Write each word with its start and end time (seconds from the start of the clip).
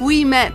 we 0.00 0.24
met. 0.24 0.52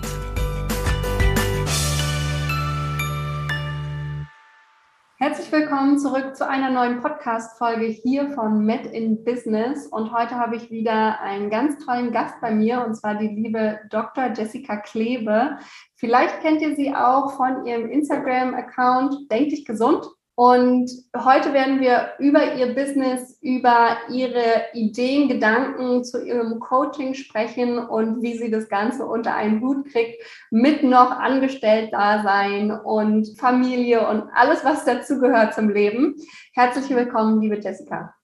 Herzlich 5.17 5.51
willkommen 5.51 5.99
zurück 5.99 6.35
zu 6.35 6.47
einer 6.47 6.69
neuen 6.69 7.01
Podcast-Folge 7.01 7.85
hier 7.85 8.29
von 8.31 8.65
Met 8.65 8.85
in 8.85 9.23
Business. 9.23 9.87
Und 9.87 10.13
heute 10.13 10.35
habe 10.35 10.55
ich 10.55 10.71
wieder 10.71 11.19
einen 11.19 11.49
ganz 11.49 11.83
tollen 11.85 12.11
Gast 12.11 12.39
bei 12.41 12.51
mir, 12.51 12.85
und 12.85 12.95
zwar 12.95 13.15
die 13.15 13.27
liebe 13.27 13.79
Dr. 13.89 14.31
Jessica 14.33 14.77
Klebe. 14.77 15.57
Vielleicht 15.95 16.41
kennt 16.41 16.61
ihr 16.61 16.75
sie 16.75 16.95
auch 16.95 17.35
von 17.35 17.65
ihrem 17.65 17.89
Instagram-Account 17.89 19.31
Denk 19.31 19.49
dich 19.49 19.65
gesund. 19.65 20.05
Und 20.39 20.89
heute 21.17 21.51
werden 21.51 21.81
wir 21.81 22.13
über 22.17 22.53
ihr 22.55 22.73
Business, 22.73 23.37
über 23.41 23.97
ihre 24.09 24.67
Ideen, 24.71 25.27
Gedanken 25.27 26.05
zu 26.05 26.25
ihrem 26.25 26.61
Coaching 26.61 27.13
sprechen 27.13 27.77
und 27.77 28.21
wie 28.21 28.37
sie 28.37 28.49
das 28.49 28.69
Ganze 28.69 29.05
unter 29.05 29.35
einen 29.35 29.59
Hut 29.59 29.91
kriegt, 29.91 30.23
mit 30.49 30.81
noch 30.81 31.11
Angestellt-Dasein 31.11 32.71
und 32.71 33.37
Familie 33.37 34.07
und 34.07 34.29
alles, 34.33 34.63
was 34.63 34.85
dazu 34.85 35.19
gehört 35.19 35.55
zum 35.55 35.71
Leben. 35.71 36.15
Herzlich 36.53 36.89
willkommen, 36.89 37.41
liebe 37.41 37.59
Jessica. 37.59 38.15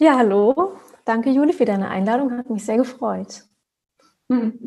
Ja, 0.00 0.16
hallo. 0.16 0.72
Danke, 1.04 1.30
Juli, 1.30 1.52
für 1.52 1.64
deine 1.64 1.90
Einladung. 1.90 2.36
Hat 2.36 2.50
mich 2.50 2.66
sehr 2.66 2.78
gefreut. 2.78 3.44
Hm. 4.28 4.58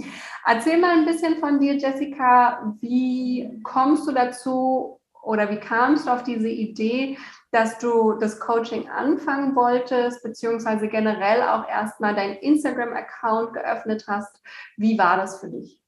Erzähl 0.45 0.79
mal 0.79 0.97
ein 0.97 1.05
bisschen 1.05 1.39
von 1.39 1.59
dir, 1.59 1.75
Jessica. 1.75 2.73
Wie 2.79 3.59
kommst 3.63 4.07
du 4.07 4.13
dazu, 4.13 5.01
oder 5.23 5.49
wie 5.49 5.59
kamst 5.59 6.07
du 6.07 6.11
auf 6.11 6.23
diese 6.23 6.49
Idee, 6.49 7.17
dass 7.51 7.77
du 7.79 8.13
das 8.13 8.39
Coaching 8.39 8.89
anfangen 8.89 9.55
wolltest, 9.55 10.23
beziehungsweise 10.23 10.87
generell 10.87 11.41
auch 11.43 11.67
erstmal 11.67 12.15
deinen 12.15 12.35
Instagram-Account 12.35 13.53
geöffnet 13.53 14.05
hast? 14.07 14.41
Wie 14.75 14.97
war 14.97 15.17
das 15.17 15.39
für 15.39 15.49
dich? 15.49 15.81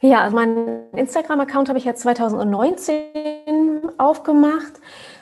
Ja, 0.00 0.22
also 0.22 0.34
meinen 0.36 0.90
Instagram-Account 0.92 1.68
habe 1.68 1.78
ich 1.78 1.84
ja 1.84 1.94
2019 1.94 3.90
aufgemacht. 3.98 4.80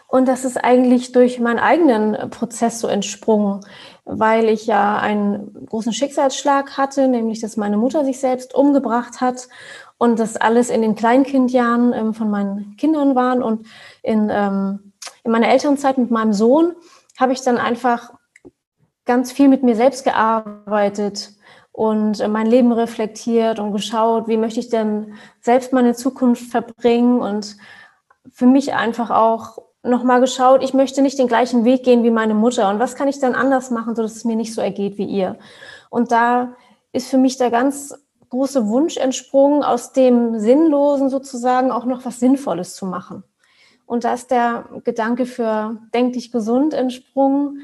Und 0.08 0.26
das 0.26 0.44
ist 0.44 0.56
eigentlich 0.56 1.12
durch 1.12 1.38
meinen 1.38 1.60
eigenen 1.60 2.30
Prozess 2.30 2.80
so 2.80 2.88
entsprungen, 2.88 3.60
weil 4.04 4.48
ich 4.48 4.66
ja 4.66 4.98
einen 4.98 5.66
großen 5.66 5.92
Schicksalsschlag 5.92 6.76
hatte, 6.76 7.06
nämlich 7.06 7.40
dass 7.40 7.56
meine 7.56 7.76
Mutter 7.76 8.04
sich 8.04 8.18
selbst 8.18 8.52
umgebracht 8.52 9.20
hat 9.20 9.46
und 10.00 10.18
das 10.18 10.38
alles 10.38 10.70
in 10.70 10.80
den 10.80 10.94
Kleinkindjahren 10.94 11.92
ähm, 11.92 12.14
von 12.14 12.30
meinen 12.30 12.74
Kindern 12.78 13.14
waren 13.14 13.42
und 13.42 13.66
in, 14.02 14.30
ähm, 14.32 14.92
in 15.24 15.30
meiner 15.30 15.48
Elternzeit 15.48 15.98
mit 15.98 16.10
meinem 16.10 16.32
Sohn 16.32 16.74
habe 17.18 17.34
ich 17.34 17.42
dann 17.42 17.58
einfach 17.58 18.14
ganz 19.04 19.30
viel 19.30 19.48
mit 19.48 19.62
mir 19.62 19.76
selbst 19.76 20.04
gearbeitet 20.04 21.32
und 21.72 22.18
äh, 22.18 22.28
mein 22.28 22.46
Leben 22.46 22.72
reflektiert 22.72 23.58
und 23.58 23.72
geschaut, 23.72 24.26
wie 24.26 24.38
möchte 24.38 24.58
ich 24.58 24.70
denn 24.70 25.16
selbst 25.42 25.74
meine 25.74 25.94
Zukunft 25.94 26.50
verbringen 26.50 27.20
und 27.20 27.58
für 28.32 28.46
mich 28.46 28.72
einfach 28.72 29.10
auch 29.10 29.58
nochmal 29.82 30.22
geschaut, 30.22 30.62
ich 30.62 30.72
möchte 30.72 31.02
nicht 31.02 31.18
den 31.18 31.28
gleichen 31.28 31.66
Weg 31.66 31.84
gehen 31.84 32.04
wie 32.04 32.10
meine 32.10 32.34
Mutter 32.34 32.70
und 32.70 32.78
was 32.78 32.94
kann 32.96 33.08
ich 33.08 33.18
dann 33.18 33.34
anders 33.34 33.70
machen, 33.70 33.94
sodass 33.94 34.16
es 34.16 34.24
mir 34.24 34.36
nicht 34.36 34.54
so 34.54 34.62
ergeht 34.62 34.96
wie 34.96 35.04
ihr. 35.04 35.38
Und 35.90 36.10
da 36.10 36.54
ist 36.90 37.10
für 37.10 37.18
mich 37.18 37.36
da 37.36 37.50
ganz 37.50 37.94
große 38.30 38.68
Wunsch 38.68 38.96
entsprungen, 38.96 39.62
aus 39.62 39.92
dem 39.92 40.38
Sinnlosen 40.38 41.10
sozusagen 41.10 41.70
auch 41.70 41.84
noch 41.84 42.04
was 42.04 42.20
Sinnvolles 42.20 42.74
zu 42.74 42.86
machen. 42.86 43.24
Und 43.86 44.04
da 44.04 44.14
ist 44.14 44.30
der 44.30 44.68
Gedanke 44.84 45.26
für 45.26 45.78
Denk 45.92 46.12
dich 46.12 46.30
gesund 46.30 46.74
entsprungen, 46.74 47.60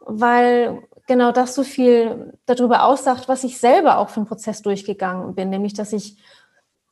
weil 0.00 0.82
genau 1.08 1.32
das 1.32 1.56
so 1.56 1.64
viel 1.64 2.38
darüber 2.46 2.84
aussagt, 2.84 3.28
was 3.28 3.42
ich 3.42 3.58
selber 3.58 3.98
auch 3.98 4.10
für 4.10 4.20
einen 4.20 4.28
Prozess 4.28 4.62
durchgegangen 4.62 5.34
bin, 5.34 5.50
nämlich 5.50 5.74
dass 5.74 5.92
ich, 5.92 6.16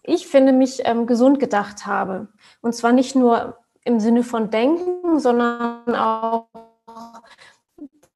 ich 0.02 0.26
finde, 0.26 0.52
mich 0.52 0.80
ähm, 0.84 1.06
gesund 1.06 1.38
gedacht 1.38 1.86
habe. 1.86 2.26
Und 2.60 2.74
zwar 2.74 2.92
nicht 2.92 3.14
nur 3.14 3.58
im 3.84 4.00
Sinne 4.00 4.24
von 4.24 4.50
Denken, 4.50 5.20
sondern 5.20 5.94
auch 5.94 6.48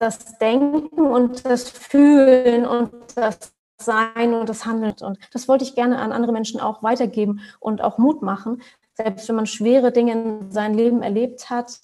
das 0.00 0.38
Denken 0.38 1.00
und 1.06 1.46
das 1.46 1.70
Fühlen 1.70 2.66
und 2.66 2.90
das 3.14 3.52
sein 3.84 4.34
und 4.34 4.48
das 4.48 4.64
Handeln. 4.64 4.94
Und 5.00 5.18
das 5.32 5.48
wollte 5.48 5.64
ich 5.64 5.74
gerne 5.74 5.98
an 5.98 6.12
andere 6.12 6.32
Menschen 6.32 6.60
auch 6.60 6.82
weitergeben 6.82 7.40
und 7.60 7.82
auch 7.82 7.98
Mut 7.98 8.22
machen, 8.22 8.62
selbst 8.94 9.28
wenn 9.28 9.36
man 9.36 9.46
schwere 9.46 9.92
Dinge 9.92 10.12
in 10.12 10.50
seinem 10.50 10.76
Leben 10.76 11.02
erlebt 11.02 11.50
hat, 11.50 11.80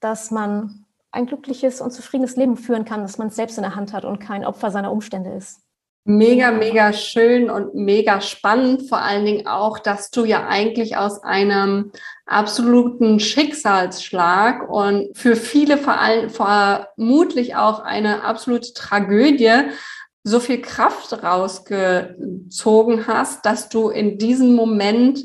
dass 0.00 0.30
man 0.30 0.86
ein 1.10 1.26
glückliches 1.26 1.80
und 1.80 1.92
zufriedenes 1.92 2.36
Leben 2.36 2.56
führen 2.56 2.84
kann, 2.84 3.02
dass 3.02 3.18
man 3.18 3.28
es 3.28 3.36
selbst 3.36 3.58
in 3.58 3.62
der 3.62 3.76
Hand 3.76 3.92
hat 3.92 4.04
und 4.04 4.18
kein 4.18 4.44
Opfer 4.44 4.70
seiner 4.70 4.92
Umstände 4.92 5.30
ist. 5.30 5.60
Mega, 6.08 6.52
mega 6.52 6.92
schön 6.92 7.50
und 7.50 7.74
mega 7.74 8.20
spannend. 8.20 8.88
Vor 8.88 8.98
allen 8.98 9.24
Dingen 9.24 9.48
auch, 9.48 9.80
dass 9.80 10.12
du 10.12 10.24
ja 10.24 10.46
eigentlich 10.46 10.96
aus 10.96 11.24
einem 11.24 11.90
absoluten 12.26 13.18
Schicksalsschlag 13.18 14.68
und 14.68 15.08
für 15.18 15.34
viele 15.34 15.78
vor 15.78 15.98
allem 15.98 16.30
vermutlich 16.30 17.56
auch 17.56 17.80
eine 17.80 18.22
absolute 18.22 18.72
Tragödie 18.72 19.64
so 20.26 20.40
viel 20.40 20.60
Kraft 20.60 21.22
rausgezogen 21.22 23.06
hast, 23.06 23.46
dass 23.46 23.68
du 23.68 23.90
in 23.90 24.18
diesem 24.18 24.56
Moment 24.56 25.20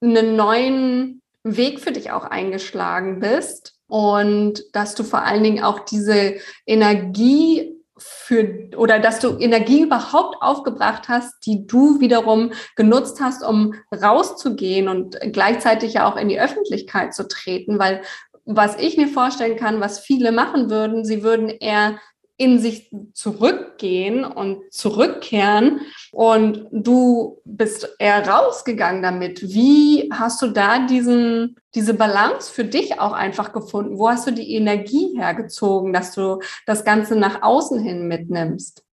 einen 0.00 0.36
neuen 0.36 1.20
Weg 1.42 1.80
für 1.80 1.90
dich 1.90 2.12
auch 2.12 2.22
eingeschlagen 2.24 3.18
bist 3.18 3.74
und 3.88 4.62
dass 4.72 4.94
du 4.94 5.02
vor 5.02 5.22
allen 5.24 5.42
Dingen 5.42 5.64
auch 5.64 5.80
diese 5.80 6.36
Energie 6.64 7.74
für 7.98 8.70
oder 8.76 9.00
dass 9.00 9.18
du 9.18 9.36
Energie 9.36 9.82
überhaupt 9.82 10.36
aufgebracht 10.40 11.08
hast, 11.08 11.44
die 11.44 11.66
du 11.66 11.98
wiederum 11.98 12.52
genutzt 12.76 13.20
hast, 13.20 13.42
um 13.42 13.74
rauszugehen 13.92 14.88
und 14.88 15.18
gleichzeitig 15.32 15.94
ja 15.94 16.08
auch 16.08 16.16
in 16.16 16.28
die 16.28 16.40
Öffentlichkeit 16.40 17.14
zu 17.14 17.26
treten, 17.26 17.80
weil 17.80 18.02
was 18.44 18.78
ich 18.78 18.96
mir 18.96 19.08
vorstellen 19.08 19.56
kann, 19.56 19.80
was 19.80 19.98
viele 19.98 20.30
machen 20.30 20.70
würden, 20.70 21.04
sie 21.04 21.24
würden 21.24 21.48
eher 21.48 21.98
in 22.40 22.58
sich 22.58 22.90
zurückgehen 23.12 24.24
und 24.24 24.72
zurückkehren 24.72 25.82
und 26.10 26.66
du 26.72 27.42
bist 27.44 27.96
eher 27.98 28.26
rausgegangen 28.26 29.02
damit. 29.02 29.42
Wie 29.42 30.08
hast 30.10 30.40
du 30.40 30.46
da 30.46 30.86
diesen, 30.86 31.56
diese 31.74 31.92
Balance 31.92 32.50
für 32.50 32.64
dich 32.64 32.98
auch 32.98 33.12
einfach 33.12 33.52
gefunden? 33.52 33.98
Wo 33.98 34.08
hast 34.08 34.26
du 34.26 34.30
die 34.30 34.54
Energie 34.54 35.18
hergezogen, 35.18 35.92
dass 35.92 36.14
du 36.14 36.40
das 36.64 36.82
Ganze 36.82 37.14
nach 37.14 37.42
außen 37.42 37.78
hin 37.78 38.08
mitnimmst? 38.08 38.86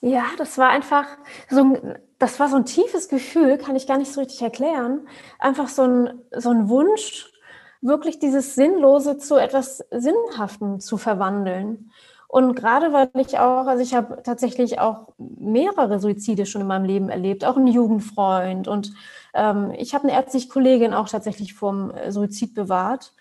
Ja, 0.00 0.24
das 0.38 0.56
war 0.56 0.70
einfach 0.70 1.06
so 1.50 1.60
ein, 1.60 1.98
das 2.18 2.40
war 2.40 2.48
so 2.48 2.56
ein 2.56 2.64
tiefes 2.64 3.10
Gefühl, 3.10 3.58
kann 3.58 3.76
ich 3.76 3.86
gar 3.86 3.98
nicht 3.98 4.10
so 4.10 4.20
richtig 4.20 4.40
erklären. 4.40 5.06
Einfach 5.38 5.68
so 5.68 5.82
ein, 5.82 6.22
so 6.34 6.48
ein 6.48 6.70
Wunsch, 6.70 7.30
wirklich 7.82 8.18
dieses 8.18 8.54
Sinnlose 8.54 9.18
zu 9.18 9.36
etwas 9.36 9.84
Sinnhaftem 9.90 10.80
zu 10.80 10.96
verwandeln. 10.96 11.90
Und 12.30 12.54
gerade 12.54 12.92
weil 12.92 13.10
ich 13.16 13.40
auch, 13.40 13.66
also 13.66 13.82
ich 13.82 13.92
habe 13.92 14.22
tatsächlich 14.22 14.78
auch 14.78 15.08
mehrere 15.18 15.98
Suizide 15.98 16.46
schon 16.46 16.60
in 16.60 16.68
meinem 16.68 16.84
Leben 16.84 17.08
erlebt, 17.08 17.44
auch 17.44 17.56
einen 17.56 17.66
Jugendfreund 17.66 18.68
und 18.68 18.92
ähm, 19.34 19.72
ich 19.76 19.94
habe 19.94 20.04
eine 20.04 20.12
ärztliche 20.12 20.46
Kollegin 20.48 20.94
auch 20.94 21.08
tatsächlich 21.08 21.54
vom 21.54 21.90
äh, 21.90 22.12
Suizid 22.12 22.54
bewahrt. 22.54 23.14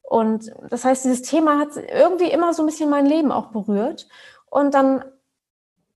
Und 0.00 0.52
das 0.70 0.86
heißt, 0.86 1.04
dieses 1.04 1.20
Thema 1.20 1.58
hat 1.58 1.76
irgendwie 1.76 2.30
immer 2.30 2.54
so 2.54 2.62
ein 2.62 2.66
bisschen 2.66 2.88
mein 2.88 3.04
Leben 3.04 3.30
auch 3.30 3.48
berührt. 3.48 4.08
Und 4.46 4.72
dann 4.72 5.04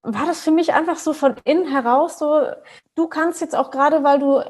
war 0.02 0.26
das 0.26 0.42
für 0.42 0.50
mich 0.50 0.74
einfach 0.74 0.98
so 0.98 1.14
von 1.14 1.36
innen 1.44 1.66
heraus 1.66 2.18
so, 2.18 2.42
du 2.94 3.06
kannst 3.08 3.40
jetzt 3.40 3.56
auch 3.56 3.70
gerade, 3.70 4.04
weil 4.04 4.18
du 4.18 4.42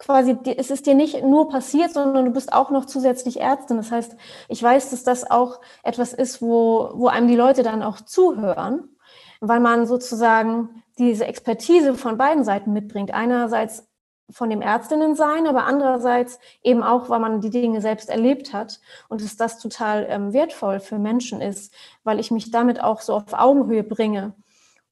quasi, 0.00 0.36
es 0.56 0.70
ist 0.70 0.86
dir 0.86 0.94
nicht 0.94 1.22
nur 1.22 1.48
passiert, 1.48 1.92
sondern 1.92 2.24
du 2.24 2.30
bist 2.32 2.52
auch 2.52 2.70
noch 2.70 2.86
zusätzlich 2.86 3.40
Ärztin. 3.40 3.76
Das 3.76 3.92
heißt, 3.92 4.16
ich 4.48 4.62
weiß, 4.62 4.90
dass 4.90 5.04
das 5.04 5.30
auch 5.30 5.60
etwas 5.82 6.12
ist, 6.12 6.42
wo, 6.42 6.90
wo 6.94 7.06
einem 7.06 7.28
die 7.28 7.36
Leute 7.36 7.62
dann 7.62 7.82
auch 7.82 8.00
zuhören, 8.00 8.96
weil 9.40 9.60
man 9.60 9.86
sozusagen 9.86 10.82
diese 10.98 11.26
Expertise 11.26 11.94
von 11.94 12.16
beiden 12.16 12.44
Seiten 12.44 12.72
mitbringt. 12.72 13.12
Einerseits 13.12 13.86
von 14.30 14.48
dem 14.48 14.62
Ärztinnen 14.62 15.14
sein, 15.16 15.46
aber 15.46 15.64
andererseits 15.64 16.38
eben 16.62 16.82
auch, 16.82 17.10
weil 17.10 17.20
man 17.20 17.40
die 17.40 17.50
Dinge 17.50 17.80
selbst 17.80 18.08
erlebt 18.08 18.52
hat 18.52 18.80
und 19.08 19.22
dass 19.22 19.36
das 19.36 19.58
total 19.58 20.06
ähm, 20.08 20.32
wertvoll 20.32 20.80
für 20.80 20.98
Menschen 20.98 21.40
ist, 21.40 21.74
weil 22.04 22.20
ich 22.20 22.30
mich 22.30 22.50
damit 22.50 22.82
auch 22.82 23.00
so 23.00 23.14
auf 23.14 23.32
Augenhöhe 23.32 23.82
bringe 23.82 24.34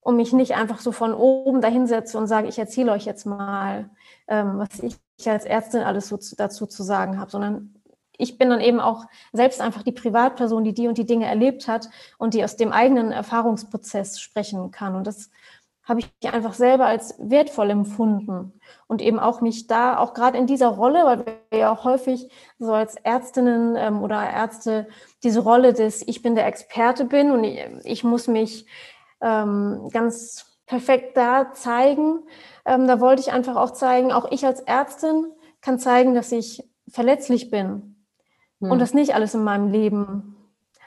und 0.09 0.17
mich 0.17 0.33
nicht 0.33 0.55
einfach 0.55 0.81
so 0.81 0.91
von 0.91 1.13
oben 1.13 1.61
dahinsetze 1.61 2.17
und 2.17 2.29
sage, 2.29 2.49
ich 2.49 2.59
erzähle 2.59 2.93
euch 2.93 3.05
jetzt 3.05 3.27
mal, 3.27 3.91
ähm, 4.27 4.59
was 4.59 4.81
ich 4.81 4.97
als 5.29 5.45
Ärztin 5.45 5.83
alles 5.83 6.09
so 6.09 6.17
zu, 6.17 6.35
dazu 6.35 6.65
zu 6.65 6.83
sagen 6.83 7.21
habe, 7.21 7.31
sondern 7.31 7.75
ich 8.17 8.39
bin 8.39 8.49
dann 8.49 8.63
eben 8.63 8.81
auch 8.81 9.05
selbst 9.35 9.61
einfach 9.61 9.83
die 9.83 9.93
Privatperson, 9.93 10.65
die 10.65 10.73
die 10.73 10.89
und 10.89 10.97
die 10.97 11.05
Dinge 11.05 11.27
erlebt 11.27 11.69
hat 11.69 11.91
und 12.17 12.33
die 12.33 12.43
aus 12.43 12.57
dem 12.57 12.73
eigenen 12.73 13.13
Erfahrungsprozess 13.13 14.19
sprechen 14.19 14.71
kann. 14.71 14.95
Und 14.95 15.07
das 15.07 15.29
habe 15.85 16.01
ich 16.01 16.11
einfach 16.33 16.55
selber 16.55 16.87
als 16.87 17.15
wertvoll 17.19 17.69
empfunden 17.69 18.59
und 18.87 19.03
eben 19.03 19.19
auch 19.19 19.43
mich 19.43 19.67
da, 19.67 19.99
auch 19.99 20.15
gerade 20.15 20.39
in 20.39 20.47
dieser 20.47 20.69
Rolle, 20.69 21.05
weil 21.05 21.27
wir 21.51 21.59
ja 21.59 21.71
auch 21.71 21.85
häufig 21.85 22.31
so 22.59 22.73
als 22.73 22.97
Ärztinnen 22.97 23.77
ähm, 23.77 24.03
oder 24.03 24.27
Ärzte 24.27 24.89
diese 25.23 25.41
Rolle 25.41 25.75
des 25.75 26.01
Ich 26.09 26.23
bin 26.23 26.35
der 26.35 26.47
Experte 26.47 27.05
bin 27.05 27.31
und 27.31 27.45
ich, 27.45 27.63
ich 27.85 28.05
muss 28.05 28.27
mich 28.27 28.65
ähm, 29.21 29.89
ganz 29.93 30.59
perfekt 30.67 31.17
da 31.17 31.53
zeigen. 31.53 32.21
Ähm, 32.65 32.87
da 32.87 33.01
wollte 33.01 33.23
ich 33.23 33.33
einfach 33.33 33.57
auch 33.57 33.73
zeigen, 33.73 34.13
auch 34.13 34.31
ich 34.31 34.45
als 34.45 34.61
Ärztin 34.61 35.27
kann 35.61 35.79
zeigen, 35.79 36.15
dass 36.15 36.31
ich 36.31 36.63
verletzlich 36.89 37.51
bin 37.51 37.97
hm. 38.61 38.71
und 38.71 38.79
dass 38.79 38.95
nicht 38.95 39.15
alles 39.15 39.35
in 39.35 39.43
meinem 39.43 39.71
Leben 39.71 40.37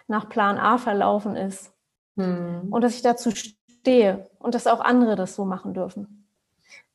nach 0.07 0.29
Plan 0.29 0.57
A 0.57 0.77
verlaufen 0.77 1.35
ist. 1.35 1.71
Hm. 2.17 2.67
Und 2.69 2.81
dass 2.83 2.95
ich 2.95 3.01
dazu 3.01 3.31
stehe 3.31 4.29
und 4.39 4.55
dass 4.55 4.67
auch 4.67 4.79
andere 4.79 5.15
das 5.15 5.35
so 5.35 5.45
machen 5.45 5.73
dürfen. 5.73 6.27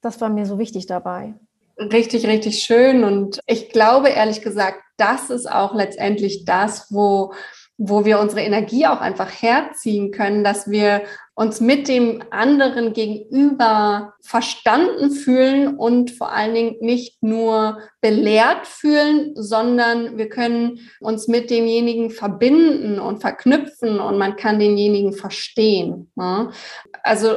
Das 0.00 0.20
war 0.20 0.28
mir 0.28 0.46
so 0.46 0.58
wichtig 0.58 0.86
dabei. 0.86 1.34
Richtig, 1.78 2.26
richtig 2.26 2.60
schön. 2.62 3.04
Und 3.04 3.40
ich 3.46 3.70
glaube, 3.70 4.08
ehrlich 4.08 4.40
gesagt, 4.40 4.78
das 4.96 5.28
ist 5.30 5.50
auch 5.50 5.74
letztendlich 5.74 6.44
das, 6.44 6.92
wo 6.92 7.32
wo 7.78 8.04
wir 8.04 8.20
unsere 8.20 8.40
Energie 8.40 8.86
auch 8.86 9.00
einfach 9.00 9.30
herziehen 9.30 10.10
können, 10.10 10.44
dass 10.44 10.70
wir 10.70 11.02
uns 11.36 11.60
mit 11.60 11.86
dem 11.86 12.22
anderen 12.30 12.94
gegenüber 12.94 14.14
verstanden 14.22 15.10
fühlen 15.10 15.76
und 15.76 16.10
vor 16.10 16.32
allen 16.32 16.54
Dingen 16.54 16.76
nicht 16.80 17.22
nur 17.22 17.78
belehrt 18.00 18.66
fühlen, 18.66 19.32
sondern 19.34 20.16
wir 20.16 20.30
können 20.30 20.88
uns 20.98 21.28
mit 21.28 21.50
demjenigen 21.50 22.08
verbinden 22.08 22.98
und 22.98 23.20
verknüpfen 23.20 24.00
und 24.00 24.16
man 24.16 24.36
kann 24.36 24.58
denjenigen 24.58 25.12
verstehen. 25.12 26.10
Ne? 26.16 26.52
Also 27.02 27.34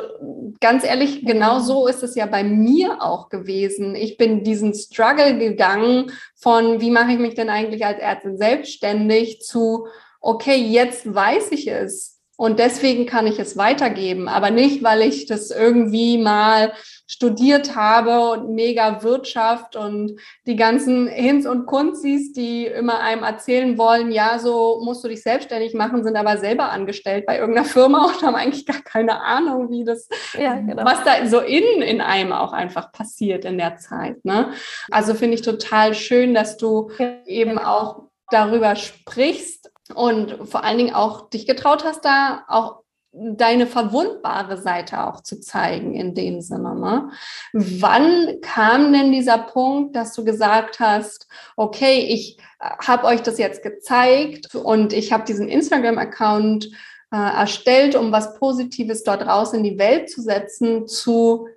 ganz 0.61 0.85
ehrlich, 0.85 1.25
genau 1.25 1.59
so 1.59 1.85
ist 1.85 2.01
es 2.01 2.15
ja 2.15 2.25
bei 2.25 2.45
mir 2.45 3.01
auch 3.01 3.27
gewesen. 3.27 3.95
Ich 3.95 4.15
bin 4.15 4.45
diesen 4.45 4.73
Struggle 4.73 5.37
gegangen 5.37 6.13
von, 6.35 6.79
wie 6.79 6.91
mache 6.91 7.11
ich 7.11 7.19
mich 7.19 7.35
denn 7.35 7.49
eigentlich 7.49 7.85
als 7.85 7.99
Ärztin 7.99 8.37
selbstständig 8.37 9.41
zu, 9.41 9.87
okay, 10.21 10.55
jetzt 10.55 11.13
weiß 11.13 11.51
ich 11.51 11.67
es 11.67 12.19
und 12.39 12.57
deswegen 12.57 13.06
kann 13.06 13.27
ich 13.27 13.38
es 13.38 13.57
weitergeben, 13.57 14.30
aber 14.30 14.50
nicht, 14.50 14.81
weil 14.81 15.01
ich 15.01 15.25
das 15.25 15.51
irgendwie 15.51 16.18
mal 16.18 16.71
studiert 17.06 17.75
habe 17.75 18.30
und 18.30 18.56
mega 18.56 19.03
Wirtschaft 19.03 19.75
und 19.75 20.18
die 20.47 20.56
ganzen 20.56 21.09
Hinz 21.09 21.45
und 21.45 21.65
Kunzis, 21.65 22.31
die 22.31 22.65
immer 22.65 23.01
einem 23.01 23.24
erzählen 23.24 23.77
wollen, 23.77 24.13
ja, 24.13 24.39
so 24.39 24.80
musst 24.86 25.03
du 25.03 25.09
dich 25.09 25.21
selbstständig 25.21 25.74
machen, 25.74 26.06
sind 26.06 26.15
aber 26.15 26.38
selber 26.38 26.69
angestellt 26.71 27.25
bei 27.25 27.38
irgendeiner 27.38 27.68
Firma 27.68 28.06
und 28.13 28.24
haben 28.24 28.36
eigentlich 28.36 28.65
gar 28.65 28.83
keine 28.83 29.21
Ahnung, 29.21 29.69
wie 29.69 29.83
das, 29.83 30.07
ja, 30.39 30.53
genau. 30.53 30.85
was 30.85 31.03
da 31.03 31.25
so 31.27 31.42
innen 31.42 31.81
in 31.81 32.00
einem 32.00 32.31
auch 32.31 32.53
einfach 32.53 32.94
passiert 32.94 33.44
in 33.44 33.57
der 33.57 33.75
Zeit. 33.80 34.24
Ne? 34.24 34.53
Also 34.89 35.13
finde 35.13 35.35
ich 35.35 35.42
total 35.42 35.94
schön, 35.94 36.33
dass 36.33 36.56
du 36.56 36.89
eben 37.25 37.57
auch 37.57 38.03
darüber 38.31 38.77
sprichst 38.77 39.58
und 39.94 40.38
vor 40.47 40.63
allen 40.63 40.77
Dingen 40.77 40.94
auch 40.94 41.30
dich 41.30 41.47
getraut 41.47 41.83
hast, 41.83 42.06
da 42.06 42.44
auch 42.47 42.83
deine 43.12 43.65
verwundbare 43.65 44.57
Seite 44.57 45.07
auch 45.07 45.21
zu 45.21 45.39
zeigen 45.39 45.95
in 45.95 46.13
dem 46.13 46.41
Sinne. 46.41 46.75
Ne? 46.75 47.09
Wann 47.53 48.39
kam 48.41 48.94
denn 48.94 49.12
dieser 49.12 49.39
Punkt, 49.39 49.95
dass 49.95 50.13
du 50.13 50.24
gesagt 50.24 50.80
hast, 50.80 51.27
okay, 51.56 52.06
ich 52.09 52.38
äh, 52.59 52.69
habe 52.86 53.07
euch 53.07 53.21
das 53.21 53.39
jetzt 53.39 53.63
gezeigt 53.63 54.53
und 54.53 54.94
ich 54.94 55.12
habe 55.12 55.25
diesen 55.25 55.50
Instagram-Account 55.50 56.69
äh, 57.12 57.18
erstellt, 57.18 57.95
um 57.95 58.12
was 58.12 58.35
Positives 58.35 59.03
dort 59.03 59.25
raus 59.25 59.53
in 59.53 59.63
die 59.63 59.80
Welt 59.80 60.12
zu 60.12 60.21
setzen, 60.21 60.88
zu 60.88 61.47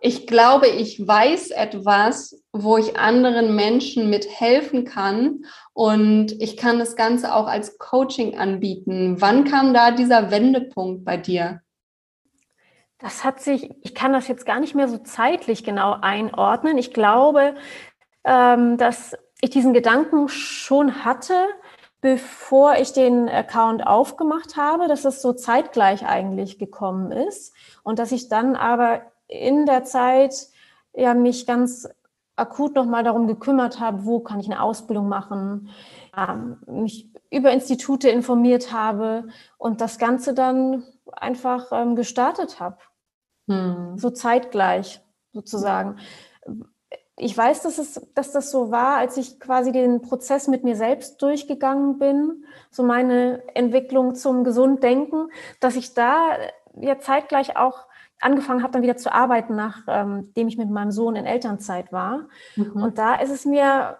ich 0.00 0.26
glaube, 0.26 0.66
ich 0.66 1.06
weiß 1.06 1.50
etwas, 1.50 2.42
wo 2.52 2.78
ich 2.78 2.96
anderen 2.96 3.54
Menschen 3.54 4.08
mit 4.08 4.26
helfen 4.28 4.84
kann 4.84 5.44
und 5.74 6.32
ich 6.40 6.56
kann 6.56 6.78
das 6.78 6.96
Ganze 6.96 7.34
auch 7.34 7.46
als 7.46 7.78
Coaching 7.78 8.38
anbieten. 8.38 9.20
Wann 9.20 9.44
kam 9.44 9.74
da 9.74 9.90
dieser 9.90 10.30
Wendepunkt 10.30 11.04
bei 11.04 11.18
dir? 11.18 11.60
Das 12.98 13.24
hat 13.24 13.40
sich, 13.40 13.70
ich 13.82 13.94
kann 13.94 14.12
das 14.12 14.28
jetzt 14.28 14.46
gar 14.46 14.60
nicht 14.60 14.74
mehr 14.74 14.88
so 14.88 14.98
zeitlich 14.98 15.64
genau 15.64 15.96
einordnen. 16.00 16.78
Ich 16.78 16.92
glaube, 16.92 17.54
ähm, 18.24 18.76
dass 18.78 19.16
ich 19.40 19.50
diesen 19.50 19.72
Gedanken 19.72 20.28
schon 20.28 21.04
hatte, 21.04 21.34
bevor 22.00 22.76
ich 22.76 22.92
den 22.92 23.28
Account 23.28 23.86
aufgemacht 23.86 24.56
habe, 24.56 24.88
dass 24.88 25.04
es 25.04 25.20
so 25.20 25.32
zeitgleich 25.32 26.06
eigentlich 26.06 26.58
gekommen 26.58 27.12
ist 27.12 27.54
und 27.82 27.98
dass 27.98 28.12
ich 28.12 28.28
dann 28.28 28.56
aber 28.56 29.02
in 29.30 29.64
der 29.64 29.84
Zeit 29.84 30.48
ja 30.92 31.14
mich 31.14 31.46
ganz 31.46 31.88
akut 32.36 32.74
nochmal 32.74 33.04
darum 33.04 33.26
gekümmert 33.26 33.80
habe, 33.80 34.04
wo 34.04 34.20
kann 34.20 34.40
ich 34.40 34.46
eine 34.46 34.62
Ausbildung 34.62 35.08
machen, 35.08 35.68
ähm, 36.16 36.58
mich 36.66 37.12
über 37.30 37.52
Institute 37.52 38.08
informiert 38.08 38.72
habe 38.72 39.28
und 39.58 39.80
das 39.80 39.98
Ganze 39.98 40.34
dann 40.34 40.82
einfach 41.12 41.70
ähm, 41.70 41.94
gestartet 41.94 42.58
habe. 42.58 42.78
Hm. 43.48 43.98
So 43.98 44.10
zeitgleich 44.10 45.00
sozusagen. 45.32 45.96
Ich 47.16 47.36
weiß, 47.36 47.62
dass, 47.62 47.78
es, 47.78 48.00
dass 48.14 48.32
das 48.32 48.50
so 48.50 48.70
war, 48.70 48.96
als 48.96 49.18
ich 49.18 49.38
quasi 49.38 49.72
den 49.72 50.00
Prozess 50.00 50.48
mit 50.48 50.64
mir 50.64 50.74
selbst 50.74 51.20
durchgegangen 51.20 51.98
bin, 51.98 52.46
so 52.70 52.82
meine 52.82 53.42
Entwicklung 53.54 54.14
zum 54.14 54.42
Gesunddenken, 54.42 55.30
dass 55.60 55.76
ich 55.76 55.92
da 55.92 56.30
ja 56.80 56.98
zeitgleich 56.98 57.56
auch 57.56 57.86
angefangen 58.20 58.62
habe, 58.62 58.72
dann 58.72 58.82
wieder 58.82 58.96
zu 58.96 59.12
arbeiten, 59.12 59.56
nachdem 59.56 60.30
ähm, 60.36 60.48
ich 60.48 60.58
mit 60.58 60.70
meinem 60.70 60.92
Sohn 60.92 61.16
in 61.16 61.26
Elternzeit 61.26 61.92
war. 61.92 62.28
Mhm. 62.56 62.82
Und 62.82 62.98
da 62.98 63.14
ist 63.16 63.30
es 63.30 63.44
mir 63.44 63.98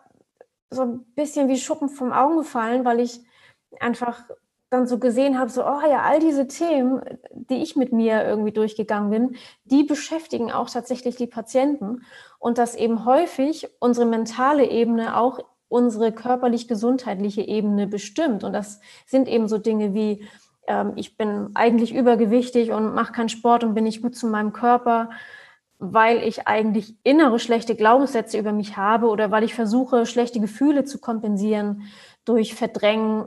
so 0.71 0.83
ein 0.83 1.05
bisschen 1.15 1.49
wie 1.49 1.57
Schuppen 1.57 1.89
vom 1.89 2.13
Augen 2.13 2.39
gefallen, 2.39 2.85
weil 2.85 3.01
ich 3.01 3.21
einfach 3.81 4.23
dann 4.71 4.87
so 4.87 4.99
gesehen 4.99 5.39
habe, 5.39 5.51
so, 5.51 5.65
oh 5.65 5.81
ja, 5.89 6.03
all 6.03 6.21
diese 6.21 6.47
Themen, 6.47 7.03
die 7.33 7.57
ich 7.57 7.75
mit 7.75 7.93
mir 7.93 8.25
irgendwie 8.25 8.53
durchgegangen 8.53 9.11
bin, 9.11 9.37
die 9.65 9.83
beschäftigen 9.83 10.53
auch 10.53 10.71
tatsächlich 10.71 11.17
die 11.17 11.27
Patienten. 11.27 12.05
Und 12.39 12.57
dass 12.57 12.77
eben 12.77 13.05
häufig 13.05 13.69
unsere 13.81 14.07
mentale 14.07 14.71
Ebene 14.71 15.17
auch 15.17 15.41
unsere 15.69 16.13
körperlich-gesundheitliche 16.13 17.43
Ebene 17.43 17.87
bestimmt. 17.87 18.45
Und 18.45 18.53
das 18.53 18.81
sind 19.07 19.29
eben 19.29 19.49
so 19.49 19.59
Dinge 19.59 19.93
wie 19.95 20.25
ähm, 20.71 20.93
ich 20.95 21.17
bin 21.17 21.51
eigentlich 21.55 21.95
übergewichtig 21.95 22.71
und 22.71 22.95
mache 22.95 23.13
keinen 23.13 23.29
Sport 23.29 23.65
und 23.65 23.75
bin 23.75 23.85
nicht 23.85 24.03
gut 24.03 24.15
zu 24.15 24.29
meinem 24.29 24.53
Körper, 24.53 25.11
weil 25.79 26.23
ich 26.23 26.47
eigentlich 26.47 26.95
innere 27.03 27.39
schlechte 27.39 27.75
Glaubenssätze 27.75 28.39
über 28.39 28.53
mich 28.53 28.77
habe 28.77 29.09
oder 29.09 29.31
weil 29.31 29.43
ich 29.43 29.55
versuche, 29.55 30.07
schlechte 30.07 30.41
Gefühle 30.41 30.85
zu 30.85 31.01
kompensieren 31.01 31.83
durch 32.25 32.55
Verdrängen 32.55 33.27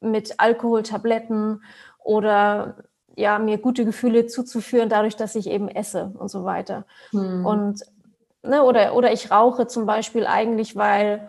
mit 0.00 0.40
Alkoholtabletten 0.40 1.62
oder 2.02 2.76
ja, 3.16 3.38
mir 3.38 3.58
gute 3.58 3.84
Gefühle 3.84 4.26
zuzuführen, 4.26 4.88
dadurch, 4.88 5.14
dass 5.14 5.34
ich 5.34 5.48
eben 5.48 5.68
esse 5.68 6.12
und 6.18 6.30
so 6.30 6.44
weiter. 6.44 6.86
Hm. 7.10 7.44
Und 7.44 7.82
ne, 8.42 8.62
oder, 8.64 8.94
oder 8.94 9.12
ich 9.12 9.30
rauche 9.30 9.66
zum 9.66 9.86
Beispiel 9.86 10.26
eigentlich, 10.26 10.74
weil 10.74 11.28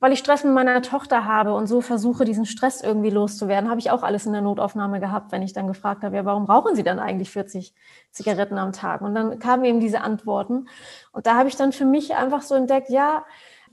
weil 0.00 0.12
ich 0.12 0.18
Stress 0.18 0.44
mit 0.44 0.52
meiner 0.52 0.82
Tochter 0.82 1.24
habe 1.24 1.54
und 1.54 1.66
so 1.66 1.80
versuche, 1.80 2.24
diesen 2.24 2.46
Stress 2.46 2.82
irgendwie 2.82 3.10
loszuwerden, 3.10 3.70
habe 3.70 3.80
ich 3.80 3.90
auch 3.90 4.02
alles 4.02 4.26
in 4.26 4.32
der 4.32 4.42
Notaufnahme 4.42 5.00
gehabt, 5.00 5.32
wenn 5.32 5.42
ich 5.42 5.52
dann 5.52 5.66
gefragt 5.66 6.02
habe, 6.02 6.16
ja, 6.16 6.24
warum 6.24 6.44
rauchen 6.44 6.74
Sie 6.76 6.82
dann 6.82 6.98
eigentlich 6.98 7.30
40 7.30 7.74
Zigaretten 8.10 8.58
am 8.58 8.72
Tag? 8.72 9.00
Und 9.00 9.14
dann 9.14 9.38
kamen 9.38 9.64
eben 9.64 9.80
diese 9.80 10.00
Antworten. 10.00 10.66
Und 11.12 11.26
da 11.26 11.36
habe 11.36 11.48
ich 11.48 11.56
dann 11.56 11.72
für 11.72 11.86
mich 11.86 12.14
einfach 12.14 12.42
so 12.42 12.54
entdeckt, 12.54 12.90
ja, 12.90 13.24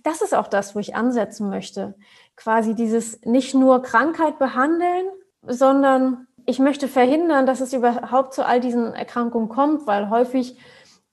das 0.04 0.22
ist 0.22 0.34
auch 0.34 0.48
das, 0.48 0.76
wo 0.76 0.80
ich 0.80 0.96
ansetzen 0.96 1.50
möchte. 1.50 1.96
Quasi 2.36 2.76
dieses 2.76 3.22
nicht 3.24 3.54
nur 3.54 3.82
Krankheit 3.82 4.40
behandeln, 4.40 5.06
sondern 5.44 6.28
ich 6.46 6.60
möchte 6.60 6.88
verhindern, 6.88 7.46
dass 7.46 7.62
es 7.62 7.74
überhaupt 7.74 8.34
zu 8.34 8.46
all 8.46 8.60
diesen 8.60 8.94
Erkrankungen 8.94 9.50
kommt, 9.50 9.86
weil 9.86 10.10
häufig 10.10 10.58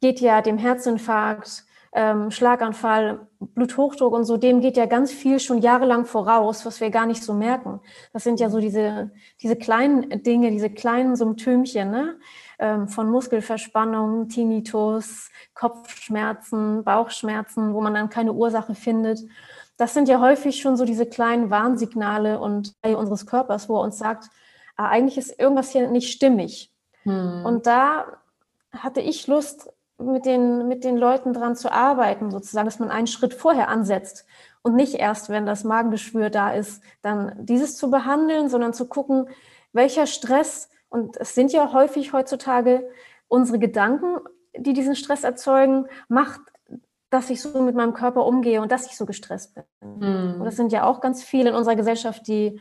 geht 0.00 0.20
ja 0.20 0.42
dem 0.42 0.58
Herzinfarkt, 0.58 1.64
ähm, 1.92 2.30
Schlaganfall, 2.30 3.26
Bluthochdruck 3.40 4.12
und 4.12 4.24
so, 4.24 4.36
dem 4.36 4.60
geht 4.60 4.76
ja 4.76 4.86
ganz 4.86 5.12
viel 5.12 5.40
schon 5.40 5.58
jahrelang 5.58 6.04
voraus, 6.04 6.66
was 6.66 6.80
wir 6.80 6.90
gar 6.90 7.06
nicht 7.06 7.22
so 7.22 7.34
merken. 7.34 7.80
Das 8.12 8.24
sind 8.24 8.40
ja 8.40 8.50
so 8.50 8.58
diese, 8.58 9.10
diese 9.40 9.56
kleinen 9.56 10.22
Dinge, 10.22 10.50
diese 10.50 10.70
kleinen 10.70 11.16
Symptömchen 11.16 11.90
ne? 11.90 12.18
Ähm, 12.58 12.88
von 12.88 13.08
Muskelverspannung, 13.10 14.28
Tinnitus, 14.28 15.30
Kopfschmerzen, 15.54 16.84
Bauchschmerzen, 16.84 17.72
wo 17.72 17.80
man 17.80 17.94
dann 17.94 18.08
keine 18.08 18.32
Ursache 18.32 18.74
findet. 18.74 19.20
Das 19.76 19.94
sind 19.94 20.08
ja 20.08 20.20
häufig 20.20 20.60
schon 20.60 20.76
so 20.76 20.84
diese 20.84 21.06
kleinen 21.06 21.50
Warnsignale 21.50 22.40
und 22.40 22.74
unseres 22.82 23.26
Körpers, 23.26 23.68
wo 23.68 23.76
er 23.76 23.82
uns 23.82 23.96
sagt, 23.96 24.28
ah, 24.76 24.88
eigentlich 24.88 25.18
ist 25.18 25.38
irgendwas 25.38 25.70
hier 25.70 25.88
nicht 25.88 26.12
stimmig. 26.12 26.72
Hm. 27.04 27.44
Und 27.44 27.66
da 27.66 28.06
hatte 28.72 29.00
ich 29.00 29.28
Lust, 29.28 29.70
mit 29.98 30.24
den, 30.26 30.68
mit 30.68 30.84
den 30.84 30.96
Leuten 30.96 31.32
dran 31.32 31.56
zu 31.56 31.72
arbeiten, 31.72 32.30
sozusagen, 32.30 32.66
dass 32.66 32.78
man 32.78 32.90
einen 32.90 33.06
Schritt 33.06 33.34
vorher 33.34 33.68
ansetzt 33.68 34.26
und 34.62 34.74
nicht 34.74 34.94
erst, 34.94 35.28
wenn 35.28 35.46
das 35.46 35.64
Magengeschwür 35.64 36.30
da 36.30 36.52
ist, 36.52 36.82
dann 37.02 37.32
dieses 37.38 37.76
zu 37.76 37.90
behandeln, 37.90 38.48
sondern 38.48 38.72
zu 38.72 38.86
gucken, 38.86 39.28
welcher 39.72 40.06
Stress, 40.06 40.68
und 40.88 41.16
es 41.16 41.34
sind 41.34 41.52
ja 41.52 41.72
häufig 41.72 42.12
heutzutage 42.12 42.88
unsere 43.26 43.58
Gedanken, 43.58 44.16
die 44.56 44.72
diesen 44.72 44.96
Stress 44.96 45.24
erzeugen, 45.24 45.86
macht, 46.08 46.40
dass 47.10 47.30
ich 47.30 47.40
so 47.40 47.60
mit 47.62 47.74
meinem 47.74 47.94
Körper 47.94 48.24
umgehe 48.24 48.60
und 48.60 48.70
dass 48.70 48.86
ich 48.86 48.96
so 48.96 49.06
gestresst 49.06 49.54
bin. 49.54 49.64
Mhm. 49.80 50.40
Und 50.40 50.44
das 50.44 50.56
sind 50.56 50.72
ja 50.72 50.84
auch 50.84 51.00
ganz 51.00 51.22
viele 51.22 51.50
in 51.50 51.56
unserer 51.56 51.76
Gesellschaft, 51.76 52.26
die 52.26 52.60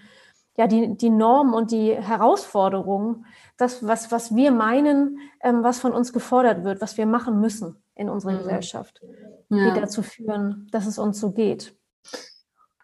ja 0.58 0.68
die, 0.68 0.98
die 0.98 1.10
Normen 1.10 1.54
und 1.54 1.72
die 1.72 1.94
Herausforderungen, 1.96 3.26
das, 3.58 3.86
was, 3.86 4.12
was 4.12 4.36
wir 4.36 4.52
meinen, 4.52 5.20
ähm, 5.42 5.64
was 5.64 5.80
von 5.80 5.94
uns 5.94 6.12
gefordert 6.12 6.64
wird, 6.64 6.82
was 6.82 6.98
wir 6.98 7.06
machen 7.06 7.40
müssen 7.40 7.82
in 7.96 8.10
unserer 8.10 8.34
mhm. 8.34 8.40
Gesellschaft, 8.40 9.02
ja. 9.50 9.74
die 9.74 9.80
dazu 9.80 10.02
führen, 10.02 10.68
dass 10.72 10.88
es 10.88 10.98
uns 11.00 11.20
so 11.20 11.32
geht. 11.32 11.76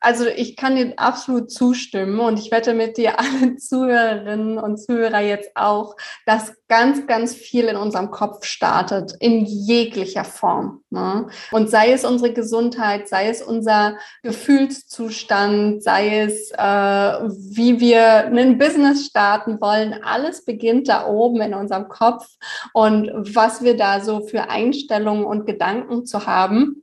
Also 0.03 0.25
ich 0.27 0.57
kann 0.57 0.75
dir 0.75 0.93
absolut 0.97 1.49
zustimmen 1.49 2.19
und 2.19 2.37
ich 2.37 2.51
wette 2.51 2.73
mit 2.73 2.97
dir 2.97 3.19
alle 3.19 3.55
Zuhörerinnen 3.55 4.57
und 4.57 4.77
Zuhörer 4.77 5.21
jetzt 5.21 5.51
auch, 5.55 5.95
dass 6.25 6.53
ganz, 6.67 7.07
ganz 7.07 7.33
viel 7.33 7.65
in 7.65 7.77
unserem 7.77 8.11
Kopf 8.11 8.43
startet, 8.45 9.13
in 9.19 9.45
jeglicher 9.45 10.25
Form. 10.25 10.81
Ne? 10.89 11.27
Und 11.51 11.69
sei 11.69 11.93
es 11.93 12.03
unsere 12.03 12.33
Gesundheit, 12.33 13.07
sei 13.07 13.29
es 13.29 13.41
unser 13.41 13.95
Gefühlszustand, 14.23 15.83
sei 15.83 16.19
es, 16.19 16.51
äh, 16.51 16.57
wie 16.57 17.79
wir 17.79 18.25
ein 18.25 18.57
Business 18.57 19.05
starten 19.05 19.61
wollen, 19.61 20.03
alles 20.03 20.43
beginnt 20.43 20.89
da 20.89 21.07
oben 21.07 21.39
in 21.41 21.53
unserem 21.53 21.87
Kopf 21.87 22.27
und 22.73 23.09
was 23.35 23.63
wir 23.63 23.77
da 23.77 24.01
so 24.01 24.21
für 24.21 24.49
Einstellungen 24.49 25.23
und 25.23 25.45
Gedanken 25.45 26.05
zu 26.05 26.25
haben. 26.25 26.82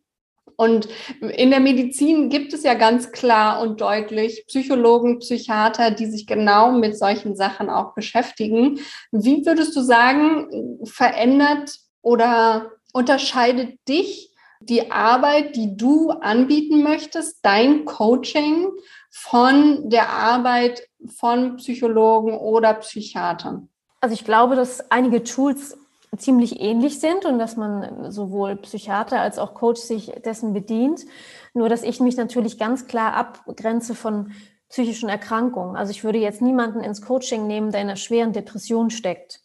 Und 0.60 0.88
in 1.22 1.48
der 1.48 1.60
Medizin 1.60 2.28
gibt 2.28 2.52
es 2.52 2.64
ja 2.64 2.74
ganz 2.74 3.12
klar 3.12 3.62
und 3.62 3.80
deutlich 3.80 4.44
Psychologen, 4.46 5.20
Psychiater, 5.20 5.90
die 5.90 6.04
sich 6.04 6.26
genau 6.26 6.70
mit 6.70 6.98
solchen 6.98 7.34
Sachen 7.34 7.70
auch 7.70 7.94
beschäftigen. 7.94 8.78
Wie 9.10 9.46
würdest 9.46 9.74
du 9.74 9.80
sagen, 9.80 10.78
verändert 10.84 11.78
oder 12.02 12.72
unterscheidet 12.92 13.78
dich 13.88 14.34
die 14.60 14.90
Arbeit, 14.90 15.56
die 15.56 15.78
du 15.78 16.10
anbieten 16.10 16.82
möchtest, 16.82 17.38
dein 17.40 17.86
Coaching 17.86 18.68
von 19.10 19.88
der 19.88 20.10
Arbeit 20.10 20.82
von 21.16 21.56
Psychologen 21.56 22.36
oder 22.36 22.74
Psychiatern? 22.74 23.70
Also 24.02 24.12
ich 24.12 24.26
glaube, 24.26 24.56
dass 24.56 24.90
einige 24.90 25.22
Tools 25.22 25.78
ziemlich 26.16 26.60
ähnlich 26.60 27.00
sind 27.00 27.24
und 27.24 27.38
dass 27.38 27.56
man 27.56 28.10
sowohl 28.10 28.56
Psychiater 28.56 29.20
als 29.20 29.38
auch 29.38 29.54
Coach 29.54 29.80
sich 29.80 30.12
dessen 30.24 30.52
bedient. 30.52 31.06
Nur 31.54 31.68
dass 31.68 31.82
ich 31.82 32.00
mich 32.00 32.16
natürlich 32.16 32.58
ganz 32.58 32.86
klar 32.86 33.14
abgrenze 33.14 33.94
von 33.94 34.32
psychischen 34.68 35.08
Erkrankungen. 35.08 35.76
Also 35.76 35.90
ich 35.90 36.04
würde 36.04 36.18
jetzt 36.18 36.42
niemanden 36.42 36.80
ins 36.80 37.02
Coaching 37.02 37.46
nehmen, 37.46 37.70
der 37.72 37.80
in 37.80 37.88
einer 37.88 37.96
schweren 37.96 38.32
Depression 38.32 38.90
steckt 38.90 39.40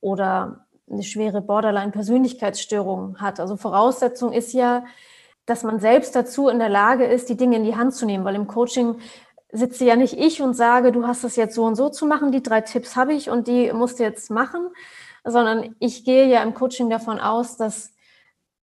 oder 0.00 0.66
eine 0.90 1.02
schwere 1.02 1.40
Borderline-Persönlichkeitsstörung 1.40 3.20
hat. 3.20 3.40
Also 3.40 3.56
Voraussetzung 3.56 4.32
ist 4.32 4.52
ja, 4.52 4.84
dass 5.46 5.62
man 5.62 5.80
selbst 5.80 6.14
dazu 6.14 6.48
in 6.48 6.58
der 6.58 6.68
Lage 6.68 7.04
ist, 7.04 7.28
die 7.28 7.36
Dinge 7.36 7.56
in 7.56 7.64
die 7.64 7.76
Hand 7.76 7.94
zu 7.94 8.06
nehmen, 8.06 8.24
weil 8.24 8.34
im 8.34 8.46
Coaching 8.46 8.96
sitze 9.50 9.84
ja 9.84 9.96
nicht 9.96 10.18
ich 10.18 10.42
und 10.42 10.54
sage, 10.54 10.92
du 10.92 11.06
hast 11.06 11.24
das 11.24 11.36
jetzt 11.36 11.54
so 11.54 11.64
und 11.64 11.76
so 11.76 11.88
zu 11.88 12.06
machen, 12.06 12.32
die 12.32 12.42
drei 12.42 12.60
Tipps 12.60 12.96
habe 12.96 13.14
ich 13.14 13.30
und 13.30 13.46
die 13.46 13.72
musst 13.72 13.98
du 13.98 14.02
jetzt 14.02 14.30
machen, 14.30 14.68
sondern 15.24 15.74
ich 15.78 16.04
gehe 16.04 16.26
ja 16.26 16.42
im 16.42 16.54
Coaching 16.54 16.90
davon 16.90 17.18
aus, 17.18 17.56
dass 17.56 17.94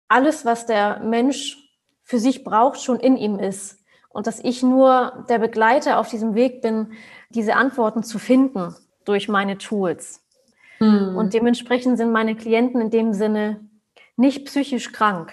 alles, 0.08 0.44
was 0.46 0.66
der 0.66 1.00
Mensch 1.00 1.58
für 2.04 2.20
sich 2.20 2.44
braucht, 2.44 2.82
schon 2.82 3.00
in 3.00 3.16
ihm 3.16 3.38
ist 3.38 3.80
und 4.10 4.28
dass 4.28 4.40
ich 4.40 4.64
nur 4.64 5.26
der 5.30 5.40
Begleiter 5.40 6.00
auf 6.00 6.10
diesem 6.10 6.34
Weg 6.34 6.62
bin, 6.62 6.94
diese 7.30 7.56
Antworten 7.56 8.04
zu 8.04 8.18
finden 8.18 8.76
durch 9.06 9.30
meine 9.30 9.58
Tools. 9.58 10.26
Hm. 10.80 11.16
Und 11.16 11.34
dementsprechend 11.34 11.98
sind 11.98 12.12
meine 12.12 12.36
Klienten 12.36 12.82
in 12.82 12.90
dem 12.90 13.14
Sinne 13.14 13.70
nicht 14.18 14.46
psychisch 14.46 14.92
krank. 14.92 15.32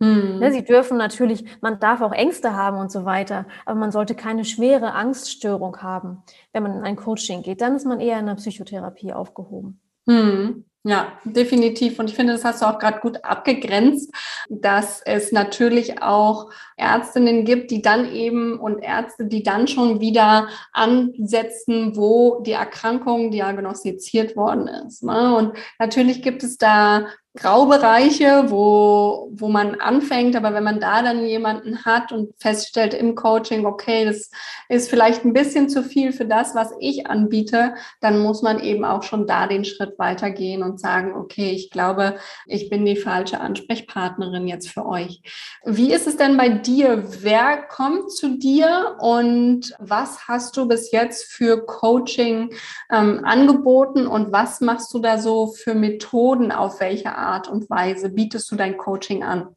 Hm. 0.00 0.40
Ne, 0.40 0.52
sie 0.52 0.64
dürfen 0.64 0.98
natürlich, 0.98 1.44
man 1.60 1.78
darf 1.78 2.00
auch 2.00 2.12
Ängste 2.12 2.54
haben 2.54 2.76
und 2.76 2.90
so 2.90 3.04
weiter, 3.04 3.46
aber 3.64 3.78
man 3.78 3.92
sollte 3.92 4.14
keine 4.14 4.44
schwere 4.44 4.92
Angststörung 4.92 5.80
haben, 5.80 6.22
wenn 6.52 6.64
man 6.64 6.76
in 6.76 6.82
ein 6.82 6.96
Coaching 6.96 7.42
geht. 7.42 7.60
Dann 7.60 7.76
ist 7.76 7.86
man 7.86 8.00
eher 8.00 8.18
in 8.18 8.26
der 8.26 8.34
Psychotherapie 8.34 9.12
aufgehoben. 9.12 9.80
Hm. 10.06 10.64
Ja, 10.84 11.12
definitiv. 11.24 12.00
Und 12.00 12.10
ich 12.10 12.16
finde, 12.16 12.32
das 12.32 12.44
hast 12.44 12.60
du 12.60 12.66
auch 12.66 12.80
gerade 12.80 12.98
gut 12.98 13.24
abgegrenzt, 13.24 14.12
dass 14.48 15.00
es 15.02 15.30
natürlich 15.30 16.02
auch 16.02 16.50
Ärztinnen 16.76 17.44
gibt, 17.44 17.70
die 17.70 17.82
dann 17.82 18.12
eben 18.12 18.58
und 18.58 18.80
Ärzte, 18.80 19.26
die 19.26 19.44
dann 19.44 19.68
schon 19.68 20.00
wieder 20.00 20.48
ansetzen, 20.72 21.96
wo 21.96 22.40
die 22.40 22.52
Erkrankung 22.52 23.30
diagnostiziert 23.30 24.34
worden 24.34 24.66
ist. 24.66 25.04
Ne? 25.04 25.36
Und 25.36 25.56
natürlich 25.78 26.20
gibt 26.20 26.42
es 26.42 26.58
da 26.58 27.06
Graubereiche, 27.34 28.50
wo, 28.50 29.30
wo 29.32 29.48
man 29.48 29.76
anfängt, 29.76 30.36
aber 30.36 30.52
wenn 30.52 30.64
man 30.64 30.80
da 30.80 31.00
dann 31.00 31.24
jemanden 31.24 31.82
hat 31.86 32.12
und 32.12 32.34
feststellt 32.38 32.92
im 32.92 33.14
Coaching, 33.14 33.64
okay, 33.64 34.04
das 34.04 34.30
ist 34.68 34.90
vielleicht 34.90 35.24
ein 35.24 35.32
bisschen 35.32 35.70
zu 35.70 35.82
viel 35.82 36.12
für 36.12 36.26
das, 36.26 36.54
was 36.54 36.74
ich 36.78 37.06
anbiete, 37.06 37.74
dann 38.02 38.18
muss 38.18 38.42
man 38.42 38.60
eben 38.60 38.84
auch 38.84 39.02
schon 39.02 39.26
da 39.26 39.46
den 39.46 39.64
Schritt 39.64 39.98
weitergehen 39.98 40.62
und 40.62 40.78
sagen, 40.78 41.14
okay, 41.14 41.52
ich 41.52 41.70
glaube, 41.70 42.16
ich 42.44 42.68
bin 42.68 42.84
die 42.84 42.96
falsche 42.96 43.40
Ansprechpartnerin 43.40 44.46
jetzt 44.46 44.68
für 44.68 44.84
euch. 44.84 45.22
Wie 45.64 45.90
ist 45.90 46.06
es 46.06 46.18
denn 46.18 46.36
bei 46.36 46.50
dir? 46.50 47.02
Wer 47.22 47.62
kommt 47.62 48.12
zu 48.12 48.36
dir 48.36 48.96
und 49.00 49.74
was 49.78 50.28
hast 50.28 50.54
du 50.58 50.68
bis 50.68 50.92
jetzt 50.92 51.32
für 51.32 51.64
Coaching 51.64 52.52
ähm, 52.90 53.22
angeboten 53.24 54.06
und 54.06 54.32
was 54.32 54.60
machst 54.60 54.92
du 54.92 54.98
da 54.98 55.16
so 55.16 55.46
für 55.46 55.74
Methoden 55.74 56.52
auf 56.52 56.78
welche 56.80 57.16
Art 57.16 57.21
und 57.48 57.68
Weise 57.70 58.10
bietest 58.10 58.50
du 58.50 58.56
dein 58.56 58.76
Coaching 58.76 59.22
an? 59.22 59.54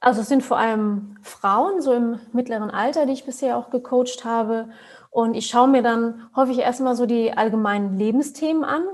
Also 0.00 0.20
es 0.20 0.28
sind 0.28 0.44
vor 0.44 0.58
allem 0.58 1.16
Frauen, 1.22 1.80
so 1.80 1.92
im 1.92 2.20
mittleren 2.32 2.70
Alter, 2.70 3.06
die 3.06 3.12
ich 3.12 3.26
bisher 3.26 3.56
auch 3.56 3.70
gecoacht 3.70 4.24
habe. 4.24 4.68
Und 5.10 5.34
ich 5.34 5.46
schaue 5.48 5.68
mir 5.68 5.82
dann 5.82 6.28
häufig 6.36 6.58
erstmal 6.58 6.94
so 6.94 7.06
die 7.06 7.32
allgemeinen 7.32 7.96
Lebensthemen 7.96 8.62
an, 8.62 8.84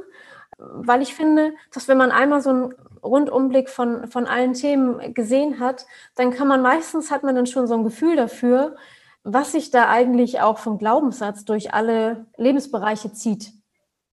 weil 0.58 1.02
ich 1.02 1.14
finde, 1.14 1.52
dass 1.72 1.88
wenn 1.88 1.98
man 1.98 2.10
einmal 2.10 2.40
so 2.40 2.50
einen 2.50 2.74
Rundumblick 3.02 3.68
von, 3.68 4.08
von 4.08 4.26
allen 4.26 4.54
Themen 4.54 5.12
gesehen 5.12 5.60
hat, 5.60 5.86
dann 6.14 6.30
kann 6.30 6.48
man 6.48 6.62
meistens, 6.62 7.10
hat 7.10 7.22
man 7.22 7.34
dann 7.34 7.46
schon 7.46 7.66
so 7.66 7.74
ein 7.74 7.84
Gefühl 7.84 8.16
dafür, 8.16 8.76
was 9.24 9.52
sich 9.52 9.70
da 9.70 9.90
eigentlich 9.90 10.40
auch 10.40 10.58
vom 10.58 10.78
Glaubenssatz 10.78 11.44
durch 11.44 11.74
alle 11.74 12.26
Lebensbereiche 12.36 13.12
zieht. 13.12 13.52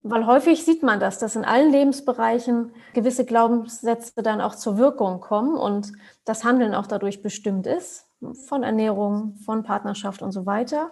Weil 0.04 0.26
häufig 0.26 0.64
sieht 0.64 0.82
man 0.82 0.98
das, 0.98 1.18
dass 1.18 1.36
in 1.36 1.44
allen 1.44 1.70
Lebensbereichen 1.70 2.72
gewisse 2.92 3.24
Glaubenssätze 3.24 4.22
dann 4.22 4.40
auch 4.40 4.56
zur 4.56 4.76
Wirkung 4.76 5.20
kommen 5.20 5.54
und 5.56 5.92
das 6.24 6.42
Handeln 6.42 6.74
auch 6.74 6.88
dadurch 6.88 7.22
bestimmt 7.22 7.66
ist, 7.68 8.06
von 8.48 8.64
Ernährung, 8.64 9.36
von 9.44 9.62
Partnerschaft 9.62 10.22
und 10.22 10.32
so 10.32 10.44
weiter. 10.44 10.90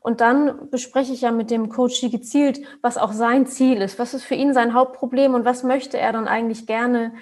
Und 0.00 0.20
dann 0.20 0.70
bespreche 0.70 1.12
ich 1.12 1.22
ja 1.22 1.32
mit 1.32 1.50
dem 1.50 1.70
Coach 1.70 2.00
gezielt, 2.02 2.60
was 2.82 2.98
auch 2.98 3.12
sein 3.12 3.46
Ziel 3.46 3.80
ist, 3.80 3.98
was 3.98 4.14
ist 4.14 4.24
für 4.24 4.34
ihn 4.34 4.52
sein 4.52 4.74
Hauptproblem 4.74 5.34
und 5.34 5.44
was 5.44 5.62
möchte 5.62 5.98
er 5.98 6.12
dann 6.12 6.28
eigentlich 6.28 6.66
gerne, 6.66 7.14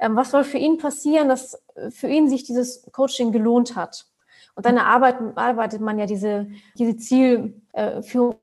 ähm, 0.00 0.16
was 0.16 0.30
soll 0.30 0.44
für 0.44 0.58
ihn 0.58 0.78
passieren, 0.78 1.28
dass 1.28 1.62
für 1.90 2.08
ihn 2.08 2.28
sich 2.28 2.44
dieses 2.44 2.90
Coaching 2.92 3.32
gelohnt 3.32 3.76
hat. 3.76 4.06
Und 4.56 4.66
dann 4.66 4.78
arbeitet 4.78 5.80
man 5.80 5.98
ja 5.98 6.06
diese, 6.06 6.46
diese 6.78 6.96
Zielführung 6.96 8.36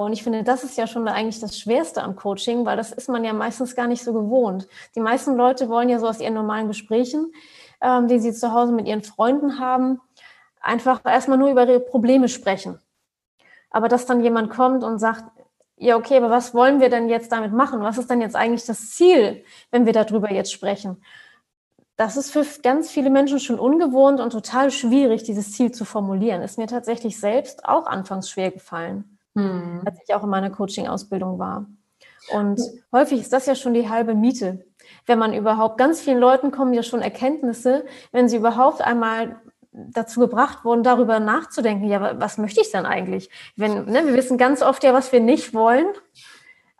und 0.00 0.12
ich 0.12 0.22
finde, 0.22 0.42
das 0.42 0.64
ist 0.64 0.76
ja 0.76 0.86
schon 0.86 1.06
eigentlich 1.08 1.40
das 1.40 1.58
Schwerste 1.58 2.02
am 2.02 2.16
Coaching, 2.16 2.66
weil 2.66 2.76
das 2.76 2.92
ist 2.92 3.08
man 3.08 3.24
ja 3.24 3.32
meistens 3.32 3.74
gar 3.74 3.86
nicht 3.86 4.02
so 4.02 4.12
gewohnt. 4.12 4.68
Die 4.94 5.00
meisten 5.00 5.36
Leute 5.36 5.68
wollen 5.68 5.88
ja 5.88 5.98
so 5.98 6.08
aus 6.08 6.20
ihren 6.20 6.34
normalen 6.34 6.68
Gesprächen, 6.68 7.32
ähm, 7.80 8.08
die 8.08 8.18
sie 8.18 8.32
zu 8.32 8.52
Hause 8.52 8.72
mit 8.72 8.86
ihren 8.86 9.02
Freunden 9.02 9.58
haben, 9.58 10.00
einfach 10.60 11.00
erstmal 11.04 11.38
nur 11.38 11.50
über 11.50 11.66
ihre 11.66 11.80
Probleme 11.80 12.28
sprechen. 12.28 12.78
Aber 13.70 13.88
dass 13.88 14.06
dann 14.06 14.22
jemand 14.22 14.50
kommt 14.50 14.84
und 14.84 14.98
sagt, 14.98 15.24
ja, 15.76 15.96
okay, 15.96 16.16
aber 16.16 16.30
was 16.30 16.54
wollen 16.54 16.80
wir 16.80 16.90
denn 16.90 17.08
jetzt 17.08 17.30
damit 17.30 17.52
machen? 17.52 17.82
Was 17.82 17.98
ist 17.98 18.10
denn 18.10 18.20
jetzt 18.20 18.34
eigentlich 18.36 18.66
das 18.66 18.90
Ziel, 18.90 19.44
wenn 19.70 19.86
wir 19.86 19.92
darüber 19.92 20.32
jetzt 20.32 20.52
sprechen? 20.52 21.02
Das 21.96 22.16
ist 22.16 22.30
für 22.30 22.44
ganz 22.62 22.90
viele 22.90 23.10
Menschen 23.10 23.40
schon 23.40 23.58
ungewohnt 23.58 24.20
und 24.20 24.30
total 24.30 24.70
schwierig, 24.70 25.22
dieses 25.24 25.52
Ziel 25.52 25.72
zu 25.72 25.84
formulieren. 25.84 26.42
Ist 26.42 26.58
mir 26.58 26.66
tatsächlich 26.66 27.18
selbst 27.20 27.64
auch 27.64 27.86
anfangs 27.86 28.28
schwer 28.30 28.50
gefallen 28.50 29.17
hm. 29.38 29.82
als 29.84 29.98
ich 30.04 30.14
auch 30.14 30.24
in 30.24 30.30
meiner 30.30 30.50
Coaching-Ausbildung 30.50 31.38
war. 31.38 31.66
Und 32.32 32.60
häufig 32.92 33.20
ist 33.20 33.32
das 33.32 33.46
ja 33.46 33.54
schon 33.54 33.74
die 33.74 33.88
halbe 33.88 34.14
Miete. 34.14 34.66
Wenn 35.06 35.18
man 35.18 35.32
überhaupt, 35.32 35.78
ganz 35.78 36.00
vielen 36.00 36.18
Leuten 36.18 36.50
kommen 36.50 36.74
ja 36.74 36.82
schon 36.82 37.00
Erkenntnisse, 37.00 37.84
wenn 38.12 38.28
sie 38.28 38.36
überhaupt 38.36 38.80
einmal 38.80 39.40
dazu 39.72 40.20
gebracht 40.20 40.64
wurden, 40.64 40.82
darüber 40.82 41.20
nachzudenken, 41.20 41.88
ja, 41.88 42.18
was 42.20 42.38
möchte 42.38 42.60
ich 42.60 42.70
denn 42.72 42.84
eigentlich? 42.84 43.30
Wenn, 43.56 43.84
ne, 43.84 44.06
wir 44.06 44.14
wissen 44.14 44.38
ganz 44.38 44.62
oft 44.62 44.82
ja, 44.82 44.92
was 44.92 45.12
wir 45.12 45.20
nicht 45.20 45.54
wollen, 45.54 45.86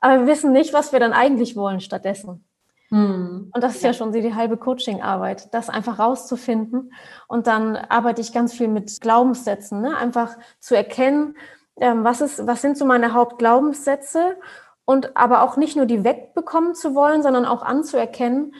aber 0.00 0.20
wir 0.20 0.26
wissen 0.26 0.52
nicht, 0.52 0.72
was 0.74 0.92
wir 0.92 1.00
dann 1.00 1.12
eigentlich 1.12 1.54
wollen 1.54 1.80
stattdessen. 1.80 2.44
Hm. 2.88 3.50
Und 3.52 3.62
das 3.62 3.76
ist 3.76 3.82
ja. 3.82 3.90
ja 3.90 3.94
schon 3.94 4.12
die 4.12 4.34
halbe 4.34 4.56
Coaching-Arbeit, 4.56 5.52
das 5.54 5.68
einfach 5.68 5.98
rauszufinden. 5.98 6.92
Und 7.28 7.46
dann 7.46 7.76
arbeite 7.76 8.20
ich 8.20 8.32
ganz 8.32 8.54
viel 8.54 8.68
mit 8.68 9.00
Glaubenssätzen, 9.00 9.80
ne? 9.82 9.96
einfach 9.96 10.36
zu 10.58 10.74
erkennen, 10.74 11.36
was, 11.80 12.20
ist, 12.20 12.46
was 12.46 12.62
sind 12.62 12.76
so 12.76 12.84
meine 12.84 13.12
Hauptglaubenssätze 13.12 14.36
und 14.84 15.16
aber 15.16 15.42
auch 15.42 15.56
nicht 15.56 15.76
nur 15.76 15.86
die 15.86 16.04
wegbekommen 16.04 16.74
zu 16.74 16.94
wollen, 16.94 17.22
sondern 17.22 17.44
auch 17.44 17.62
anzuerkennen, 17.62 18.54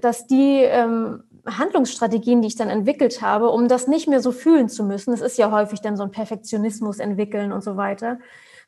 dass 0.00 0.26
die 0.26 0.62
ähm, 0.62 1.24
Handlungsstrategien, 1.46 2.40
die 2.40 2.48
ich 2.48 2.56
dann 2.56 2.70
entwickelt 2.70 3.20
habe, 3.20 3.50
um 3.50 3.68
das 3.68 3.88
nicht 3.88 4.08
mehr 4.08 4.20
so 4.20 4.32
fühlen 4.32 4.68
zu 4.68 4.84
müssen, 4.84 5.10
das 5.10 5.20
ist 5.20 5.38
ja 5.38 5.50
häufig 5.50 5.80
dann 5.80 5.96
so 5.96 6.02
ein 6.02 6.10
Perfektionismus 6.10 6.98
entwickeln 6.98 7.52
und 7.52 7.62
so 7.64 7.76
weiter, 7.76 8.18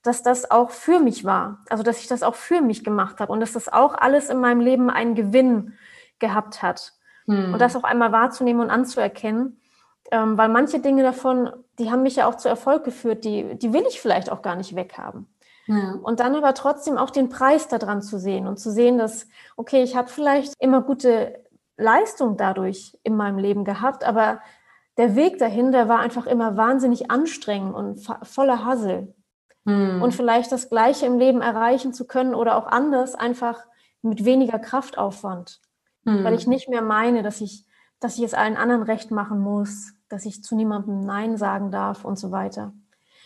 dass 0.03 0.23
das 0.23 0.51
auch 0.51 0.71
für 0.71 1.01
mich 1.01 1.25
war. 1.25 1.65
Also 1.69 1.83
dass 1.83 2.01
ich 2.01 2.09
das 2.09 2.23
auch 2.23 2.35
für 2.35 2.61
mich 2.61 2.85
gemacht 2.85 3.21
habe 3.21 3.33
und 3.33 3.41
dass 3.41 3.53
das 3.53 3.73
auch 3.73 3.95
alles 3.95 4.29
in 4.29 4.41
meinem 4.41 4.61
Leben 4.61 4.91
einen 4.91 5.15
Gewinn 5.15 5.75
gehabt 6.19 6.63
hat. 6.63 6.93
Hm. 7.27 7.55
Und 7.55 7.61
das 7.61 7.77
auch 7.77 7.85
einmal 7.85 8.13
wahrzunehmen 8.13 8.63
und 8.63 8.71
anzuerkennen. 8.71 9.61
Ähm, 10.15 10.39
weil 10.39 10.49
manche 10.49 10.79
Dinge 10.79 11.03
davon, 11.03 11.51
die 11.81 11.91
haben 11.91 12.05
mich 12.05 12.15
ja 12.15 12.29
auch 12.29 12.37
zu 12.37 12.49
Erfolg 12.49 12.85
geführt, 12.85 13.25
die, 13.25 13.57
die 13.57 13.73
will 13.73 13.83
ich 13.89 14.01
vielleicht 14.01 14.31
auch 14.31 14.43
gar 14.43 14.55
nicht 14.55 14.77
weghaben. 14.77 15.27
Ja. 15.67 15.99
Und 16.05 16.21
dann 16.21 16.37
aber 16.37 16.55
trotzdem 16.55 16.99
auch 16.99 17.11
den 17.11 17.31
Preis 17.31 17.67
daran 17.67 18.01
zu 18.01 18.21
sehen 18.21 18.47
und 18.47 18.61
zu 18.61 18.71
sehen, 18.71 18.97
dass, 18.97 19.27
okay, 19.57 19.83
ich 19.83 19.97
habe 19.97 20.09
vielleicht 20.09 20.55
immer 20.61 20.83
gute 20.83 21.43
Leistung 21.77 22.37
dadurch 22.37 22.97
in 23.03 23.17
meinem 23.17 23.39
Leben 23.39 23.65
gehabt, 23.65 24.05
aber 24.05 24.41
der 24.99 25.17
Weg 25.17 25.39
dahin, 25.39 25.73
der 25.73 25.89
war 25.89 25.99
einfach 25.99 26.27
immer 26.27 26.57
wahnsinnig 26.57 27.11
anstrengend 27.11 27.75
und 27.75 28.09
voller 28.23 28.65
Hassel. 28.65 29.13
Hm. 29.67 30.01
Und 30.01 30.15
vielleicht 30.15 30.53
das 30.53 30.69
Gleiche 30.69 31.07
im 31.07 31.19
Leben 31.19 31.41
erreichen 31.41 31.93
zu 31.93 32.07
können 32.07 32.37
oder 32.37 32.57
auch 32.57 32.69
anders, 32.69 33.17
einfach 33.17 33.65
mit 34.01 34.25
weniger 34.25 34.61
Kraftaufwand. 34.61 35.61
Hm. 36.05 36.23
Weil 36.23 36.35
ich 36.35 36.47
nicht 36.47 36.69
mehr 36.69 36.83
meine, 36.83 37.25
dass 37.25 37.41
ich, 37.41 37.65
dass 38.05 38.19
ich 38.19 38.23
es 38.23 38.35
allen 38.35 38.59
anderen 38.59 38.83
recht 38.83 39.11
machen 39.11 39.39
muss, 39.41 39.95
dass 40.11 40.27
ich 40.27 40.45
zu 40.45 40.55
niemandem 40.55 41.01
Nein 41.01 41.39
sagen 41.39 41.71
darf 41.71 42.05
und 42.05 42.19
so 42.19 42.31
weiter. 42.31 42.75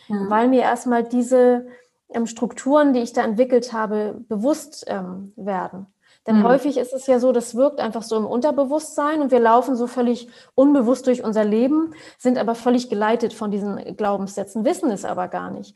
Ja. 0.07 0.29
Weil 0.29 0.47
mir 0.47 0.61
erstmal 0.61 1.03
diese 1.03 1.67
ähm, 2.07 2.25
Strukturen, 2.25 2.93
die 2.93 3.01
ich 3.01 3.11
da 3.11 3.23
entwickelt 3.25 3.73
habe, 3.73 4.23
bewusst 4.29 4.85
ähm, 4.87 5.33
werden. 5.35 5.87
Denn 6.25 6.39
mhm. 6.39 6.43
häufig 6.43 6.77
ist 6.77 6.93
es 6.93 7.07
ja 7.07 7.19
so, 7.19 7.33
das 7.33 7.55
wirkt 7.55 7.81
einfach 7.81 8.03
so 8.03 8.15
im 8.15 8.25
Unterbewusstsein 8.25 9.21
und 9.21 9.31
wir 9.31 9.41
laufen 9.41 9.75
so 9.75 9.85
völlig 9.85 10.29
unbewusst 10.55 11.07
durch 11.07 11.25
unser 11.25 11.43
Leben, 11.43 11.93
sind 12.17 12.37
aber 12.37 12.55
völlig 12.55 12.89
geleitet 12.89 13.33
von 13.33 13.51
diesen 13.51 13.97
Glaubenssätzen, 13.97 14.63
wissen 14.63 14.91
es 14.91 15.03
aber 15.03 15.27
gar 15.27 15.51
nicht. 15.51 15.75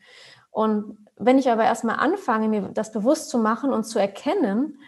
Und 0.50 0.98
wenn 1.18 1.38
ich 1.38 1.52
aber 1.52 1.66
erstmal 1.66 1.98
anfange, 1.98 2.48
mir 2.48 2.70
das 2.74 2.94
bewusst 2.94 3.30
zu 3.30 3.38
machen 3.38 3.74
und 3.74 3.84
zu 3.84 4.00
erkennen, 4.00 4.80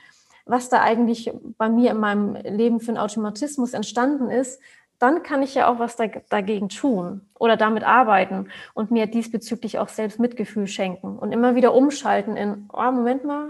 was 0.46 0.70
da 0.70 0.82
eigentlich 0.82 1.32
bei 1.58 1.70
mir 1.70 1.92
in 1.92 2.00
meinem 2.00 2.36
Leben 2.36 2.80
für 2.80 2.92
ein 2.92 2.98
Automatismus 2.98 3.74
entstanden 3.74 4.30
ist, 4.30 4.62
dann 5.00 5.24
kann 5.24 5.44
ich 5.44 5.56
ja 5.56 5.68
auch 5.68 5.80
was 5.80 5.98
dagegen 6.30 6.70
tun 6.70 7.22
oder 7.38 7.58
damit 7.58 7.84
arbeiten 7.84 8.48
und 8.74 8.92
mir 8.92 9.08
diesbezüglich 9.08 9.78
auch 9.80 9.90
selbst 9.90 10.20
Mitgefühl 10.20 10.68
schenken 10.68 11.18
und 11.18 11.32
immer 11.32 11.56
wieder 11.56 11.74
umschalten 11.74 12.38
in, 12.38 12.70
oh, 12.72 12.92
Moment 12.92 13.26
mal, 13.26 13.50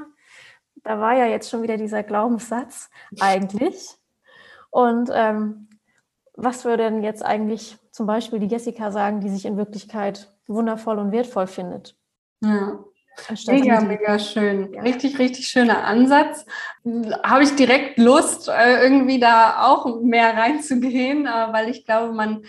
da 0.84 1.00
war 1.00 1.16
ja 1.16 1.26
jetzt 1.26 1.50
schon 1.50 1.62
wieder 1.62 1.78
dieser 1.78 2.04
Glaubenssatz 2.04 2.90
eigentlich. 3.20 3.96
Und 4.70 5.10
ähm, 5.14 5.70
was 6.34 6.66
würde 6.66 6.84
denn 6.84 7.04
jetzt 7.04 7.24
eigentlich 7.24 7.78
zum 7.92 8.08
Beispiel 8.08 8.40
die 8.40 8.48
Jessica 8.48 8.92
sagen, 8.92 9.22
die 9.22 9.30
sich 9.30 9.46
in 9.46 9.58
Wirklichkeit 9.58 10.34
wundervoll 10.48 11.00
und 11.00 11.12
wertvoll 11.12 11.48
findet? 11.48 11.96
Ja. 12.42 12.80
Mega, 13.48 13.82
mega 13.82 14.20
schön. 14.20 14.78
Richtig, 14.80 15.20
richtig 15.20 15.48
schöner 15.48 15.84
Ansatz. 15.86 16.46
Habe 17.24 17.44
ich 17.44 17.56
direkt 17.56 17.98
Lust, 17.98 18.50
äh, 18.50 18.84
irgendwie 18.84 19.20
da 19.20 19.64
auch 19.66 20.02
mehr 20.02 20.36
reinzugehen, 20.36 21.26
äh, 21.26 21.48
weil 21.52 21.70
ich 21.70 21.86
glaube, 21.86 22.14
man 22.14 22.44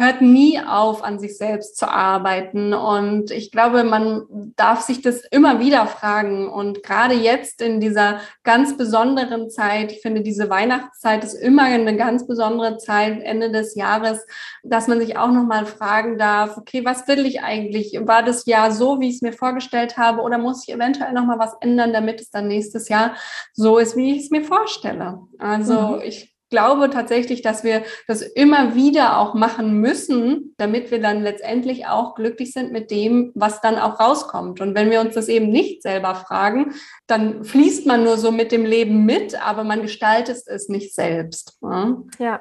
hört 0.00 0.22
nie 0.22 0.58
auf, 0.58 1.04
an 1.04 1.18
sich 1.18 1.36
selbst 1.36 1.76
zu 1.76 1.86
arbeiten. 1.86 2.72
Und 2.72 3.30
ich 3.30 3.52
glaube, 3.52 3.84
man 3.84 4.24
darf 4.56 4.80
sich 4.80 5.02
das 5.02 5.20
immer 5.30 5.60
wieder 5.60 5.86
fragen. 5.86 6.48
Und 6.48 6.82
gerade 6.82 7.14
jetzt 7.14 7.60
in 7.60 7.80
dieser 7.80 8.20
ganz 8.42 8.76
besonderen 8.76 9.50
Zeit, 9.50 9.92
ich 9.92 10.00
finde, 10.00 10.22
diese 10.22 10.48
Weihnachtszeit 10.48 11.22
ist 11.22 11.34
immer 11.34 11.64
eine 11.64 11.96
ganz 11.96 12.26
besondere 12.26 12.78
Zeit, 12.78 13.22
Ende 13.22 13.52
des 13.52 13.74
Jahres, 13.74 14.26
dass 14.64 14.88
man 14.88 15.00
sich 15.00 15.18
auch 15.18 15.30
nochmal 15.30 15.66
fragen 15.66 16.16
darf, 16.16 16.56
okay, 16.56 16.84
was 16.84 17.06
will 17.06 17.26
ich 17.26 17.42
eigentlich? 17.42 17.98
War 18.00 18.22
das 18.22 18.46
Jahr 18.46 18.72
so, 18.72 19.00
wie 19.00 19.08
ich 19.08 19.16
es 19.16 19.22
mir 19.22 19.34
vorgestellt 19.34 19.98
habe? 19.98 20.22
Oder 20.22 20.38
muss 20.38 20.66
ich 20.66 20.74
eventuell 20.74 21.12
nochmal 21.12 21.38
was 21.38 21.54
ändern, 21.60 21.92
damit 21.92 22.20
es 22.22 22.30
dann 22.30 22.48
nächstes 22.48 22.88
Jahr 22.88 23.14
so 23.52 23.76
ist, 23.76 23.96
wie 23.96 24.16
ich 24.16 24.24
es 24.24 24.30
mir 24.30 24.44
vorstelle? 24.44 25.20
Also 25.38 25.96
mhm. 25.96 26.00
ich 26.02 26.34
glaube 26.50 26.90
tatsächlich, 26.90 27.42
dass 27.42 27.64
wir 27.64 27.82
das 28.06 28.22
immer 28.22 28.74
wieder 28.74 29.18
auch 29.18 29.34
machen 29.34 29.80
müssen, 29.80 30.54
damit 30.58 30.90
wir 30.90 31.00
dann 31.00 31.22
letztendlich 31.22 31.86
auch 31.86 32.14
glücklich 32.14 32.52
sind 32.52 32.72
mit 32.72 32.90
dem, 32.90 33.32
was 33.34 33.60
dann 33.60 33.78
auch 33.78 33.98
rauskommt. 34.00 34.60
Und 34.60 34.74
wenn 34.74 34.90
wir 34.90 35.00
uns 35.00 35.14
das 35.14 35.28
eben 35.28 35.48
nicht 35.50 35.82
selber 35.82 36.14
fragen, 36.14 36.74
dann 37.06 37.44
fließt 37.44 37.86
man 37.86 38.04
nur 38.04 38.18
so 38.18 38.32
mit 38.32 38.52
dem 38.52 38.64
Leben 38.64 39.04
mit, 39.04 39.40
aber 39.40 39.64
man 39.64 39.82
gestaltet 39.82 40.42
es 40.46 40.68
nicht 40.68 40.94
selbst. 40.94 41.58
Ja, 41.62 41.96
ja, 42.18 42.40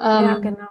ähm, 0.00 0.24
ja 0.24 0.38
genau. 0.38 0.66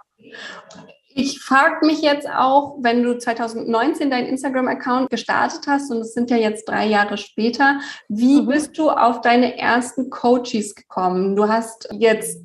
Ich 1.12 1.40
frage 1.40 1.84
mich 1.84 2.02
jetzt 2.02 2.28
auch, 2.28 2.78
wenn 2.82 3.02
du 3.02 3.18
2019 3.18 4.10
deinen 4.10 4.28
Instagram-Account 4.28 5.10
gestartet 5.10 5.66
hast 5.66 5.90
und 5.90 5.98
es 5.98 6.14
sind 6.14 6.30
ja 6.30 6.36
jetzt 6.36 6.68
drei 6.68 6.86
Jahre 6.86 7.18
später, 7.18 7.80
wie 8.08 8.42
mhm. 8.42 8.46
bist 8.46 8.78
du 8.78 8.90
auf 8.90 9.20
deine 9.20 9.58
ersten 9.58 10.08
Coaches 10.08 10.76
gekommen? 10.76 11.34
Du 11.34 11.48
hast 11.48 11.88
jetzt 11.92 12.40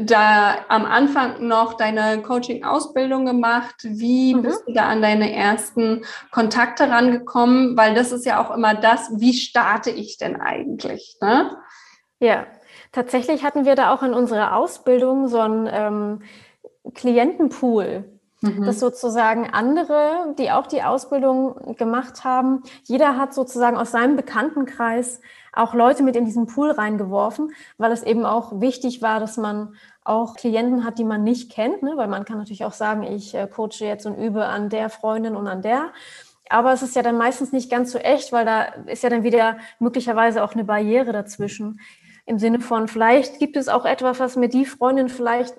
da 0.00 0.56
am 0.68 0.84
Anfang 0.84 1.46
noch 1.46 1.74
deine 1.74 2.22
Coaching-Ausbildung 2.22 3.26
gemacht? 3.26 3.76
Wie 3.82 4.34
mhm. 4.34 4.42
bist 4.42 4.64
du 4.66 4.72
da 4.72 4.88
an 4.88 5.02
deine 5.02 5.32
ersten 5.34 6.04
Kontakte 6.30 6.90
rangekommen? 6.90 7.76
Weil 7.76 7.94
das 7.94 8.12
ist 8.12 8.26
ja 8.26 8.42
auch 8.42 8.54
immer 8.54 8.74
das, 8.74 9.10
wie 9.16 9.32
starte 9.32 9.90
ich 9.90 10.18
denn 10.18 10.40
eigentlich? 10.40 11.16
Ne? 11.20 11.56
Ja, 12.20 12.46
tatsächlich 12.92 13.44
hatten 13.44 13.64
wir 13.64 13.74
da 13.74 13.92
auch 13.94 14.02
in 14.02 14.14
unserer 14.14 14.56
Ausbildung 14.56 15.28
so 15.28 15.38
einen 15.38 15.68
ähm, 15.70 16.22
Klientenpool. 16.94 18.04
Mhm. 18.40 18.64
Dass 18.64 18.78
sozusagen 18.78 19.50
andere, 19.50 20.34
die 20.38 20.52
auch 20.52 20.68
die 20.68 20.84
Ausbildung 20.84 21.74
gemacht 21.76 22.22
haben, 22.22 22.62
jeder 22.84 23.16
hat 23.16 23.34
sozusagen 23.34 23.76
aus 23.76 23.90
seinem 23.90 24.14
Bekanntenkreis 24.14 25.20
auch 25.52 25.74
Leute 25.74 26.02
mit 26.02 26.16
in 26.16 26.24
diesen 26.24 26.46
Pool 26.46 26.70
reingeworfen, 26.70 27.52
weil 27.76 27.92
es 27.92 28.02
eben 28.02 28.24
auch 28.24 28.60
wichtig 28.60 29.02
war, 29.02 29.20
dass 29.20 29.36
man 29.36 29.74
auch 30.04 30.34
Klienten 30.34 30.84
hat, 30.84 30.98
die 30.98 31.04
man 31.04 31.24
nicht 31.24 31.50
kennt, 31.50 31.82
ne? 31.82 31.92
weil 31.96 32.08
man 32.08 32.24
kann 32.24 32.38
natürlich 32.38 32.64
auch 32.64 32.72
sagen, 32.72 33.02
ich 33.02 33.34
äh, 33.34 33.46
coache 33.46 33.84
jetzt 33.84 34.06
und 34.06 34.16
übe 34.16 34.46
an 34.46 34.70
der 34.70 34.90
Freundin 34.90 35.36
und 35.36 35.46
an 35.46 35.62
der. 35.62 35.92
Aber 36.48 36.72
es 36.72 36.82
ist 36.82 36.96
ja 36.96 37.02
dann 37.02 37.18
meistens 37.18 37.52
nicht 37.52 37.70
ganz 37.70 37.92
so 37.92 37.98
echt, 37.98 38.32
weil 38.32 38.46
da 38.46 38.62
ist 38.86 39.02
ja 39.02 39.10
dann 39.10 39.22
wieder 39.22 39.58
möglicherweise 39.78 40.42
auch 40.42 40.54
eine 40.54 40.64
Barriere 40.64 41.12
dazwischen. 41.12 41.80
Im 42.24 42.38
Sinne 42.38 42.60
von, 42.60 42.88
vielleicht 42.88 43.38
gibt 43.38 43.56
es 43.56 43.68
auch 43.68 43.84
etwas, 43.84 44.18
was 44.18 44.36
mir 44.36 44.48
die 44.48 44.64
Freundin 44.64 45.08
vielleicht 45.08 45.54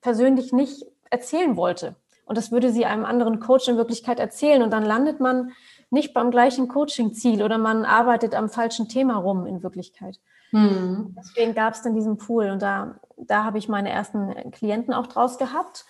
persönlich 0.00 0.52
nicht 0.52 0.84
erzählen 1.10 1.56
wollte. 1.56 1.94
Und 2.24 2.38
das 2.38 2.50
würde 2.50 2.70
sie 2.70 2.86
einem 2.86 3.04
anderen 3.04 3.40
Coach 3.40 3.68
in 3.68 3.76
Wirklichkeit 3.76 4.18
erzählen. 4.18 4.62
Und 4.62 4.70
dann 4.70 4.84
landet 4.84 5.20
man 5.20 5.52
nicht 5.92 6.14
beim 6.14 6.30
gleichen 6.30 6.68
Coaching-Ziel 6.68 7.42
oder 7.42 7.58
man 7.58 7.84
arbeitet 7.84 8.34
am 8.34 8.48
falschen 8.48 8.88
Thema 8.88 9.16
rum 9.18 9.46
in 9.46 9.62
Wirklichkeit. 9.62 10.18
Mhm. 10.50 11.14
Deswegen 11.18 11.54
gab 11.54 11.74
es 11.74 11.82
dann 11.82 11.94
diesen 11.94 12.16
Pool 12.16 12.50
und 12.50 12.62
da, 12.62 12.96
da 13.16 13.44
habe 13.44 13.58
ich 13.58 13.68
meine 13.68 13.90
ersten 13.90 14.50
Klienten 14.50 14.94
auch 14.94 15.06
draus 15.06 15.38
gehabt. 15.38 15.84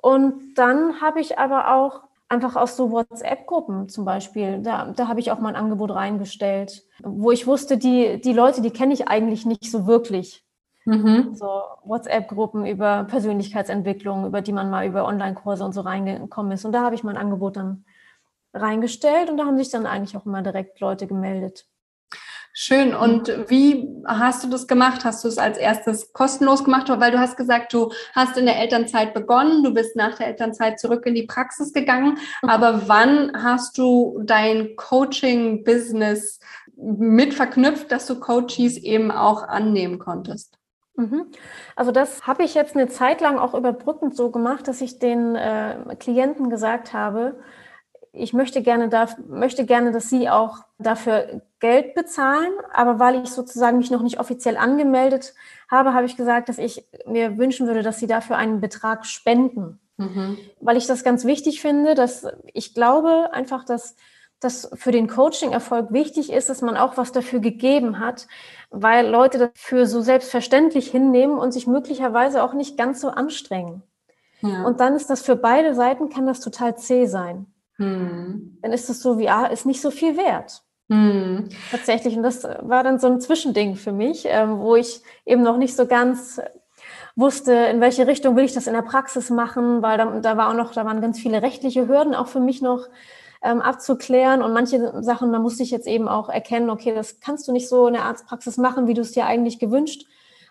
Und 0.00 0.54
dann 0.56 1.00
habe 1.00 1.20
ich 1.20 1.38
aber 1.38 1.74
auch 1.74 2.02
einfach 2.28 2.56
aus 2.56 2.76
so 2.76 2.90
WhatsApp-Gruppen 2.90 3.88
zum 3.88 4.04
Beispiel, 4.04 4.60
da, 4.60 4.92
da 4.94 5.08
habe 5.08 5.20
ich 5.20 5.30
auch 5.30 5.38
mein 5.38 5.56
Angebot 5.56 5.90
reingestellt, 5.92 6.82
wo 7.02 7.30
ich 7.30 7.46
wusste, 7.46 7.76
die, 7.76 8.20
die 8.20 8.32
Leute, 8.32 8.60
die 8.60 8.70
kenne 8.70 8.92
ich 8.92 9.08
eigentlich 9.08 9.46
nicht 9.46 9.70
so 9.70 9.86
wirklich. 9.86 10.44
Mhm. 10.84 11.34
So 11.34 11.62
WhatsApp-Gruppen 11.84 12.66
über 12.66 13.04
Persönlichkeitsentwicklung, 13.04 14.26
über 14.26 14.42
die 14.42 14.52
man 14.52 14.70
mal 14.70 14.86
über 14.86 15.06
Online-Kurse 15.06 15.64
und 15.64 15.72
so 15.72 15.80
reingekommen 15.80 16.52
ist. 16.52 16.64
Und 16.64 16.72
da 16.72 16.82
habe 16.82 16.94
ich 16.94 17.04
mein 17.04 17.16
Angebot 17.16 17.56
dann 17.56 17.84
reingestellt 18.54 19.30
und 19.30 19.36
da 19.36 19.46
haben 19.46 19.58
sich 19.58 19.70
dann 19.70 19.86
eigentlich 19.86 20.16
auch 20.16 20.26
immer 20.26 20.42
direkt 20.42 20.80
Leute 20.80 21.06
gemeldet. 21.06 21.66
Schön. 22.56 22.94
Und 22.94 23.28
wie 23.48 23.92
hast 24.06 24.44
du 24.44 24.48
das 24.48 24.68
gemacht? 24.68 25.04
Hast 25.04 25.24
du 25.24 25.28
es 25.28 25.38
als 25.38 25.58
erstes 25.58 26.12
kostenlos 26.12 26.62
gemacht? 26.62 26.88
Weil 26.88 27.10
du 27.10 27.18
hast 27.18 27.36
gesagt, 27.36 27.72
du 27.72 27.90
hast 28.12 28.38
in 28.38 28.46
der 28.46 28.60
Elternzeit 28.60 29.12
begonnen, 29.12 29.64
du 29.64 29.74
bist 29.74 29.96
nach 29.96 30.14
der 30.14 30.28
Elternzeit 30.28 30.78
zurück 30.78 31.04
in 31.04 31.16
die 31.16 31.24
Praxis 31.24 31.72
gegangen. 31.72 32.16
Mhm. 32.42 32.48
Aber 32.48 32.82
wann 32.86 33.42
hast 33.42 33.76
du 33.76 34.20
dein 34.22 34.76
Coaching-Business 34.76 36.38
mit 36.76 37.34
verknüpft, 37.34 37.90
dass 37.90 38.06
du 38.06 38.20
Coaches 38.20 38.76
eben 38.76 39.10
auch 39.10 39.48
annehmen 39.48 39.98
konntest? 39.98 40.56
Mhm. 40.94 41.26
Also 41.74 41.90
das 41.90 42.24
habe 42.28 42.44
ich 42.44 42.54
jetzt 42.54 42.76
eine 42.76 42.86
Zeit 42.86 43.20
lang 43.20 43.36
auch 43.36 43.54
überbrückend 43.54 44.14
so 44.14 44.30
gemacht, 44.30 44.68
dass 44.68 44.80
ich 44.80 45.00
den 45.00 45.34
äh, 45.34 45.96
Klienten 45.98 46.50
gesagt 46.50 46.92
habe, 46.92 47.34
ich 48.14 48.32
möchte 48.32 48.62
gerne, 48.62 48.88
da, 48.88 49.08
möchte 49.28 49.66
gerne, 49.66 49.90
dass 49.92 50.08
Sie 50.08 50.28
auch 50.28 50.58
dafür 50.78 51.42
Geld 51.58 51.94
bezahlen, 51.94 52.52
aber 52.72 52.98
weil 52.98 53.22
ich 53.22 53.30
sozusagen 53.30 53.78
mich 53.78 53.90
noch 53.90 54.02
nicht 54.02 54.20
offiziell 54.20 54.56
angemeldet 54.56 55.34
habe, 55.70 55.94
habe 55.94 56.06
ich 56.06 56.16
gesagt, 56.16 56.48
dass 56.48 56.58
ich 56.58 56.86
mir 57.06 57.38
wünschen 57.38 57.66
würde, 57.66 57.82
dass 57.82 57.98
Sie 57.98 58.06
dafür 58.06 58.36
einen 58.36 58.60
Betrag 58.60 59.04
spenden. 59.06 59.80
Mhm. 59.96 60.38
Weil 60.60 60.76
ich 60.76 60.86
das 60.86 61.04
ganz 61.04 61.24
wichtig 61.24 61.60
finde, 61.60 61.94
dass 61.94 62.26
ich 62.52 62.74
glaube 62.74 63.30
einfach, 63.32 63.64
dass 63.64 63.96
das 64.40 64.70
für 64.74 64.92
den 64.92 65.08
Coaching-Erfolg 65.08 65.92
wichtig 65.92 66.30
ist, 66.30 66.48
dass 66.48 66.62
man 66.62 66.76
auch 66.76 66.96
was 66.96 67.12
dafür 67.12 67.40
gegeben 67.40 67.98
hat, 67.98 68.26
weil 68.70 69.08
Leute 69.08 69.38
das 69.38 69.50
für 69.54 69.86
so 69.86 70.00
selbstverständlich 70.02 70.90
hinnehmen 70.90 71.38
und 71.38 71.52
sich 71.52 71.66
möglicherweise 71.66 72.42
auch 72.42 72.52
nicht 72.52 72.76
ganz 72.76 73.00
so 73.00 73.08
anstrengen. 73.08 73.82
Ja. 74.42 74.64
Und 74.64 74.80
dann 74.80 74.94
ist 74.94 75.08
das 75.08 75.22
für 75.22 75.36
beide 75.36 75.74
Seiten, 75.74 76.10
kann 76.10 76.26
das 76.26 76.40
total 76.40 76.76
zäh 76.76 77.06
sein. 77.06 77.46
Hm. 77.76 78.58
Dann 78.62 78.72
ist 78.72 78.88
das 78.88 79.00
so 79.00 79.18
wie, 79.18 79.28
ah, 79.28 79.46
ist 79.46 79.66
nicht 79.66 79.80
so 79.80 79.90
viel 79.90 80.16
wert. 80.16 80.62
Hm. 80.90 81.48
Tatsächlich. 81.70 82.16
Und 82.16 82.22
das 82.22 82.44
war 82.44 82.82
dann 82.82 82.98
so 82.98 83.06
ein 83.06 83.20
Zwischending 83.20 83.76
für 83.76 83.92
mich, 83.92 84.24
ähm, 84.26 84.58
wo 84.58 84.76
ich 84.76 85.02
eben 85.24 85.42
noch 85.42 85.56
nicht 85.56 85.74
so 85.74 85.86
ganz 85.86 86.40
wusste, 87.16 87.52
in 87.52 87.80
welche 87.80 88.06
Richtung 88.06 88.36
will 88.36 88.44
ich 88.44 88.54
das 88.54 88.66
in 88.66 88.74
der 88.74 88.82
Praxis 88.82 89.30
machen, 89.30 89.82
weil 89.82 89.98
da, 89.98 90.20
da 90.20 90.36
war 90.36 90.50
auch 90.50 90.54
noch, 90.54 90.72
da 90.72 90.84
waren 90.84 91.00
ganz 91.00 91.18
viele 91.18 91.42
rechtliche 91.42 91.88
Hürden 91.88 92.14
auch 92.14 92.26
für 92.26 92.40
mich 92.40 92.60
noch 92.60 92.88
ähm, 93.42 93.60
abzuklären 93.60 94.42
und 94.42 94.52
manche 94.52 95.02
Sachen, 95.02 95.32
da 95.32 95.38
musste 95.38 95.62
ich 95.62 95.70
jetzt 95.70 95.86
eben 95.86 96.08
auch 96.08 96.28
erkennen, 96.28 96.70
okay, 96.70 96.94
das 96.94 97.20
kannst 97.20 97.46
du 97.46 97.52
nicht 97.52 97.68
so 97.68 97.86
in 97.86 97.94
der 97.94 98.04
Arztpraxis 98.04 98.56
machen, 98.56 98.86
wie 98.86 98.94
du 98.94 99.02
es 99.02 99.12
dir 99.12 99.26
eigentlich 99.26 99.58
gewünscht 99.58 100.06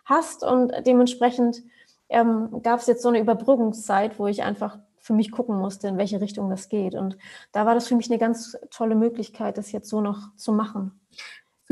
hast 0.06 0.44
und 0.44 0.72
dementsprechend 0.86 1.64
ähm, 2.10 2.62
gab 2.62 2.80
es 2.80 2.88
jetzt 2.88 3.02
so 3.02 3.10
eine 3.10 3.20
Überbrückungszeit, 3.20 4.20
wo 4.20 4.28
ich 4.28 4.44
einfach 4.44 4.78
für 5.04 5.14
mich 5.14 5.32
gucken 5.32 5.58
musste, 5.58 5.90
in 5.90 5.98
welche 5.98 6.22
Richtung 6.22 6.50
das 6.50 6.70
geht. 6.70 6.96
Und 6.96 7.18
da 7.52 7.66
war 7.66 7.76
das 7.76 7.88
für 7.88 7.96
mich 7.96 8.10
eine 8.10 8.18
ganz 8.20 8.58
tolle 8.72 8.96
Möglichkeit, 8.96 9.58
das 9.58 9.72
jetzt 9.74 9.90
so 9.90 10.02
noch 10.02 10.34
zu 10.38 10.54
machen. 10.54 11.03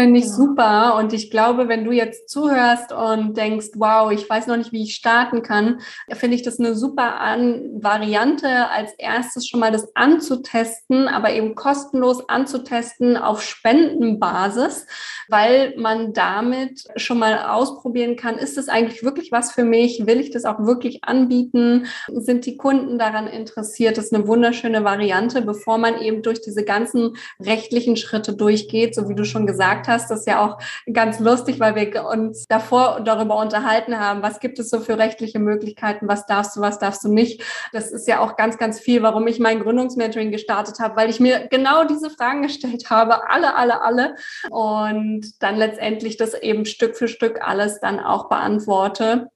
Finde 0.02 0.20
ich 0.20 0.26
ja. 0.26 0.32
super. 0.32 0.96
Und 0.98 1.14
ich 1.14 1.30
glaube, 1.30 1.68
wenn 1.68 1.84
du 1.84 1.92
jetzt 1.92 2.28
zuhörst 2.28 2.92
und 2.92 3.38
denkst, 3.38 3.68
wow, 3.76 4.12
ich 4.12 4.28
weiß 4.28 4.48
noch 4.48 4.58
nicht, 4.58 4.72
wie 4.72 4.82
ich 4.82 4.96
starten 4.96 5.44
kann, 5.44 5.80
finde 6.12 6.36
ich 6.36 6.42
das 6.42 6.60
eine 6.60 6.74
super 6.74 7.20
An 7.20 7.70
Variante, 7.80 8.70
als 8.70 8.94
erstes 8.98 9.48
schon 9.48 9.60
mal 9.60 9.72
das 9.72 9.96
anzutesten, 9.96 11.08
aber 11.08 11.32
eben 11.34 11.54
kostenlos 11.54 12.28
anzutesten 12.30 13.16
auf 13.16 13.44
Spendenbasis, 13.44 14.88
weil 15.30 15.76
man 15.78 16.14
damit 16.14 16.84
schon 16.96 17.20
mal 17.20 17.50
ausprobieren 17.50 18.16
kann, 18.16 18.40
ist 18.40 18.58
es 18.58 18.70
eigentlich 18.70 19.04
wirklich 19.04 19.32
was 19.32 19.52
für 19.52 19.64
mich? 19.64 20.08
Will 20.08 20.20
ich 20.20 20.32
das 20.32 20.46
auch 20.46 20.66
wirklich 20.66 21.04
anbieten? 21.04 21.86
Sind 22.08 22.48
die 22.48 22.58
Kunden 22.58 22.98
daran 22.98 23.28
interessiert? 23.28 23.98
Das 23.98 24.06
ist 24.06 24.16
eine 24.16 24.28
wunderschöne 24.28 24.84
Variante, 24.84 25.44
bevor 25.44 25.78
man 25.78 26.02
eben 26.02 26.24
durch 26.24 26.42
diese 26.42 26.64
ganzen 26.64 27.18
rechtlichen 27.40 27.98
Schritte 27.98 28.34
durchgeht, 28.34 28.96
so 28.96 29.08
wie 29.08 29.16
du 29.16 29.26
schon 29.26 29.46
gesagt 29.46 29.82
gesagt 29.82 29.88
hast, 29.92 30.10
das 30.10 30.22
ist 30.22 30.28
ja 30.28 30.44
auch 30.44 30.58
ganz 30.92 31.20
lustig, 31.20 31.60
weil 31.60 31.76
wir 31.76 32.06
uns 32.06 32.46
davor 32.48 33.02
darüber 33.02 33.38
unterhalten 33.38 34.00
haben, 34.00 34.22
was 34.24 34.40
gibt 34.40 34.60
es 34.60 34.70
so 34.70 34.80
für 34.80 34.98
rechtliche 34.98 35.40
Möglichkeiten, 35.40 36.08
was 36.08 36.26
darfst 36.26 36.56
du, 36.56 36.62
was 36.62 36.80
darfst 36.80 37.04
du 37.04 37.12
nicht. 37.12 37.44
Das 37.74 37.92
ist 37.92 38.08
ja 38.08 38.20
auch 38.20 38.36
ganz, 38.36 38.58
ganz 38.58 38.80
viel, 38.80 39.04
warum 39.04 39.28
ich 39.28 39.40
mein 39.40 39.60
Gründungsmentoring 39.60 40.32
gestartet 40.32 40.80
habe, 40.80 40.96
weil 40.96 41.10
ich 41.10 41.20
mir 41.20 41.48
genau 41.50 41.84
diese 41.84 42.10
Fragen 42.10 42.42
gestellt 42.42 42.90
habe, 42.90 43.30
alle, 43.30 43.56
alle, 43.56 43.82
alle. 43.82 44.16
Und 44.50 45.42
dann 45.44 45.58
letztendlich 45.58 46.18
das 46.18 46.34
eben 46.34 46.66
Stück 46.66 46.96
für 46.96 47.08
Stück 47.08 47.42
alles 47.42 47.80
dann 47.80 48.00
auch 48.00 48.30
beantworte 48.30 49.30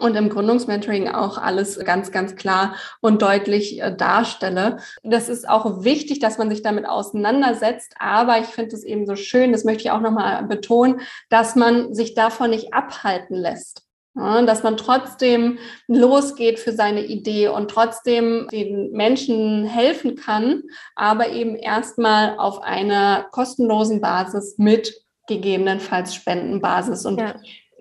und 0.00 0.16
im 0.16 0.28
Gründungsmentoring 0.28 1.08
auch 1.08 1.38
alles 1.38 1.78
ganz, 1.78 2.10
ganz 2.10 2.36
klar 2.36 2.74
und 3.00 3.22
deutlich 3.22 3.80
äh, 3.80 3.94
darstelle. 3.94 4.78
Das 5.02 5.28
ist 5.28 5.48
auch 5.48 5.84
wichtig, 5.84 6.18
dass 6.18 6.38
man 6.38 6.50
sich 6.50 6.62
damit 6.62 6.86
auseinandersetzt, 6.88 7.94
aber 7.98 8.38
ich 8.38 8.46
finde 8.46 8.74
es 8.74 8.84
eben 8.84 9.06
so 9.06 9.16
schön, 9.16 9.52
das 9.52 9.64
möchte 9.64 9.84
ich 9.84 9.90
auch 9.90 10.00
nochmal 10.00 10.44
betonen, 10.44 11.00
dass 11.30 11.56
man 11.56 11.94
sich 11.94 12.14
davon 12.14 12.50
nicht 12.50 12.74
abhalten 12.74 13.36
lässt. 13.36 13.82
Dass 14.16 14.62
man 14.62 14.76
trotzdem 14.76 15.58
losgeht 15.88 16.60
für 16.60 16.70
seine 16.70 17.04
Idee 17.04 17.48
und 17.48 17.68
trotzdem 17.68 18.46
den 18.52 18.92
Menschen 18.92 19.64
helfen 19.64 20.14
kann, 20.14 20.62
aber 20.94 21.30
eben 21.30 21.56
erstmal 21.56 22.38
auf 22.38 22.62
einer 22.62 23.26
kostenlosen 23.32 24.00
Basis 24.00 24.54
mit 24.56 24.94
gegebenenfalls 25.26 26.14
Spendenbasis. 26.14 27.04
Und 27.06 27.20
ja. 27.20 27.34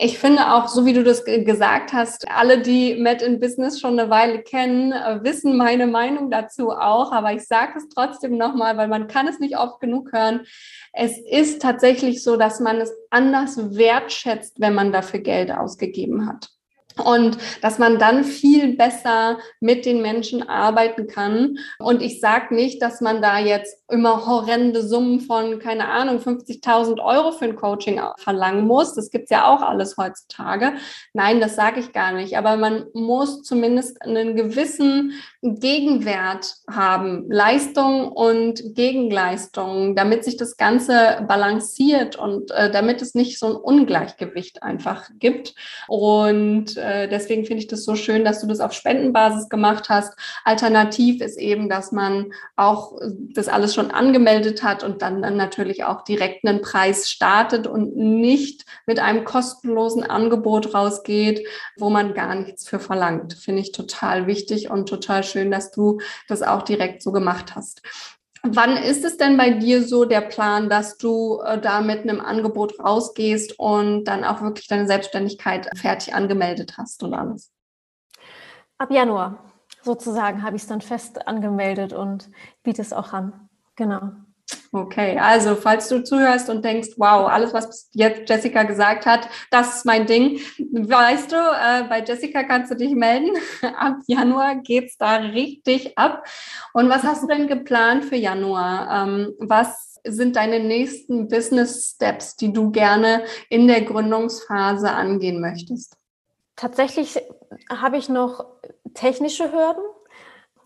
Ich 0.04 0.20
finde 0.20 0.52
auch, 0.52 0.68
so 0.68 0.86
wie 0.86 0.92
du 0.92 1.02
das 1.02 1.24
gesagt 1.24 1.94
hast, 1.94 2.30
alle, 2.30 2.60
die 2.60 2.96
Met 2.96 3.22
in 3.22 3.40
Business 3.40 3.80
schon 3.80 3.98
eine 3.98 4.10
Weile 4.10 4.42
kennen, 4.42 4.92
äh, 4.92 5.24
wissen 5.24 5.56
meine 5.56 5.88
Meinung 5.88 6.30
dazu 6.30 6.72
auch. 6.72 7.14
Aber 7.14 7.32
ich 7.32 7.48
sage 7.48 7.78
es 7.78 7.88
trotzdem 7.88 8.38
nochmal, 8.38 8.76
weil 8.76 8.90
man 8.90 9.08
kann 9.08 9.30
es 9.30 9.40
nicht 9.40 9.58
oft 9.58 9.80
genug 9.80 10.12
hören. 10.12 10.42
Es 10.92 11.18
ist 11.18 11.62
tatsächlich 11.62 12.22
so, 12.22 12.36
dass 12.36 12.60
man 12.60 12.82
es 12.82 12.92
anders 13.12 13.78
wertschätzt, 13.78 14.60
wenn 14.60 14.74
man 14.74 14.92
dafür 14.92 15.22
Geld 15.22 15.54
ausgegeben 15.54 16.28
hat 16.28 16.50
und 17.04 17.38
dass 17.62 17.80
man 17.80 17.98
dann 17.98 18.24
viel 18.24 18.76
besser 18.76 19.40
mit 19.60 19.86
den 19.86 20.02
Menschen 20.02 20.48
arbeiten 20.48 21.08
kann. 21.08 21.58
Und 21.80 22.02
ich 22.02 22.20
sage 22.20 22.54
nicht, 22.54 22.82
dass 22.82 23.02
man 23.02 23.22
da 23.22 23.40
jetzt 23.40 23.83
immer 23.94 24.26
horrende 24.26 24.82
Summen 24.82 25.22
von, 25.22 25.60
keine 25.60 25.88
Ahnung, 25.88 26.18
50.000 26.18 27.00
Euro 27.00 27.32
für 27.32 27.46
ein 27.46 27.56
Coaching 27.56 28.02
verlangen 28.18 28.66
muss. 28.66 28.96
Das 28.96 29.12
gibt's 29.12 29.30
ja 29.30 29.48
auch 29.48 29.62
alles 29.62 29.98
heutzutage. 29.98 30.74
Nein, 31.14 31.40
das 31.40 31.56
sage 31.56 31.80
ich 31.80 31.94
gar 31.94 32.12
nicht. 32.12 32.36
Aber 32.38 32.58
man 32.58 32.86
muss 32.94 33.44
zumindest 33.44 34.02
einen 34.02 34.36
gewissen 34.36 35.14
Gegenwert 35.44 36.56
haben, 36.68 37.30
Leistung 37.30 38.12
und 38.12 38.76
Gegenleistung, 38.76 39.96
damit 39.96 40.24
sich 40.24 40.38
das 40.38 40.58
Ganze 40.58 41.24
balanciert 41.28 42.16
und 42.16 42.50
äh, 42.52 42.72
damit 42.72 43.02
es 43.02 43.14
nicht 43.14 43.38
so 43.38 43.46
ein 43.46 43.56
Ungleichgewicht 43.56 44.64
einfach 44.64 45.10
gibt. 45.20 45.54
Und 45.88 46.78
äh, 46.78 47.08
deswegen 47.08 47.46
finde 47.46 47.62
ich 47.62 47.68
das 47.68 47.86
so 47.86 47.96
schön, 47.96 48.26
dass 48.26 48.42
du 48.42 48.48
das 48.48 48.60
auf 48.60 48.74
Spendenbasis 48.74 49.50
gemacht 49.50 49.90
hast. 49.90 50.18
Alternativ 50.46 51.22
ist 51.22 51.38
eben, 51.38 51.70
dass 51.70 51.92
man 51.92 52.34
auch 52.56 52.98
das 53.36 53.48
alles 53.48 53.76
schon 53.76 53.83
angemeldet 53.92 54.64
hat 54.64 54.84
und 54.84 55.02
dann, 55.02 55.22
dann 55.22 55.38
natürlich 55.38 55.84
auch 55.84 56.04
direkt 56.04 56.46
einen 56.46 56.62
Preis 56.62 57.10
startet 57.10 57.68
und 57.68 57.96
nicht 57.96 58.66
mit 58.86 59.00
einem 59.00 59.24
kostenlosen 59.24 60.04
Angebot 60.04 60.74
rausgeht, 60.74 61.48
wo 61.78 61.90
man 61.90 62.14
gar 62.14 62.36
nichts 62.36 62.68
für 62.68 62.80
verlangt. 62.80 63.34
Finde 63.34 63.62
ich 63.62 63.72
total 63.72 64.28
wichtig 64.28 64.70
und 64.70 64.88
total 64.88 65.24
schön, 65.24 65.52
dass 65.52 65.72
du 65.72 66.00
das 66.28 66.42
auch 66.42 66.64
direkt 66.64 67.02
so 67.02 67.12
gemacht 67.12 67.56
hast. 67.56 67.82
Wann 68.46 68.76
ist 68.76 69.06
es 69.06 69.16
denn 69.16 69.38
bei 69.38 69.52
dir 69.52 69.84
so 69.84 70.04
der 70.04 70.20
Plan, 70.20 70.70
dass 70.70 70.98
du 70.98 71.40
äh, 71.46 71.62
da 71.62 71.80
mit 71.80 72.02
einem 72.02 72.20
Angebot 72.20 72.78
rausgehst 72.78 73.58
und 73.58 74.04
dann 74.04 74.26
auch 74.26 74.42
wirklich 74.42 74.68
deine 74.68 74.86
Selbstständigkeit 74.86 75.70
fertig 75.78 76.14
angemeldet 76.14 76.78
hast 76.78 77.04
und 77.04 77.14
alles? 77.14 77.54
Ab 78.78 78.92
Januar 78.92 79.40
sozusagen 79.82 80.44
habe 80.44 80.56
ich 80.56 80.64
es 80.64 80.68
dann 80.68 80.82
fest 80.82 81.28
angemeldet 81.28 81.94
und 81.94 82.30
biete 82.64 82.82
es 82.82 82.92
auch 82.92 83.14
an. 83.14 83.50
Genau. 83.76 84.12
Okay, 84.72 85.18
also 85.20 85.56
falls 85.56 85.88
du 85.88 86.04
zuhörst 86.04 86.50
und 86.50 86.66
denkst, 86.66 86.90
wow, 86.98 87.30
alles, 87.30 87.54
was 87.54 87.90
jetzt 87.94 88.28
Jessica 88.28 88.64
gesagt 88.64 89.06
hat, 89.06 89.30
das 89.52 89.78
ist 89.78 89.86
mein 89.86 90.06
Ding, 90.06 90.40
weißt 90.58 91.32
du, 91.32 91.36
äh, 91.36 91.84
bei 91.88 92.04
Jessica 92.04 92.44
kannst 92.44 92.72
du 92.72 92.76
dich 92.76 92.94
melden. 92.96 93.32
Ab 93.62 93.98
Januar 94.08 94.56
geht's 94.56 94.98
da 94.98 95.18
richtig 95.18 95.98
ab. 95.98 96.26
Und 96.74 96.90
was 96.90 97.04
hast 97.04 97.24
du 97.24 97.28
denn 97.28 97.48
geplant 97.48 98.06
für 98.06 98.16
Januar? 98.16 99.06
Ähm, 99.06 99.34
was 99.40 100.00
sind 100.06 100.36
deine 100.36 100.60
nächsten 100.60 101.28
Business 101.28 101.94
Steps, 101.94 102.36
die 102.36 102.52
du 102.52 102.72
gerne 102.72 103.24
in 103.50 103.68
der 103.68 103.82
Gründungsphase 103.82 104.92
angehen 104.92 105.40
möchtest? 105.40 105.96
Tatsächlich 106.56 107.22
habe 107.70 107.98
ich 107.98 108.10
noch 108.10 108.46
technische 108.94 109.52
Hürden. 109.52 109.84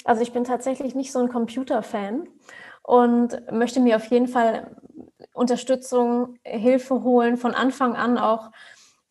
Also 0.06 0.22
ich 0.22 0.32
bin 0.32 0.46
tatsächlich 0.46 0.96
nicht 0.96 1.12
so 1.12 1.20
ein 1.20 1.30
Computer-Fan 1.30 2.28
und 2.88 3.52
möchte 3.52 3.82
mir 3.82 3.97
auf 3.97 4.06
jeden 4.06 4.30
Fall 4.30 4.78
Unterstützung, 5.34 6.38
Hilfe 6.43 7.04
holen, 7.04 7.36
von 7.36 7.54
Anfang 7.54 7.97
an 7.97 8.17
auch 8.17 8.50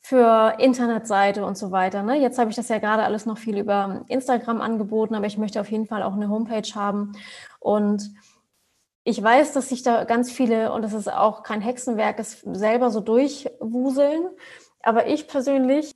für 0.00 0.54
Internetseite 0.58 1.44
und 1.44 1.58
so 1.58 1.72
weiter. 1.72 2.02
Ne? 2.02 2.18
Jetzt 2.18 2.38
habe 2.38 2.48
ich 2.48 2.56
das 2.56 2.70
ja 2.70 2.78
gerade 2.78 3.02
alles 3.02 3.26
noch 3.26 3.36
viel 3.36 3.58
über 3.58 4.06
Instagram 4.08 4.62
angeboten, 4.62 5.14
aber 5.14 5.26
ich 5.26 5.36
möchte 5.36 5.60
auf 5.60 5.70
jeden 5.70 5.86
Fall 5.86 6.02
auch 6.02 6.14
eine 6.14 6.30
Homepage 6.30 6.74
haben. 6.74 7.12
Und 7.60 8.14
ich 9.04 9.22
weiß, 9.22 9.52
dass 9.52 9.68
sich 9.68 9.82
da 9.82 10.04
ganz 10.04 10.32
viele, 10.32 10.72
und 10.72 10.80
das 10.80 10.94
ist 10.94 11.12
auch 11.12 11.42
kein 11.42 11.60
Hexenwerk, 11.60 12.18
es 12.18 12.40
selber 12.40 12.90
so 12.90 13.00
durchwuseln. 13.00 14.30
Aber 14.82 15.06
ich 15.06 15.28
persönlich 15.28 15.95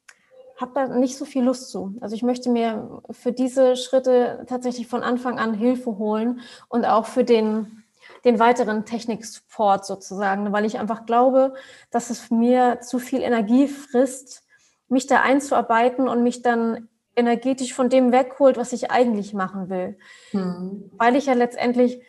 habe 0.61 0.73
da 0.75 0.89
nicht 0.89 1.17
so 1.17 1.25
viel 1.25 1.43
Lust 1.43 1.71
zu. 1.71 1.95
Also 2.01 2.15
ich 2.15 2.23
möchte 2.23 2.51
mir 2.51 3.03
für 3.11 3.33
diese 3.33 3.77
Schritte 3.77 4.45
tatsächlich 4.47 4.87
von 4.87 5.03
Anfang 5.03 5.39
an 5.39 5.55
Hilfe 5.55 5.97
holen 5.99 6.41
und 6.69 6.85
auch 6.85 7.07
für 7.07 7.25
den, 7.25 7.85
den 8.25 8.39
weiteren 8.39 8.85
Technik-Support 8.85 9.87
sozusagen, 9.87 10.53
weil 10.53 10.65
ich 10.65 10.79
einfach 10.79 11.07
glaube, 11.07 11.55
dass 11.91 12.11
es 12.11 12.31
mir 12.31 12.81
zu 12.81 12.99
viel 12.99 13.23
Energie 13.23 13.69
frisst, 13.69 14.45
mich 14.89 15.07
da 15.07 15.21
einzuarbeiten 15.23 16.09
und 16.09 16.23
mich 16.23 16.43
dann 16.43 16.89
energetisch 17.17 17.75
von 17.75 17.89
dem 17.89 18.13
wegholt, 18.13 18.57
was 18.57 18.73
ich 18.73 18.91
eigentlich 18.91 19.35
machen 19.35 19.71
will. 19.71 19.99
Hm. 20.33 20.91
Weil 20.97 21.17
ich 21.17 21.27
ja 21.27 21.35
letztendlich 21.35 22.03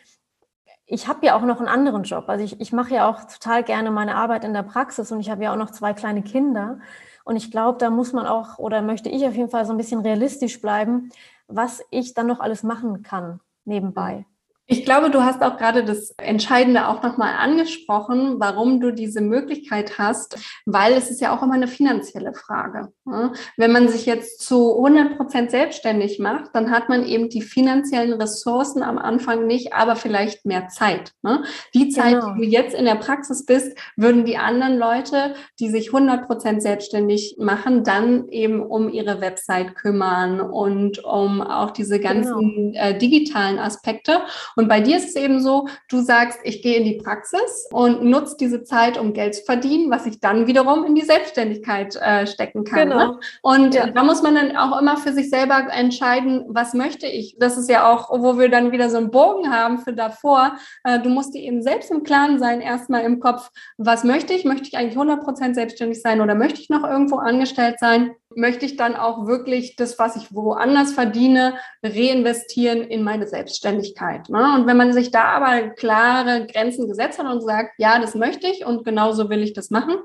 ich 0.92 1.08
habe 1.08 1.24
ja 1.24 1.34
auch 1.36 1.42
noch 1.42 1.58
einen 1.58 1.68
anderen 1.68 2.02
Job. 2.02 2.24
Also 2.28 2.44
ich, 2.44 2.60
ich 2.60 2.70
mache 2.70 2.94
ja 2.94 3.08
auch 3.08 3.24
total 3.24 3.62
gerne 3.62 3.90
meine 3.90 4.14
Arbeit 4.14 4.44
in 4.44 4.52
der 4.52 4.62
Praxis 4.62 5.10
und 5.10 5.20
ich 5.20 5.30
habe 5.30 5.42
ja 5.42 5.52
auch 5.52 5.56
noch 5.56 5.70
zwei 5.70 5.94
kleine 5.94 6.22
Kinder. 6.22 6.80
Und 7.24 7.36
ich 7.36 7.50
glaube, 7.50 7.78
da 7.78 7.90
muss 7.90 8.12
man 8.12 8.26
auch 8.26 8.58
oder 8.58 8.82
möchte 8.82 9.08
ich 9.08 9.26
auf 9.26 9.34
jeden 9.34 9.50
Fall 9.50 9.64
so 9.66 9.72
ein 9.72 9.78
bisschen 9.78 10.00
realistisch 10.00 10.60
bleiben, 10.60 11.10
was 11.46 11.82
ich 11.90 12.14
dann 12.14 12.26
noch 12.26 12.40
alles 12.40 12.62
machen 12.62 13.02
kann 13.02 13.40
nebenbei. 13.64 14.26
Ich 14.66 14.84
glaube, 14.84 15.10
du 15.10 15.22
hast 15.22 15.42
auch 15.42 15.58
gerade 15.58 15.84
das 15.84 16.14
Entscheidende 16.18 16.86
auch 16.86 17.02
nochmal 17.02 17.34
angesprochen, 17.36 18.36
warum 18.38 18.80
du 18.80 18.92
diese 18.92 19.20
Möglichkeit 19.20 19.98
hast, 19.98 20.38
weil 20.66 20.92
es 20.92 21.10
ist 21.10 21.20
ja 21.20 21.36
auch 21.36 21.42
immer 21.42 21.54
eine 21.54 21.66
finanzielle 21.66 22.32
Frage. 22.32 22.92
Ne? 23.04 23.32
Wenn 23.56 23.72
man 23.72 23.88
sich 23.88 24.06
jetzt 24.06 24.40
zu 24.40 24.76
100 24.76 25.16
Prozent 25.16 25.50
selbstständig 25.50 26.20
macht, 26.20 26.54
dann 26.54 26.70
hat 26.70 26.88
man 26.88 27.04
eben 27.04 27.28
die 27.28 27.42
finanziellen 27.42 28.12
Ressourcen 28.14 28.84
am 28.84 28.98
Anfang 28.98 29.46
nicht, 29.46 29.72
aber 29.74 29.96
vielleicht 29.96 30.46
mehr 30.46 30.68
Zeit. 30.68 31.12
Ne? 31.22 31.42
Die 31.74 31.88
Zeit, 31.88 32.20
genau. 32.20 32.34
die 32.34 32.42
du 32.42 32.46
jetzt 32.46 32.74
in 32.74 32.84
der 32.84 32.94
Praxis 32.94 33.44
bist, 33.44 33.76
würden 33.96 34.24
die 34.24 34.38
anderen 34.38 34.78
Leute, 34.78 35.34
die 35.58 35.70
sich 35.70 35.88
100 35.88 36.26
Prozent 36.26 36.62
selbstständig 36.62 37.36
machen, 37.38 37.82
dann 37.82 38.28
eben 38.28 38.62
um 38.62 38.88
ihre 38.88 39.20
Website 39.20 39.74
kümmern 39.74 40.40
und 40.40 41.04
um 41.04 41.42
auch 41.42 41.72
diese 41.72 41.98
ganzen 41.98 42.72
genau. 42.72 42.98
digitalen 42.98 43.58
Aspekte. 43.58 44.20
Und 44.56 44.68
bei 44.68 44.80
dir 44.80 44.96
ist 44.96 45.08
es 45.08 45.16
eben 45.16 45.40
so, 45.40 45.68
du 45.88 46.00
sagst, 46.00 46.38
ich 46.44 46.62
gehe 46.62 46.76
in 46.76 46.84
die 46.84 46.98
Praxis 47.02 47.68
und 47.70 48.04
nutze 48.04 48.36
diese 48.38 48.62
Zeit, 48.62 48.98
um 48.98 49.12
Geld 49.12 49.34
zu 49.34 49.44
verdienen, 49.44 49.90
was 49.90 50.06
ich 50.06 50.20
dann 50.20 50.46
wiederum 50.46 50.84
in 50.84 50.94
die 50.94 51.02
Selbstständigkeit 51.02 51.96
äh, 51.96 52.26
stecken 52.26 52.64
kann. 52.64 52.88
Ne? 52.88 52.94
Genau. 52.94 53.12
Ne? 53.12 53.20
Und 53.42 53.74
ja. 53.74 53.86
da 53.88 54.04
muss 54.04 54.22
man 54.22 54.34
dann 54.34 54.56
auch 54.56 54.80
immer 54.80 54.96
für 54.96 55.12
sich 55.12 55.30
selber 55.30 55.66
entscheiden, 55.72 56.44
was 56.48 56.74
möchte 56.74 57.06
ich. 57.06 57.36
Das 57.38 57.56
ist 57.56 57.68
ja 57.68 57.90
auch, 57.92 58.10
wo 58.10 58.38
wir 58.38 58.48
dann 58.48 58.72
wieder 58.72 58.90
so 58.90 58.98
einen 58.98 59.10
Bogen 59.10 59.52
haben 59.52 59.78
für 59.78 59.92
davor. 59.92 60.56
Äh, 60.84 61.00
du 61.00 61.08
musst 61.08 61.34
dir 61.34 61.42
eben 61.42 61.62
selbst 61.62 61.90
im 61.90 62.02
Klaren 62.02 62.38
sein, 62.38 62.60
erstmal 62.60 63.02
im 63.02 63.20
Kopf, 63.20 63.50
was 63.78 64.04
möchte 64.04 64.32
ich? 64.32 64.44
Möchte 64.44 64.68
ich 64.68 64.76
eigentlich 64.76 64.96
100 64.96 65.22
Prozent 65.22 65.54
selbstständig 65.54 66.00
sein 66.02 66.20
oder 66.20 66.34
möchte 66.34 66.60
ich 66.60 66.70
noch 66.70 66.84
irgendwo 66.84 67.16
angestellt 67.16 67.78
sein? 67.78 68.12
möchte 68.36 68.64
ich 68.66 68.76
dann 68.76 68.96
auch 68.96 69.26
wirklich 69.26 69.76
das, 69.76 69.98
was 69.98 70.16
ich 70.16 70.34
woanders 70.34 70.92
verdiene, 70.92 71.54
reinvestieren 71.82 72.82
in 72.82 73.02
meine 73.02 73.26
Selbstständigkeit. 73.26 74.28
Ne? 74.42 74.54
Und 74.54 74.66
wenn 74.66 74.76
man 74.76 74.92
sich 74.92 75.10
da 75.10 75.24
aber 75.24 75.68
klare 75.70 76.46
Grenzen 76.46 76.88
gesetzt 76.88 77.18
hat 77.18 77.32
und 77.32 77.42
sagt, 77.42 77.74
ja, 77.78 78.00
das 78.00 78.14
möchte 78.14 78.48
ich 78.48 78.66
und 78.66 78.84
genauso 78.84 79.30
will 79.30 79.42
ich 79.42 79.52
das 79.52 79.70
machen, 79.70 79.96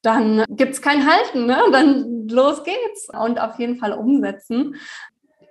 dann 0.00 0.44
gibt 0.48 0.72
es 0.72 0.82
kein 0.82 1.06
Halten, 1.06 1.46
ne? 1.46 1.58
dann 1.72 2.28
los 2.28 2.64
geht's 2.64 3.08
und 3.12 3.38
auf 3.38 3.58
jeden 3.58 3.76
Fall 3.76 3.92
umsetzen. 3.92 4.76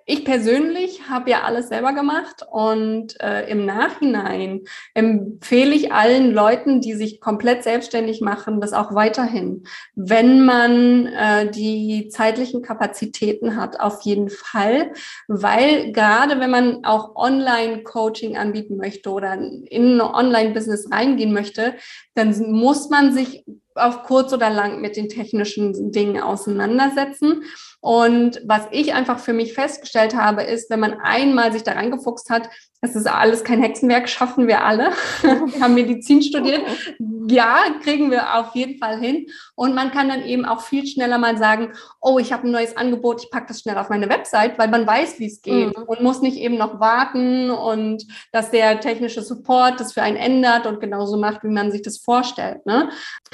Ich 0.07 0.23
persönlich 0.23 1.09
habe 1.09 1.31
ja 1.31 1.41
alles 1.41 1.69
selber 1.69 1.91
gemacht 1.93 2.43
und 2.51 3.19
äh, 3.19 3.49
im 3.49 3.65
Nachhinein 3.65 4.61
empfehle 4.93 5.73
ich 5.73 5.93
allen 5.93 6.31
Leuten, 6.31 6.79
die 6.79 6.93
sich 6.93 7.19
komplett 7.19 7.63
selbstständig 7.63 8.21
machen, 8.21 8.61
das 8.61 8.73
auch 8.73 8.93
weiterhin. 8.93 9.63
Wenn 9.95 10.45
man 10.45 11.07
äh, 11.07 11.49
die 11.49 12.09
zeitlichen 12.09 12.61
Kapazitäten 12.61 13.55
hat, 13.55 13.79
auf 13.79 14.01
jeden 14.01 14.29
Fall, 14.29 14.91
weil 15.27 15.91
gerade 15.91 16.39
wenn 16.39 16.51
man 16.51 16.85
auch 16.85 17.15
Online-Coaching 17.15 18.37
anbieten 18.37 18.77
möchte 18.77 19.09
oder 19.09 19.33
in 19.33 19.95
ein 19.95 20.01
Online-Business 20.01 20.91
reingehen 20.91 21.33
möchte, 21.33 21.73
dann 22.13 22.51
muss 22.51 22.91
man 22.91 23.11
sich 23.11 23.43
auf 23.75 24.03
kurz 24.03 24.31
oder 24.31 24.49
lang 24.49 24.81
mit 24.81 24.95
den 24.95 25.09
technischen 25.09 25.91
Dingen 25.91 26.21
auseinandersetzen. 26.21 27.43
Und 27.85 28.41
was 28.47 28.63
ich 28.71 28.95
einfach 28.95 29.19
für 29.19 29.31
mich 29.31 29.53
festgestellt 29.53 30.15
habe, 30.15 30.41
ist, 30.41 30.71
wenn 30.71 30.79
man 30.79 30.95
einmal 31.01 31.53
sich 31.53 31.61
da 31.61 31.73
reingefuchst 31.73 32.31
hat, 32.31 32.49
das 32.81 32.95
ist 32.95 33.07
alles 33.07 33.43
kein 33.43 33.61
Hexenwerk, 33.61 34.07
schaffen 34.09 34.47
wir 34.47 34.63
alle. 34.63 34.91
wir 35.21 35.61
haben 35.61 35.75
Medizin 35.75 36.21
studiert. 36.21 36.61
Ja, 37.27 37.57
kriegen 37.81 38.11
wir 38.11 38.37
auf 38.37 38.53
jeden 38.53 38.77
Fall 38.77 38.99
hin. 38.99 39.25
Und 39.55 39.73
man 39.73 39.89
kann 39.89 40.09
dann 40.09 40.23
eben 40.25 40.45
auch 40.45 40.61
viel 40.61 40.85
schneller 40.85 41.17
mal 41.17 41.39
sagen, 41.39 41.73
oh, 41.99 42.19
ich 42.19 42.31
habe 42.31 42.47
ein 42.47 42.51
neues 42.51 42.77
Angebot, 42.77 43.23
ich 43.23 43.31
packe 43.31 43.47
das 43.47 43.61
schnell 43.61 43.79
auf 43.79 43.89
meine 43.89 44.07
Website, 44.09 44.59
weil 44.59 44.67
man 44.67 44.85
weiß, 44.85 45.17
wie 45.17 45.25
es 45.25 45.41
geht 45.41 45.75
mhm. 45.75 45.83
und 45.85 46.03
muss 46.03 46.21
nicht 46.21 46.37
eben 46.37 46.55
noch 46.55 46.79
warten 46.79 47.49
und 47.49 48.05
dass 48.31 48.51
der 48.51 48.79
technische 48.79 49.23
Support 49.23 49.79
das 49.79 49.93
für 49.93 50.03
einen 50.03 50.17
ändert 50.17 50.67
und 50.67 50.79
genauso 50.79 51.17
macht, 51.17 51.43
wie 51.43 51.49
man 51.49 51.71
sich 51.71 51.81
das 51.81 51.97
vorstellt. 51.97 52.63
Ne? 52.67 52.89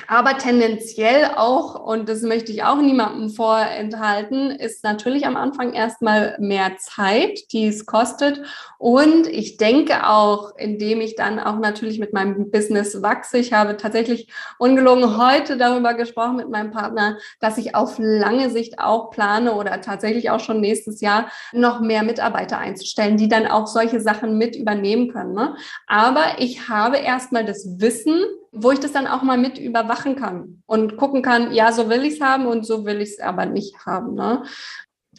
Aber 0.08 0.38
tendenziell 0.38 1.32
auch, 1.36 1.76
und 1.76 2.08
das 2.08 2.22
möchte 2.22 2.54
ich 2.54 2.64
auch 2.64 2.80
niemandem 2.80 3.30
vorenthalten, 3.30 4.41
ist 4.50 4.84
natürlich 4.84 5.28
am 5.28 5.38
Anfang 5.38 5.74
erstmal 5.74 6.36
mehr 6.40 6.78
Zeit, 6.78 7.52
die 7.52 7.68
es 7.68 7.86
kostet. 7.86 8.42
Und 8.80 9.28
ich 9.28 9.58
denke 9.58 10.08
auch, 10.10 10.56
indem 10.58 11.02
ich 11.02 11.16
dann 11.16 11.40
auch 11.40 11.60
natürlich 11.60 12.00
mit 12.00 12.14
meinem 12.14 12.50
Business 12.50 13.02
wachse, 13.04 13.38
ich 13.38 13.54
habe 13.54 13.78
tatsächlich 13.78 14.32
ungelogen 14.58 15.18
heute 15.18 15.58
darüber 15.58 15.94
gesprochen 15.94 16.38
mit 16.38 16.50
meinem 16.50 16.72
Partner, 16.72 17.18
dass 17.40 17.60
ich 17.60 17.76
auf 17.76 17.98
lange 18.00 18.50
Sicht 18.50 18.80
auch 18.80 19.12
plane 19.12 19.54
oder 19.54 19.82
tatsächlich 19.82 20.32
auch 20.32 20.40
schon 20.40 20.60
nächstes 20.62 21.02
Jahr 21.02 21.30
noch 21.52 21.80
mehr 21.80 22.02
Mitarbeiter 22.02 22.58
einzustellen, 22.58 23.18
die 23.18 23.30
dann 23.30 23.46
auch 23.46 23.68
solche 23.68 24.02
Sachen 24.02 24.38
mit 24.38 24.56
übernehmen 24.56 25.12
können. 25.12 25.34
Ne? 25.34 25.56
Aber 25.86 26.40
ich 26.40 26.70
habe 26.70 26.98
erstmal 26.98 27.46
das 27.46 27.80
Wissen, 27.80 28.20
wo 28.52 28.72
ich 28.72 28.80
das 28.80 28.92
dann 28.92 29.08
auch 29.08 29.24
mal 29.24 29.38
mit 29.38 29.58
überwachen 29.58 30.16
kann 30.16 30.62
und 30.66 30.98
gucken 30.98 31.22
kann, 31.22 31.54
ja, 31.54 31.72
so 31.72 31.90
will 31.90 32.04
ich 32.04 32.16
es 32.16 32.22
haben 32.22 32.46
und 32.46 32.66
so 32.66 32.86
will 32.86 33.02
ich 33.02 33.12
es 33.12 33.20
aber 33.20 33.46
nicht 33.46 33.86
haben. 33.86 34.14
Ne? 34.14 34.44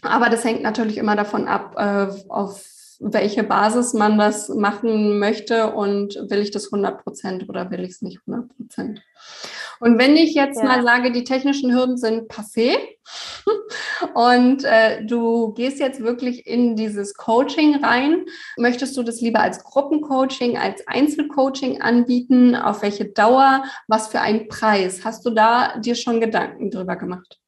Aber 0.02 0.28
das 0.28 0.44
hängt 0.44 0.62
natürlich 0.62 0.98
immer 0.98 1.16
davon 1.16 1.48
ab, 1.48 1.74
äh, 1.76 2.08
auf 2.28 2.64
welche 3.00 3.42
Basis 3.42 3.94
man 3.94 4.18
das 4.18 4.48
machen 4.48 5.18
möchte 5.18 5.72
und 5.72 6.14
will 6.28 6.40
ich 6.40 6.50
das 6.50 6.66
100 6.66 7.02
Prozent 7.02 7.48
oder 7.48 7.70
will 7.70 7.80
ich 7.80 7.92
es 7.92 8.02
nicht 8.02 8.20
100 8.26 8.56
Prozent. 8.56 9.02
Und 9.82 9.98
wenn 9.98 10.16
ich 10.16 10.34
jetzt 10.34 10.58
ja. 10.58 10.64
mal 10.64 10.84
sage, 10.84 11.10
die 11.10 11.24
technischen 11.24 11.74
Hürden 11.74 11.96
sind 11.96 12.30
passé 12.30 12.76
und 14.14 14.62
äh, 14.62 15.04
du 15.04 15.52
gehst 15.54 15.80
jetzt 15.80 16.04
wirklich 16.04 16.46
in 16.46 16.76
dieses 16.76 17.14
Coaching 17.14 17.84
rein, 17.84 18.24
möchtest 18.56 18.96
du 18.96 19.02
das 19.02 19.20
lieber 19.20 19.40
als 19.40 19.64
Gruppencoaching, 19.64 20.56
als 20.56 20.86
Einzelcoaching 20.86 21.82
anbieten? 21.82 22.54
Auf 22.54 22.82
welche 22.82 23.06
Dauer? 23.06 23.64
Was 23.88 24.06
für 24.06 24.20
einen 24.20 24.46
Preis? 24.46 25.04
Hast 25.04 25.26
du 25.26 25.30
da 25.30 25.76
dir 25.80 25.96
schon 25.96 26.20
Gedanken 26.20 26.70
drüber 26.70 26.94
gemacht? 26.94 27.40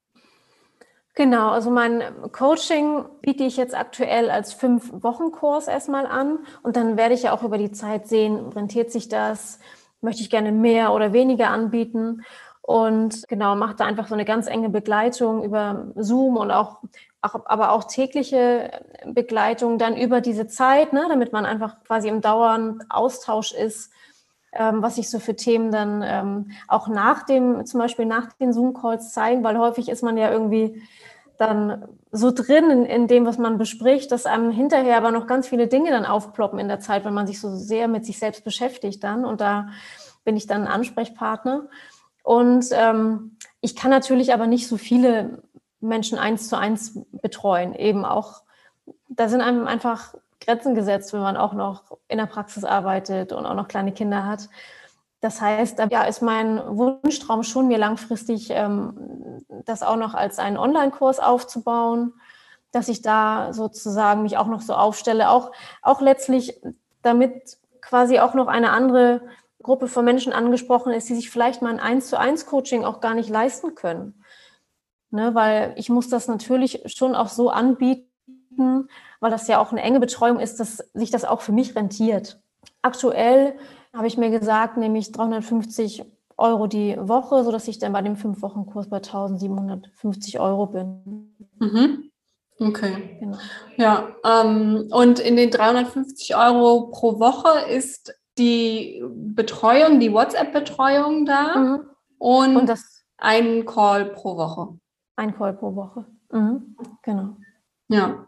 Genau, 1.15 1.51
also 1.51 1.71
mein 1.71 2.03
Coaching 2.33 3.05
biete 3.23 3.45
ich 3.45 3.57
jetzt 3.57 3.77
aktuell 3.77 4.29
als 4.29 4.53
fünf 4.53 4.91
Wochen 5.05 5.31
Kurs 5.31 5.69
erstmal 5.69 6.09
an 6.09 6.41
und 6.65 6.75
dann 6.75 6.97
werde 6.97 7.15
ich 7.15 7.23
ja 7.23 7.33
auch 7.33 7.45
über 7.45 7.59
die 7.59 7.71
Zeit 7.71 8.09
sehen, 8.09 8.49
rentiert 8.49 8.91
sich 8.91 9.09
das, 9.09 9.61
möchte 10.05 10.23
ich 10.23 10.31
gerne 10.31 10.53
mehr 10.53 10.93
oder 10.93 11.13
weniger 11.13 11.49
anbieten. 11.51 12.23
Und 12.63 13.29
genau, 13.29 13.57
mache 13.57 13.75
da 13.77 13.85
einfach 13.85 14.07
so 14.07 14.15
eine 14.15 14.25
ganz 14.25 14.47
enge 14.47 14.71
Begleitung 14.71 15.43
über 15.43 15.89
Zoom 15.97 16.37
und 16.37 16.51
auch, 16.51 16.79
auch 17.21 17.47
aber 17.47 17.73
auch 17.73 17.85
tägliche 17.85 18.71
Begleitung 19.07 19.77
dann 19.79 19.97
über 19.97 20.21
diese 20.21 20.47
Zeit, 20.47 20.93
ne, 20.93 21.05
damit 21.09 21.33
man 21.33 21.45
einfach 21.45 21.83
quasi 21.85 22.09
im 22.09 22.23
dauernden 22.23 22.91
Austausch 22.91 23.53
ist, 23.53 23.93
ähm, 24.53 24.83
was 24.83 24.95
sich 24.95 25.11
so 25.11 25.19
für 25.19 25.37
Themen 25.37 25.73
dann 25.73 26.03
ähm, 26.03 26.51
auch 26.69 26.89
nach 26.89 27.25
dem, 27.25 27.67
zum 27.67 27.81
Beispiel 27.81 28.07
nach 28.07 28.33
den 28.33 28.53
Zoom-Calls 28.53 29.13
zeigen, 29.13 29.45
weil 29.45 29.59
häufig 29.59 29.89
ist 29.91 30.03
man 30.03 30.17
ja 30.17 30.31
irgendwie 30.31 30.83
dann 31.37 31.85
so 32.17 32.31
drin 32.31 32.71
in, 32.71 32.85
in, 32.87 33.09
dem, 33.09 33.27
was 33.27 33.39
man 33.39 33.59
bespricht, 33.59 34.13
dass 34.13 34.25
einem 34.25 34.53
hinterher 34.53 34.97
aber 34.97 35.11
noch 35.11 35.27
ganz 35.27 35.49
viele 35.49 35.67
Dinge 35.67 35.91
dann 35.91 36.07
aufploppen 36.07 36.61
in 36.61 36.69
der 36.69 36.79
Zeit, 36.79 37.05
wenn 37.05 37.13
man 37.13 37.27
sich 37.27 37.41
so 37.41 37.57
sehr 37.57 37.89
mit 37.89 38.07
sich 38.07 38.21
selbst 38.21 38.45
beschäftigt 38.45 39.03
dann. 39.03 39.25
Und 39.25 39.41
da 39.41 39.71
bin 40.25 40.37
ich 40.37 40.47
dann 40.47 40.69
Ansprechpartner. 40.69 41.69
Und 42.23 42.67
ähm, 42.71 43.37
ich 43.61 43.75
kann 43.75 43.91
natürlich 43.91 44.33
aber 44.33 44.47
nicht 44.47 44.69
so 44.69 44.77
viele 44.77 45.43
Menschen 45.81 46.17
eins 46.17 46.49
zu 46.49 46.57
eins 46.57 47.01
betreuen. 47.11 47.75
Eben 47.75 48.05
auch, 48.05 48.43
da 49.09 49.29
sind 49.29 49.41
einem 49.41 49.67
einfach 49.67 50.15
Grenzen 50.41 50.77
gesetzt, 50.77 51.13
wenn 51.13 51.21
man 51.21 51.37
auch 51.37 51.53
noch 51.53 51.99
in 52.07 52.19
der 52.19 52.27
Praxis 52.27 52.63
arbeitet 52.63 53.33
und 53.33 53.45
auch 53.45 53.55
noch 53.55 53.67
kleine 53.67 53.93
Kinder 53.93 54.25
hat. 54.25 54.49
Das 55.25 55.41
heißt, 55.41 55.79
ja, 55.91 56.03
ist 56.03 56.21
mein 56.21 56.61
Wunschtraum 56.77 57.45
schon, 57.45 57.67
mir 57.67 57.79
langfristig 57.79 58.51
ähm, 58.51 59.43
das 59.65 59.83
auch 59.83 59.97
noch 59.97 60.13
als 60.13 60.39
einen 60.39 60.59
Online-Kurs 60.59 61.19
aufzubauen, 61.19 62.13
dass 62.73 62.91
ich 62.91 63.01
da 63.01 63.55
sozusagen 63.55 64.23
mich 64.23 64.37
auch 64.37 64.49
noch 64.49 64.61
so 64.61 64.75
aufstelle, 64.75 65.31
auch, 65.31 65.51
auch 65.81 66.03
letztlich 66.03 66.61
damit 67.01 67.57
quasi 67.81 68.19
auch 68.19 68.35
noch 68.35 68.49
eine 68.49 68.69
andere 68.69 69.23
Gruppe 69.63 69.89
von 69.89 70.05
Menschen 70.05 70.35
angesprochen 70.35 70.93
ist, 70.93 71.09
die 71.09 71.15
sich 71.15 71.31
vielleicht 71.31 71.63
mal 71.63 71.71
ein 71.71 71.81
eins 71.81 72.09
zu 72.11 72.19
eins 72.19 72.45
Coaching 72.45 72.85
auch 72.85 73.01
gar 73.01 73.15
nicht 73.15 73.31
leisten 73.31 73.75
können. 73.75 74.23
Ne, 75.11 75.35
weil 75.35 75.73
ich 75.77 75.89
muss 75.89 76.11
das 76.11 76.29
natürlich 76.29 76.83
schon 76.95 77.15
auch 77.15 77.29
so 77.29 77.49
anbieten, 77.49 78.91
weil 79.21 79.31
das 79.31 79.49
ja 79.49 79.59
auch 79.59 79.73
eine 79.73 79.81
enge 79.81 80.01
Betreuung 80.01 80.39
ist, 80.39 80.61
dass 80.61 80.85
sich 80.93 81.11
das 81.11 81.25
auch 81.25 81.41
für 81.41 81.53
mich 81.53 81.75
rentiert. 81.75 82.43
Aktuell 82.83 83.57
habe 83.95 84.07
ich 84.07 84.17
mir 84.17 84.31
gesagt, 84.31 84.77
nehme 84.77 84.99
ich 84.99 85.13
350 85.13 86.05
Euro 86.37 86.67
die 86.67 86.97
Woche, 86.99 87.45
sodass 87.45 87.69
ich 87.69 87.79
dann 87.79 87.93
bei 87.93 88.03
dem 88.03 88.17
Fünf-Wochen-Kurs 88.17 88.89
bei 88.89 88.97
1750 88.97 90.41
Euro 90.41 90.67
bin. 90.67 91.37
Mhm. 91.59 92.11
Okay. 92.59 93.19
Genau. 93.21 93.39
Ja, 93.77 94.09
ähm, 94.25 94.89
und 94.91 95.19
in 95.19 95.37
den 95.37 95.51
350 95.51 96.37
Euro 96.37 96.89
pro 96.91 97.19
Woche 97.19 97.71
ist 97.71 98.15
die 98.39 99.03
Betreuung, 99.09 100.01
die 100.01 100.13
WhatsApp-Betreuung 100.13 101.25
da 101.25 101.57
mhm. 101.57 101.81
und, 102.19 102.57
und 102.57 102.69
das, 102.69 103.05
einen 103.17 103.65
Call 103.65 104.07
pro 104.07 104.37
Woche. 104.37 104.79
Ein 105.17 105.37
Call 105.37 105.55
pro 105.55 105.75
Woche. 105.75 106.07
Mhm. 106.33 106.77
Genau. 107.03 107.37
Ja. 107.89 108.27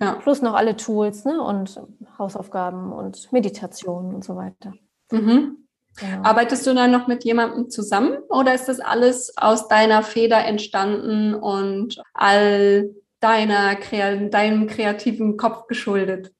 ja. 0.00 0.14
Plus 0.14 0.40
noch 0.40 0.54
alle 0.54 0.76
Tools 0.76 1.24
ne? 1.24 1.40
und 1.42 1.80
Hausaufgaben 2.18 2.92
und 2.92 3.30
Meditationen 3.32 4.14
und 4.14 4.24
so 4.24 4.36
weiter. 4.36 4.72
Mhm. 5.10 5.58
Ja. 6.00 6.22
Arbeitest 6.22 6.66
du 6.66 6.74
dann 6.74 6.90
noch 6.90 7.06
mit 7.06 7.24
jemandem 7.24 7.70
zusammen 7.70 8.18
oder 8.28 8.54
ist 8.54 8.66
das 8.66 8.80
alles 8.80 9.36
aus 9.36 9.68
deiner 9.68 10.02
Feder 10.02 10.44
entstanden 10.44 11.34
und 11.34 12.02
all 12.14 12.90
deiner, 13.20 13.76
deinem 13.76 14.66
kreativen 14.66 15.36
Kopf 15.36 15.66
geschuldet? 15.68 16.32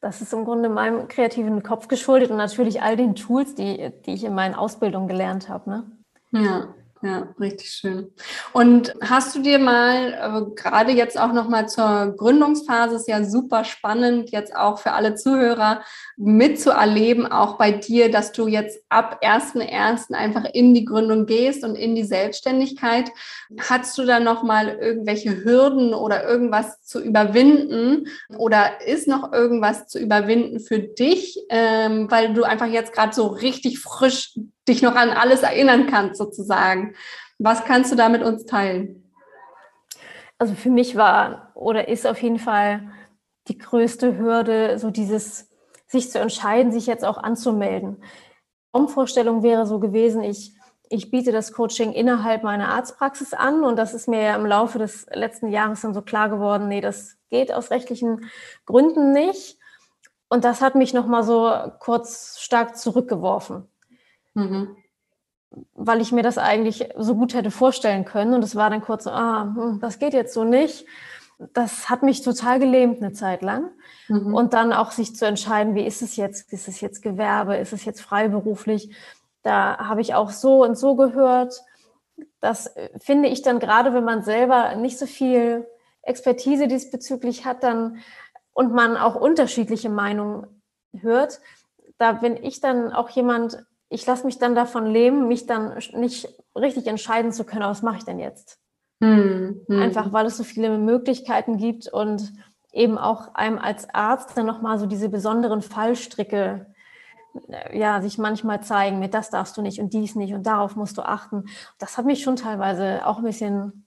Das 0.00 0.20
ist 0.20 0.34
im 0.34 0.44
Grunde 0.44 0.68
meinem 0.68 1.08
kreativen 1.08 1.62
Kopf 1.62 1.88
geschuldet 1.88 2.30
und 2.30 2.36
natürlich 2.36 2.82
all 2.82 2.96
den 2.96 3.14
Tools, 3.14 3.54
die, 3.54 3.90
die 4.04 4.12
ich 4.12 4.24
in 4.24 4.34
meinen 4.34 4.54
Ausbildungen 4.54 5.08
gelernt 5.08 5.48
habe. 5.48 5.70
Ne? 5.70 5.92
Ja. 6.32 6.74
Ja, 7.04 7.28
richtig 7.38 7.68
schön. 7.68 8.12
Und 8.54 8.94
hast 9.02 9.36
du 9.36 9.42
dir 9.42 9.58
mal, 9.58 10.14
äh, 10.14 10.54
gerade 10.54 10.90
jetzt 10.90 11.20
auch 11.20 11.34
nochmal 11.34 11.68
zur 11.68 12.14
Gründungsphase, 12.16 12.96
ist 12.96 13.08
ja 13.08 13.22
super 13.24 13.64
spannend, 13.64 14.30
jetzt 14.30 14.56
auch 14.56 14.78
für 14.78 14.92
alle 14.92 15.14
Zuhörer 15.14 15.82
mitzuerleben, 16.16 17.30
auch 17.30 17.58
bei 17.58 17.72
dir, 17.72 18.10
dass 18.10 18.32
du 18.32 18.46
jetzt 18.46 18.78
ab 18.88 19.18
1.1. 19.20 20.14
einfach 20.14 20.46
in 20.54 20.72
die 20.72 20.86
Gründung 20.86 21.26
gehst 21.26 21.62
und 21.62 21.74
in 21.74 21.94
die 21.94 22.04
Selbstständigkeit. 22.04 23.10
Hast 23.60 23.98
du 23.98 24.06
da 24.06 24.18
nochmal 24.18 24.68
irgendwelche 24.68 25.44
Hürden 25.44 25.92
oder 25.92 26.26
irgendwas 26.26 26.80
zu 26.84 27.02
überwinden? 27.02 28.08
Oder 28.38 28.80
ist 28.80 29.08
noch 29.08 29.30
irgendwas 29.30 29.88
zu 29.88 29.98
überwinden 29.98 30.58
für 30.58 30.78
dich, 30.78 31.38
ähm, 31.50 32.10
weil 32.10 32.32
du 32.32 32.44
einfach 32.44 32.68
jetzt 32.68 32.94
gerade 32.94 33.14
so 33.14 33.26
richtig 33.26 33.80
frisch 33.80 34.32
dich 34.68 34.82
noch 34.82 34.94
an 34.94 35.10
alles 35.10 35.42
erinnern 35.42 35.86
kannst, 35.86 36.16
sozusagen. 36.16 36.94
Was 37.38 37.64
kannst 37.64 37.92
du 37.92 37.96
da 37.96 38.08
mit 38.08 38.22
uns 38.22 38.46
teilen? 38.46 39.10
Also 40.38 40.54
für 40.54 40.70
mich 40.70 40.96
war 40.96 41.52
oder 41.54 41.88
ist 41.88 42.06
auf 42.06 42.20
jeden 42.22 42.38
Fall 42.38 42.92
die 43.48 43.58
größte 43.58 44.18
Hürde, 44.18 44.78
so 44.78 44.90
dieses, 44.90 45.50
sich 45.86 46.10
zu 46.10 46.18
entscheiden, 46.18 46.72
sich 46.72 46.86
jetzt 46.86 47.04
auch 47.04 47.18
anzumelden. 47.18 48.02
Traumvorstellung 48.72 49.42
wäre 49.42 49.66
so 49.66 49.78
gewesen, 49.78 50.22
ich, 50.22 50.54
ich 50.88 51.10
biete 51.10 51.30
das 51.30 51.52
Coaching 51.52 51.92
innerhalb 51.92 52.42
meiner 52.42 52.68
Arztpraxis 52.68 53.32
an 53.32 53.62
und 53.62 53.76
das 53.76 53.94
ist 53.94 54.08
mir 54.08 54.22
ja 54.22 54.34
im 54.34 54.46
Laufe 54.46 54.78
des 54.78 55.06
letzten 55.12 55.48
Jahres 55.48 55.82
dann 55.82 55.94
so 55.94 56.02
klar 56.02 56.28
geworden, 56.28 56.68
nee, 56.68 56.80
das 56.80 57.16
geht 57.30 57.52
aus 57.52 57.70
rechtlichen 57.70 58.30
Gründen 58.66 59.12
nicht. 59.12 59.58
Und 60.28 60.44
das 60.44 60.60
hat 60.60 60.74
mich 60.74 60.94
nochmal 60.94 61.22
so 61.22 61.52
kurz 61.78 62.38
stark 62.40 62.76
zurückgeworfen. 62.76 63.68
Mhm. 64.34 64.76
Weil 65.74 66.00
ich 66.00 66.12
mir 66.12 66.22
das 66.22 66.38
eigentlich 66.38 66.88
so 66.96 67.14
gut 67.14 67.34
hätte 67.34 67.50
vorstellen 67.50 68.04
können. 68.04 68.34
Und 68.34 68.42
es 68.42 68.56
war 68.56 68.70
dann 68.70 68.82
kurz 68.82 69.04
so, 69.04 69.10
ah, 69.10 69.52
hm, 69.54 69.78
das 69.80 69.98
geht 69.98 70.14
jetzt 70.14 70.34
so 70.34 70.44
nicht. 70.44 70.86
Das 71.52 71.90
hat 71.90 72.02
mich 72.02 72.22
total 72.22 72.58
gelähmt 72.58 73.02
eine 73.02 73.12
Zeit 73.12 73.42
lang. 73.42 73.70
Mhm. 74.08 74.34
Und 74.34 74.52
dann 74.52 74.72
auch 74.72 74.90
sich 74.90 75.14
zu 75.14 75.26
entscheiden, 75.26 75.74
wie 75.74 75.86
ist 75.86 76.02
es 76.02 76.16
jetzt? 76.16 76.52
Ist 76.52 76.68
es 76.68 76.80
jetzt 76.80 77.02
Gewerbe? 77.02 77.56
Ist 77.56 77.72
es 77.72 77.84
jetzt 77.84 78.00
freiberuflich? 78.00 78.94
Da 79.42 79.78
habe 79.78 80.00
ich 80.00 80.14
auch 80.14 80.30
so 80.30 80.64
und 80.64 80.76
so 80.76 80.96
gehört. 80.96 81.62
Das 82.40 82.66
äh, 82.66 82.90
finde 82.98 83.28
ich 83.28 83.42
dann 83.42 83.58
gerade, 83.60 83.94
wenn 83.94 84.04
man 84.04 84.22
selber 84.22 84.74
nicht 84.76 84.98
so 84.98 85.06
viel 85.06 85.66
Expertise 86.02 86.68
diesbezüglich 86.68 87.44
hat, 87.44 87.62
dann 87.62 87.98
und 88.52 88.72
man 88.72 88.96
auch 88.96 89.16
unterschiedliche 89.16 89.90
Meinungen 89.90 90.62
hört, 90.92 91.40
da 91.98 92.12
bin 92.12 92.36
ich 92.36 92.60
dann 92.60 92.92
auch 92.92 93.10
jemand, 93.10 93.64
ich 93.88 94.06
lasse 94.06 94.26
mich 94.26 94.38
dann 94.38 94.54
davon 94.54 94.86
leben, 94.86 95.28
mich 95.28 95.46
dann 95.46 95.78
nicht 95.92 96.28
richtig 96.56 96.86
entscheiden 96.86 97.32
zu 97.32 97.44
können, 97.44 97.62
was 97.62 97.82
mache 97.82 97.98
ich 97.98 98.04
denn 98.04 98.18
jetzt? 98.18 98.58
Hm, 99.02 99.60
hm. 99.66 99.78
Einfach 99.80 100.12
weil 100.12 100.26
es 100.26 100.36
so 100.36 100.44
viele 100.44 100.78
Möglichkeiten 100.78 101.56
gibt 101.56 101.92
und 101.92 102.32
eben 102.72 102.98
auch 102.98 103.34
einem 103.34 103.58
als 103.58 103.92
Arzt 103.94 104.36
dann 104.36 104.46
nochmal 104.46 104.78
so 104.78 104.86
diese 104.86 105.08
besonderen 105.08 105.62
Fallstricke 105.62 106.66
äh, 107.48 107.78
ja, 107.78 108.00
sich 108.00 108.18
manchmal 108.18 108.62
zeigen, 108.62 108.98
mit 108.98 109.14
das 109.14 109.30
darfst 109.30 109.56
du 109.56 109.62
nicht 109.62 109.80
und 109.80 109.92
dies 109.92 110.14
nicht 110.14 110.34
und 110.34 110.44
darauf 110.46 110.76
musst 110.76 110.98
du 110.98 111.02
achten. 111.02 111.44
Das 111.78 111.98
hat 111.98 112.04
mich 112.04 112.22
schon 112.22 112.36
teilweise 112.36 113.06
auch 113.06 113.18
ein 113.18 113.24
bisschen, 113.24 113.86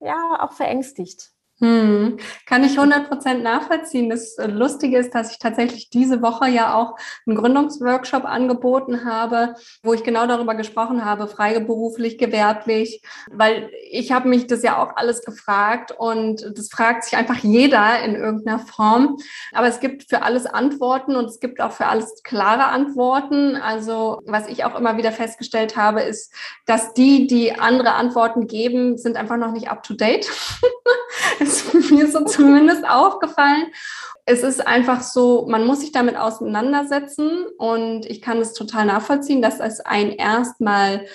ja, 0.00 0.38
auch 0.40 0.52
verängstigt. 0.52 1.32
Hm, 1.60 2.18
kann 2.46 2.62
ich 2.62 2.78
100% 2.78 3.38
nachvollziehen. 3.38 4.08
Das 4.08 4.38
äh, 4.38 4.46
Lustige 4.46 4.96
ist, 4.96 5.12
dass 5.12 5.32
ich 5.32 5.40
tatsächlich 5.40 5.90
diese 5.90 6.22
Woche 6.22 6.48
ja 6.48 6.74
auch 6.74 6.94
einen 7.26 7.36
Gründungsworkshop 7.36 8.24
angeboten 8.24 9.04
habe, 9.04 9.56
wo 9.82 9.92
ich 9.92 10.04
genau 10.04 10.28
darüber 10.28 10.54
gesprochen 10.54 11.04
habe, 11.04 11.26
freiberuflich, 11.26 12.16
gewerblich, 12.16 13.02
weil 13.28 13.70
ich 13.90 14.12
habe 14.12 14.28
mich 14.28 14.46
das 14.46 14.62
ja 14.62 14.80
auch 14.80 14.96
alles 14.96 15.24
gefragt 15.24 15.90
und 15.90 16.48
das 16.56 16.68
fragt 16.68 17.02
sich 17.02 17.16
einfach 17.16 17.38
jeder 17.38 18.04
in 18.04 18.14
irgendeiner 18.14 18.60
Form. 18.60 19.16
Aber 19.52 19.66
es 19.66 19.80
gibt 19.80 20.08
für 20.08 20.22
alles 20.22 20.46
Antworten 20.46 21.16
und 21.16 21.24
es 21.24 21.40
gibt 21.40 21.60
auch 21.60 21.72
für 21.72 21.86
alles 21.86 22.22
klare 22.22 22.66
Antworten. 22.66 23.56
Also 23.56 24.22
was 24.26 24.46
ich 24.46 24.64
auch 24.64 24.78
immer 24.78 24.96
wieder 24.96 25.10
festgestellt 25.10 25.76
habe, 25.76 26.02
ist, 26.02 26.32
dass 26.66 26.94
die, 26.94 27.26
die 27.26 27.58
andere 27.58 27.94
Antworten 27.94 28.46
geben, 28.46 28.96
sind 28.96 29.16
einfach 29.16 29.36
noch 29.36 29.50
nicht 29.50 29.68
up 29.72 29.82
to 29.82 29.94
date. 29.94 30.30
ist 31.48 31.74
mir 31.90 32.10
so 32.10 32.24
zumindest 32.24 32.88
aufgefallen. 32.88 33.66
Es 34.24 34.42
ist 34.42 34.66
einfach 34.66 35.00
so, 35.00 35.46
man 35.48 35.66
muss 35.66 35.80
sich 35.80 35.92
damit 35.92 36.16
auseinandersetzen 36.16 37.46
und 37.56 38.04
ich 38.06 38.20
kann 38.20 38.38
es 38.38 38.52
total 38.52 38.86
nachvollziehen, 38.86 39.40
dass 39.40 39.58
es 39.58 39.80
ein 39.80 40.10
erstmal 40.10 41.06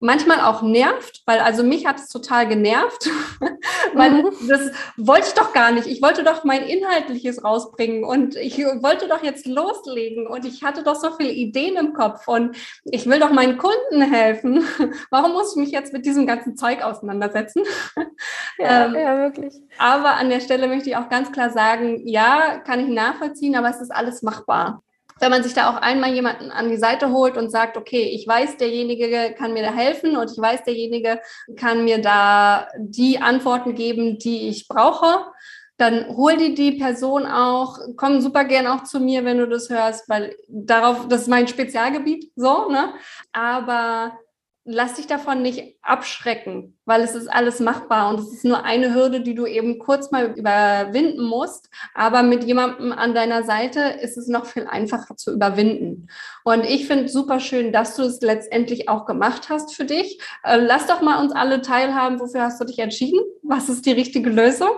manchmal 0.00 0.40
auch 0.40 0.62
nervt, 0.62 1.22
weil 1.26 1.40
also 1.40 1.62
mich 1.62 1.86
hat 1.86 1.98
es 1.98 2.08
total 2.08 2.46
genervt, 2.46 3.08
weil 3.94 4.10
mhm. 4.10 4.48
das 4.48 4.70
wollte 4.96 5.28
ich 5.28 5.34
doch 5.34 5.52
gar 5.52 5.72
nicht. 5.72 5.86
Ich 5.86 6.02
wollte 6.02 6.24
doch 6.24 6.44
mein 6.44 6.62
Inhaltliches 6.62 7.42
rausbringen 7.42 8.04
und 8.04 8.36
ich 8.36 8.58
wollte 8.58 9.08
doch 9.08 9.22
jetzt 9.22 9.46
loslegen 9.46 10.26
und 10.26 10.44
ich 10.44 10.62
hatte 10.62 10.82
doch 10.82 10.96
so 10.96 11.12
viele 11.12 11.32
Ideen 11.32 11.76
im 11.76 11.94
Kopf 11.94 12.28
und 12.28 12.56
ich 12.84 13.06
will 13.08 13.18
doch 13.18 13.30
meinen 13.30 13.56
Kunden 13.56 14.02
helfen. 14.02 14.64
Warum 15.10 15.32
muss 15.32 15.52
ich 15.52 15.62
mich 15.62 15.70
jetzt 15.70 15.92
mit 15.92 16.04
diesem 16.04 16.26
ganzen 16.26 16.56
Zeug 16.56 16.82
auseinandersetzen? 16.82 17.62
Ja, 18.56 18.86
ähm, 18.86 18.94
ja, 18.94 19.18
wirklich. 19.18 19.52
Aber 19.78 20.14
an 20.14 20.30
der 20.30 20.38
Stelle 20.38 20.68
möchte 20.68 20.88
ich 20.88 20.96
auch 20.96 21.08
ganz 21.08 21.32
klar 21.32 21.50
sagen, 21.50 22.06
ja, 22.06 22.58
kann 22.58 22.78
ich 22.78 22.86
nachvollziehen, 22.86 23.56
aber 23.56 23.68
es 23.68 23.80
ist 23.80 23.90
alles 23.90 24.22
machbar 24.22 24.83
wenn 25.20 25.30
man 25.30 25.42
sich 25.42 25.54
da 25.54 25.70
auch 25.70 25.76
einmal 25.76 26.12
jemanden 26.12 26.50
an 26.50 26.68
die 26.68 26.76
Seite 26.76 27.10
holt 27.10 27.36
und 27.36 27.50
sagt, 27.50 27.76
okay, 27.76 28.02
ich 28.02 28.26
weiß, 28.26 28.56
derjenige 28.56 29.34
kann 29.36 29.52
mir 29.52 29.62
da 29.62 29.72
helfen 29.72 30.16
und 30.16 30.30
ich 30.30 30.38
weiß, 30.38 30.64
derjenige 30.64 31.20
kann 31.56 31.84
mir 31.84 32.00
da 32.00 32.68
die 32.78 33.18
Antworten 33.20 33.74
geben, 33.74 34.18
die 34.18 34.48
ich 34.48 34.68
brauche, 34.68 35.26
dann 35.76 36.06
hol 36.16 36.36
dir 36.36 36.54
die 36.54 36.72
Person 36.72 37.26
auch, 37.26 37.78
komm 37.96 38.20
super 38.20 38.44
gern 38.44 38.66
auch 38.66 38.84
zu 38.84 39.00
mir, 39.00 39.24
wenn 39.24 39.38
du 39.38 39.48
das 39.48 39.70
hörst, 39.70 40.08
weil 40.08 40.36
darauf, 40.48 41.08
das 41.08 41.22
ist 41.22 41.28
mein 41.28 41.48
Spezialgebiet, 41.48 42.30
so, 42.36 42.68
ne? 42.68 42.94
Aber 43.32 44.18
lass 44.64 44.94
dich 44.94 45.06
davon 45.06 45.42
nicht 45.42 45.76
abschrecken, 45.82 46.78
weil 46.86 47.02
es 47.02 47.14
ist 47.14 47.28
alles 47.28 47.60
machbar 47.60 48.08
und 48.08 48.18
es 48.18 48.32
ist 48.32 48.44
nur 48.44 48.64
eine 48.64 48.94
Hürde, 48.94 49.20
die 49.20 49.34
du 49.34 49.46
eben 49.46 49.78
kurz 49.78 50.10
mal 50.10 50.32
überwinden 50.36 51.22
musst. 51.22 51.68
Aber 51.94 52.22
mit 52.22 52.44
jemandem 52.44 52.92
an 52.92 53.14
deiner 53.14 53.42
Seite 53.42 53.80
ist 53.80 54.16
es 54.16 54.26
noch 54.26 54.46
viel 54.46 54.66
einfacher 54.66 55.16
zu 55.16 55.34
überwinden. 55.34 56.08
Und 56.44 56.64
ich 56.64 56.86
finde 56.86 57.08
super 57.08 57.40
schön, 57.40 57.72
dass 57.72 57.96
du 57.96 58.02
es 58.02 58.20
letztendlich 58.22 58.88
auch 58.88 59.04
gemacht 59.04 59.50
hast 59.50 59.74
für 59.74 59.84
dich. 59.84 60.18
Äh, 60.42 60.56
lass 60.56 60.86
doch 60.86 61.02
mal 61.02 61.22
uns 61.22 61.32
alle 61.32 61.60
teilhaben. 61.60 62.18
Wofür 62.18 62.42
hast 62.42 62.60
du 62.60 62.64
dich 62.64 62.78
entschieden? 62.78 63.20
Was 63.42 63.68
ist 63.68 63.84
die 63.84 63.92
richtige 63.92 64.30
Lösung? 64.30 64.70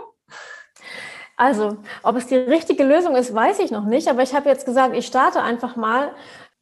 Also, 1.37 1.77
ob 2.02 2.17
es 2.17 2.27
die 2.27 2.37
richtige 2.37 2.83
Lösung 2.83 3.15
ist, 3.15 3.35
weiß 3.35 3.58
ich 3.58 3.71
noch 3.71 3.85
nicht. 3.85 4.08
Aber 4.08 4.23
ich 4.23 4.35
habe 4.35 4.48
jetzt 4.48 4.65
gesagt, 4.65 4.96
ich 4.96 5.06
starte 5.06 5.42
einfach 5.42 5.77
mal 5.77 6.13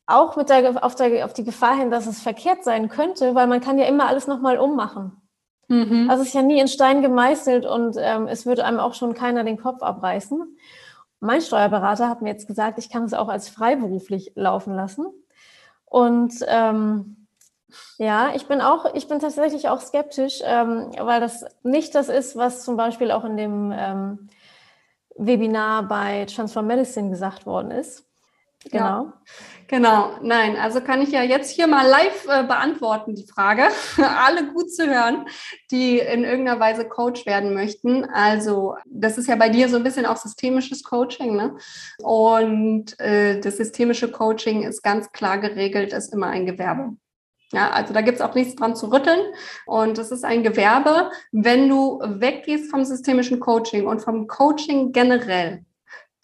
auch 0.06 0.36
mit 0.36 0.50
der, 0.50 0.84
auf, 0.84 0.94
der, 0.94 1.24
auf 1.24 1.32
die 1.32 1.44
Gefahr 1.44 1.76
hin, 1.76 1.90
dass 1.90 2.06
es 2.06 2.20
verkehrt 2.20 2.64
sein 2.64 2.88
könnte, 2.88 3.34
weil 3.34 3.46
man 3.46 3.60
kann 3.60 3.78
ja 3.78 3.86
immer 3.86 4.06
alles 4.06 4.26
nochmal 4.26 4.58
ummachen. 4.58 5.12
Mhm. 5.68 6.08
Also 6.10 6.22
es 6.22 6.28
ist 6.28 6.34
ja 6.34 6.42
nie 6.42 6.60
in 6.60 6.68
Stein 6.68 7.00
gemeißelt 7.00 7.64
und 7.64 7.96
ähm, 7.98 8.28
es 8.28 8.44
würde 8.44 8.64
einem 8.64 8.80
auch 8.80 8.94
schon 8.94 9.14
keiner 9.14 9.44
den 9.44 9.56
Kopf 9.56 9.82
abreißen. 9.82 10.58
Mein 11.20 11.40
Steuerberater 11.40 12.08
hat 12.08 12.20
mir 12.20 12.28
jetzt 12.28 12.46
gesagt, 12.46 12.78
ich 12.78 12.90
kann 12.90 13.04
es 13.04 13.14
auch 13.14 13.28
als 13.28 13.48
freiberuflich 13.48 14.32
laufen 14.34 14.74
lassen. 14.74 15.06
Und 15.86 16.34
ähm, 16.48 17.26
ja, 17.96 18.32
ich 18.34 18.46
bin 18.46 18.60
auch, 18.60 18.94
ich 18.94 19.08
bin 19.08 19.20
tatsächlich 19.20 19.70
auch 19.70 19.80
skeptisch, 19.80 20.40
ähm, 20.44 20.90
weil 20.98 21.20
das 21.20 21.46
nicht 21.62 21.94
das 21.94 22.10
ist, 22.10 22.36
was 22.36 22.62
zum 22.62 22.76
Beispiel 22.76 23.10
auch 23.10 23.24
in 23.24 23.38
dem 23.38 23.72
ähm, 23.74 24.28
Webinar 25.16 25.84
bei 25.84 26.26
Transform 26.26 26.66
Medicine 26.66 27.08
gesagt 27.08 27.46
worden 27.46 27.70
ist 27.70 28.04
Genau. 28.70 28.84
Ja. 28.84 29.12
Genau, 29.68 30.18
nein, 30.20 30.56
also 30.56 30.80
kann 30.80 31.00
ich 31.00 31.10
ja 31.10 31.22
jetzt 31.22 31.50
hier 31.50 31.66
mal 31.66 31.86
live 31.86 32.26
äh, 32.28 32.44
beantworten, 32.44 33.14
die 33.14 33.26
Frage. 33.26 33.68
Alle 33.96 34.52
gut 34.52 34.70
zu 34.70 34.86
hören, 34.86 35.26
die 35.70 35.98
in 35.98 36.24
irgendeiner 36.24 36.60
Weise 36.60 36.86
Coach 36.86 37.24
werden 37.24 37.54
möchten. 37.54 38.04
Also, 38.04 38.76
das 38.84 39.16
ist 39.16 39.28
ja 39.28 39.36
bei 39.36 39.48
dir 39.48 39.68
so 39.68 39.76
ein 39.76 39.82
bisschen 39.82 40.06
auch 40.06 40.16
systemisches 40.16 40.82
Coaching, 40.82 41.36
ne? 41.36 41.56
Und 42.02 42.98
äh, 43.00 43.40
das 43.40 43.56
systemische 43.56 44.10
Coaching 44.10 44.62
ist 44.64 44.82
ganz 44.82 45.12
klar 45.12 45.38
geregelt, 45.38 45.92
ist 45.92 46.12
immer 46.12 46.26
ein 46.26 46.46
Gewerbe. 46.46 46.96
Ja, 47.52 47.70
also 47.70 47.94
da 47.94 48.00
gibt 48.00 48.18
es 48.18 48.24
auch 48.24 48.34
nichts 48.34 48.56
dran 48.56 48.74
zu 48.74 48.92
rütteln. 48.92 49.20
Und 49.66 49.98
es 49.98 50.10
ist 50.10 50.24
ein 50.24 50.42
Gewerbe. 50.42 51.10
Wenn 51.30 51.68
du 51.68 52.00
weggehst 52.04 52.70
vom 52.70 52.84
systemischen 52.84 53.38
Coaching 53.38 53.86
und 53.86 54.00
vom 54.00 54.26
Coaching 54.26 54.92
generell, 54.92 55.64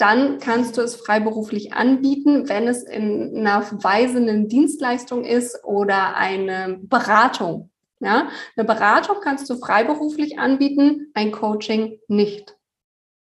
dann 0.01 0.39
kannst 0.39 0.77
du 0.77 0.81
es 0.83 0.97
freiberuflich 0.97 1.73
anbieten, 1.75 2.49
wenn 2.49 2.67
es 2.67 2.83
in 2.83 3.37
einer 3.37 3.63
weisenden 3.83 4.49
Dienstleistung 4.49 5.25
ist 5.25 5.63
oder 5.65 6.17
eine 6.17 6.79
Beratung. 6.83 7.71
Ja, 8.03 8.29
eine 8.57 8.67
Beratung 8.67 9.17
kannst 9.23 9.51
du 9.51 9.57
freiberuflich 9.57 10.39
anbieten, 10.39 11.11
ein 11.13 11.33
Coaching 11.33 11.99
nicht. 12.09 12.57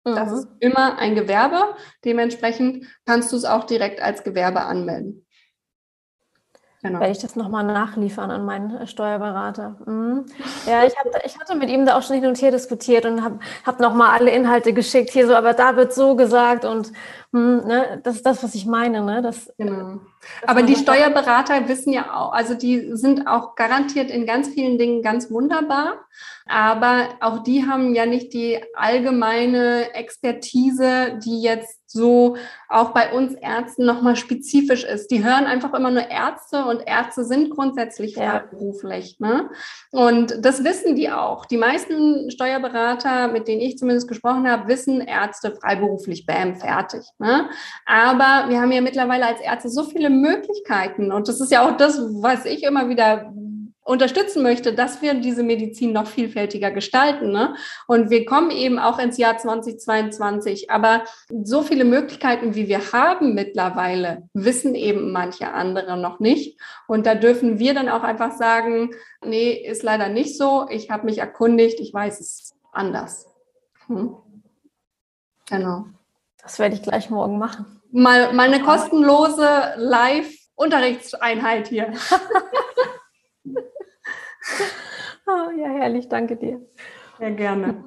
Das 0.03 0.29
mhm. 0.29 0.37
ist 0.37 0.47
immer 0.59 0.97
ein 0.97 1.15
Gewerbe. 1.15 1.75
Dementsprechend 2.03 2.85
kannst 3.05 3.31
du 3.31 3.37
es 3.37 3.45
auch 3.45 3.63
direkt 3.63 4.01
als 4.01 4.23
Gewerbe 4.23 4.61
anmelden. 4.61 5.25
Genau. 6.87 6.99
Werde 6.99 7.11
ich 7.11 7.19
das 7.19 7.35
nochmal 7.35 7.63
nachliefern 7.63 8.31
an 8.31 8.45
meinen 8.45 8.75
äh, 8.77 8.87
Steuerberater. 8.87 9.75
Mhm. 9.85 10.25
Ja, 10.65 10.85
ich, 10.85 10.93
hab, 10.97 11.05
ich 11.25 11.37
hatte 11.39 11.55
mit 11.55 11.69
ihm 11.69 11.85
da 11.85 11.97
auch 11.97 12.03
schon 12.03 12.15
hin 12.15 12.25
und 12.25 12.41
her 12.41 12.51
diskutiert 12.51 13.05
und 13.05 13.23
habe 13.23 13.39
hab 13.65 13.79
nochmal 13.79 14.17
alle 14.17 14.31
Inhalte 14.31 14.73
geschickt. 14.73 15.11
Hier 15.11 15.27
so, 15.27 15.35
aber 15.35 15.53
da 15.53 15.75
wird 15.75 15.93
so 15.93 16.15
gesagt 16.15 16.65
und 16.65 16.91
mh, 17.31 17.65
ne, 17.65 18.01
das 18.03 18.15
ist 18.15 18.25
das, 18.25 18.43
was 18.43 18.55
ich 18.55 18.65
meine. 18.65 19.03
Ne? 19.03 19.21
Das, 19.21 19.53
genau. 19.57 19.99
Aber 20.45 20.63
die 20.63 20.75
Steuerberater 20.75 21.67
wissen 21.67 21.93
ja 21.93 22.15
auch, 22.15 22.31
also 22.31 22.53
die 22.53 22.95
sind 22.95 23.27
auch 23.27 23.55
garantiert 23.55 24.09
in 24.09 24.25
ganz 24.25 24.47
vielen 24.49 24.77
Dingen 24.77 25.01
ganz 25.01 25.29
wunderbar. 25.29 26.05
Aber 26.49 27.09
auch 27.19 27.43
die 27.43 27.65
haben 27.65 27.93
ja 27.93 28.05
nicht 28.05 28.33
die 28.33 28.59
allgemeine 28.73 29.93
Expertise, 29.93 31.19
die 31.23 31.41
jetzt 31.41 31.77
so 31.89 32.35
auch 32.69 32.91
bei 32.91 33.13
uns 33.13 33.33
Ärzten 33.33 33.85
nochmal 33.85 34.15
spezifisch 34.15 34.83
ist. 34.83 35.09
Die 35.09 35.23
hören 35.23 35.45
einfach 35.45 35.73
immer 35.73 35.89
nur 35.89 36.09
Ärzte 36.09 36.65
und 36.65 36.85
Ärzte 36.85 37.23
sind 37.23 37.49
grundsätzlich 37.49 38.15
freiberuflich. 38.15 39.17
Ja. 39.19 39.27
Ne? 39.27 39.49
Und 39.91 40.45
das 40.45 40.63
wissen 40.63 40.95
die 40.95 41.09
auch. 41.09 41.45
Die 41.45 41.57
meisten 41.57 42.29
Steuerberater, 42.29 43.29
mit 43.29 43.47
denen 43.47 43.61
ich 43.61 43.77
zumindest 43.77 44.07
gesprochen 44.07 44.49
habe, 44.49 44.67
wissen 44.67 45.01
Ärzte 45.01 45.55
freiberuflich, 45.55 46.25
bam, 46.25 46.55
fertig. 46.55 47.03
Ne? 47.19 47.49
Aber 47.85 48.49
wir 48.49 48.61
haben 48.61 48.71
ja 48.71 48.81
mittlerweile 48.81 49.25
als 49.25 49.39
Ärzte 49.39 49.69
so 49.69 49.83
viele 49.83 50.09
Möglichkeiten 50.09 51.11
und 51.11 51.27
das 51.27 51.39
ist 51.39 51.51
ja 51.51 51.67
auch 51.67 51.77
das, 51.77 51.99
was 52.21 52.45
ich 52.45 52.63
immer 52.63 52.89
wieder 52.89 53.31
unterstützen 53.87 54.43
möchte, 54.43 54.73
dass 54.73 55.01
wir 55.01 55.13
diese 55.13 55.43
Medizin 55.43 55.93
noch 55.93 56.07
vielfältiger 56.07 56.71
gestalten. 56.71 57.31
Ne? 57.31 57.55
Und 57.87 58.09
wir 58.09 58.25
kommen 58.25 58.51
eben 58.51 58.79
auch 58.79 58.99
ins 58.99 59.17
Jahr 59.17 59.37
2022. 59.37 60.69
Aber 60.69 61.05
so 61.29 61.61
viele 61.61 61.85
Möglichkeiten, 61.85 62.53
wie 62.53 62.67
wir 62.67 62.91
haben 62.91 63.33
mittlerweile, 63.33 64.27
wissen 64.33 64.75
eben 64.75 65.11
manche 65.11 65.53
andere 65.53 65.97
noch 65.97 66.19
nicht. 66.19 66.59
Und 66.87 67.05
da 67.05 67.15
dürfen 67.15 67.59
wir 67.59 67.73
dann 67.73 67.87
auch 67.87 68.03
einfach 68.03 68.33
sagen, 68.33 68.91
nee, 69.23 69.51
ist 69.53 69.83
leider 69.83 70.09
nicht 70.09 70.37
so. 70.37 70.67
Ich 70.69 70.91
habe 70.91 71.05
mich 71.05 71.19
erkundigt, 71.19 71.79
ich 71.79 71.93
weiß 71.93 72.19
es 72.19 72.53
anders. 72.73 73.27
Hm? 73.87 74.17
Genau. 75.49 75.85
Das 76.41 76.59
werde 76.59 76.75
ich 76.75 76.81
gleich 76.81 77.09
morgen 77.09 77.39
machen. 77.39 77.81
Mal, 77.91 78.33
mal 78.33 78.51
eine 78.51 78.61
kostenlose 78.61 79.75
Live-Unterrichtseinheit 79.77 81.69
hier. 81.69 81.93
oh, 85.27 85.51
ja, 85.57 85.67
herrlich, 85.67 86.07
danke 86.09 86.35
dir. 86.35 86.61
Sehr 87.19 87.31
gerne. 87.31 87.83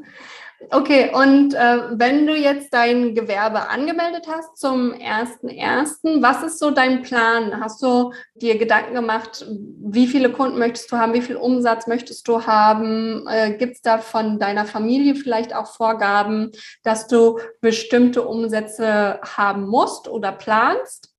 Okay, 0.68 1.10
und 1.14 1.54
äh, 1.54 1.98
wenn 1.98 2.26
du 2.26 2.36
jetzt 2.36 2.74
dein 2.74 3.14
Gewerbe 3.14 3.70
angemeldet 3.70 4.26
hast 4.28 4.58
zum 4.58 4.92
1.1., 4.92 6.20
was 6.20 6.42
ist 6.42 6.58
so 6.58 6.70
dein 6.70 7.00
Plan? 7.02 7.60
Hast 7.60 7.82
du 7.82 8.12
dir 8.34 8.58
Gedanken 8.58 8.94
gemacht, 8.94 9.46
wie 9.48 10.06
viele 10.06 10.30
Kunden 10.30 10.58
möchtest 10.58 10.92
du 10.92 10.98
haben, 10.98 11.14
wie 11.14 11.22
viel 11.22 11.36
Umsatz 11.36 11.86
möchtest 11.86 12.28
du 12.28 12.46
haben? 12.46 13.26
Äh, 13.26 13.56
Gibt 13.56 13.76
es 13.76 13.82
da 13.82 13.98
von 13.98 14.38
deiner 14.38 14.66
Familie 14.66 15.14
vielleicht 15.14 15.54
auch 15.54 15.66
Vorgaben, 15.66 16.52
dass 16.82 17.06
du 17.06 17.38
bestimmte 17.62 18.22
Umsätze 18.22 19.18
haben 19.22 19.66
musst 19.66 20.08
oder 20.08 20.30
planst? 20.30 21.14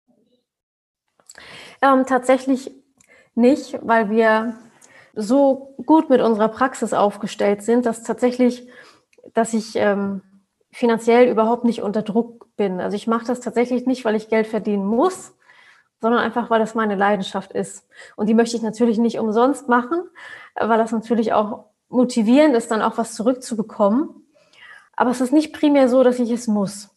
Ähm, 1.82 2.06
tatsächlich 2.06 2.72
nicht, 3.36 3.80
weil 3.82 4.10
wir 4.10 4.56
so 5.14 5.76
gut 5.86 6.10
mit 6.10 6.22
unserer 6.22 6.50
Praxis 6.50 6.94
aufgestellt 6.94 7.64
sind, 7.64 7.86
dass 7.86 8.04
tatsächlich, 8.04 8.68
dass 9.34 9.54
ich 9.54 9.76
ähm, 9.76 10.22
finanziell 10.72 11.30
überhaupt 11.30 11.66
nicht 11.66 11.82
unter 11.82 12.02
Druck 12.02 12.48
bin. 12.56 12.80
Also 12.80 12.96
ich 12.96 13.08
mache 13.08 13.26
das 13.26 13.40
tatsächlich 13.40 13.86
nicht, 13.86 14.06
weil 14.06 14.16
ich 14.16 14.30
Geld 14.30 14.48
verdienen 14.48 14.86
muss, 14.86 15.34
sondern 16.00 16.22
einfach, 16.22 16.50
weil 16.50 16.60
das 16.60 16.76
meine 16.76 16.96
Leidenschaft 16.96 17.52
ist. 17.52 17.88
Und 18.16 18.28
die 18.28 18.34
möchte 18.34 18.56
ich 18.56 18.64
natürlich 18.64 18.98
nicht 18.98 19.20
umsonst 19.20 19.68
machen, 19.68 20.04
weil 20.56 20.78
das 20.78 20.92
natürlich 20.92 21.34
auch 21.34 21.66
motivierend 21.90 22.56
ist, 22.56 22.72
dann 22.72 22.82
auch 22.82 22.98
was 22.98 23.14
zurückzubekommen. 23.14 24.10
Aber 24.96 25.12
es 25.12 25.22
ist 25.22 25.34
nicht 25.34 25.54
primär 25.54 25.90
so, 25.90 26.04
dass 26.04 26.20
ich 26.20 26.32
es 26.32 26.48
muss. 26.48 26.90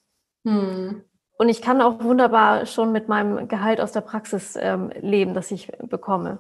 Hm. 0.44 1.04
Und 1.36 1.48
ich 1.48 1.62
kann 1.62 1.80
auch 1.80 2.02
wunderbar 2.02 2.66
schon 2.66 2.92
mit 2.92 3.08
meinem 3.08 3.48
Gehalt 3.48 3.80
aus 3.80 3.92
der 3.92 4.02
Praxis 4.02 4.56
ähm, 4.56 4.92
leben, 5.00 5.34
das 5.34 5.50
ich 5.50 5.70
bekomme. 5.82 6.38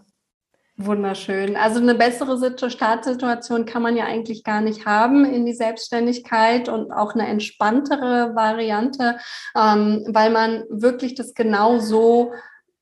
Wunderschön. 0.76 1.56
Also 1.56 1.78
eine 1.78 1.94
bessere 1.94 2.36
Startsituation 2.68 3.64
kann 3.64 3.82
man 3.82 3.96
ja 3.96 4.06
eigentlich 4.06 4.42
gar 4.42 4.60
nicht 4.60 4.86
haben 4.86 5.24
in 5.24 5.46
die 5.46 5.54
Selbstständigkeit 5.54 6.68
und 6.68 6.90
auch 6.90 7.14
eine 7.14 7.28
entspanntere 7.28 8.34
Variante, 8.34 9.18
ähm, 9.56 10.04
weil 10.08 10.30
man 10.30 10.64
wirklich 10.68 11.14
das 11.14 11.34
genau 11.34 11.78
so 11.78 12.32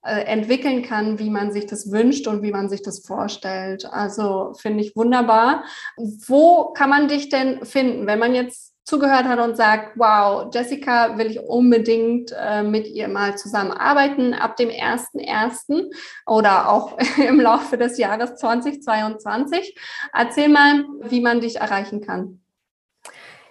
äh, 0.05 0.23
entwickeln 0.23 0.83
kann, 0.83 1.19
wie 1.19 1.29
man 1.29 1.53
sich 1.53 1.67
das 1.67 1.93
wünscht 1.93 2.27
und 2.27 2.43
wie 2.43 2.51
man 2.51 2.71
sich 2.71 2.83
das 2.83 3.07
vorstellt. 3.07 3.85
Also 3.85 4.55
finde 4.55 4.83
ich 4.83 4.97
wunderbar. 4.97 5.65
Wo 5.97 6.73
kann 6.73 6.89
man 6.89 7.09
dich 7.09 7.29
denn 7.29 7.63
finden, 7.67 8.07
wenn 8.07 8.19
man 8.19 8.35
jetzt 8.35 8.72
zugehört 8.85 9.25
hat 9.25 9.39
und 9.39 9.57
sagt, 9.57 9.97
wow, 9.97 10.51
Jessica 10.53 11.17
will 11.17 11.31
ich 11.31 11.41
unbedingt 11.41 12.33
äh, 12.39 12.63
mit 12.63 12.87
ihr 12.89 13.09
mal 13.09 13.37
zusammenarbeiten 13.37 14.35
ab 14.35 14.57
dem 14.57 14.71
1.1. 14.71 15.91
oder 16.27 16.69
auch 16.69 16.99
im 17.17 17.41
Laufe 17.41 17.79
des 17.79 17.99
Jahres 17.99 18.37
2022. 18.37 19.77
Erzähl 20.13 20.49
mal, 20.49 20.85
wie 21.01 21.21
man 21.21 21.41
dich 21.41 21.57
erreichen 21.57 22.01
kann. 22.01 22.41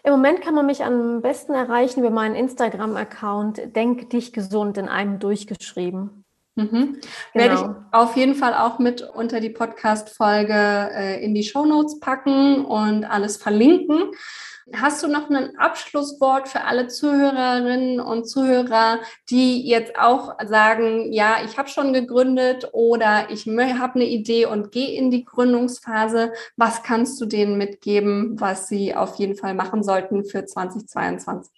Im 0.04 0.14
Moment 0.14 0.42
kann 0.42 0.56
man 0.56 0.66
mich 0.66 0.84
am 0.84 1.22
besten 1.22 1.54
erreichen 1.54 2.00
über 2.00 2.10
meinen 2.10 2.36
Instagram-Account 2.36 3.76
Denk 3.76 4.10
dich 4.10 4.34
gesund 4.34 4.78
in 4.80 4.90
einem 4.90 5.20
durchgeschrieben. 5.20 6.26
Mhm. 6.56 7.00
Genau. 7.34 7.46
Werde 7.46 7.56
ich 7.56 7.62
auf 7.94 8.18
jeden 8.18 8.36
Fall 8.36 8.54
auch 8.56 8.80
mit 8.80 9.02
unter 9.02 9.40
die 9.40 9.50
Podcast-Folge 9.50 10.54
äh, 10.54 11.24
in 11.24 11.34
die 11.34 11.44
Show 11.44 11.66
Notes 11.66 12.00
packen 12.00 12.66
und 12.66 13.06
alles 13.06 13.38
verlinken. 13.38 14.12
Hast 14.74 15.02
du 15.02 15.08
noch 15.08 15.30
ein 15.30 15.58
Abschlusswort 15.58 16.48
für 16.48 16.62
alle 16.62 16.88
Zuhörerinnen 16.88 18.00
und 18.00 18.26
Zuhörer, 18.26 19.00
die 19.30 19.68
jetzt 19.68 19.98
auch 19.98 20.38
sagen, 20.46 21.12
ja, 21.12 21.38
ich 21.44 21.58
habe 21.58 21.68
schon 21.68 21.94
gegründet 21.94 22.70
oder 22.72 23.32
ich 23.32 23.48
habe 23.48 23.96
eine 23.96 24.06
Idee 24.06 24.46
und 24.46 24.72
gehe 24.72 24.96
in 24.96 25.10
die 25.10 25.26
Gründungsphase? 25.26 26.34
Was 26.58 26.84
kannst 26.84 27.20
du 27.20 27.26
denen 27.26 27.58
mitgeben, 27.58 28.40
was 28.40 28.68
sie 28.68 28.96
auf 28.96 29.16
jeden 29.16 29.36
Fall 29.36 29.56
machen 29.56 29.84
sollten 29.84 30.26
für 30.26 30.46
2022? 30.46 31.52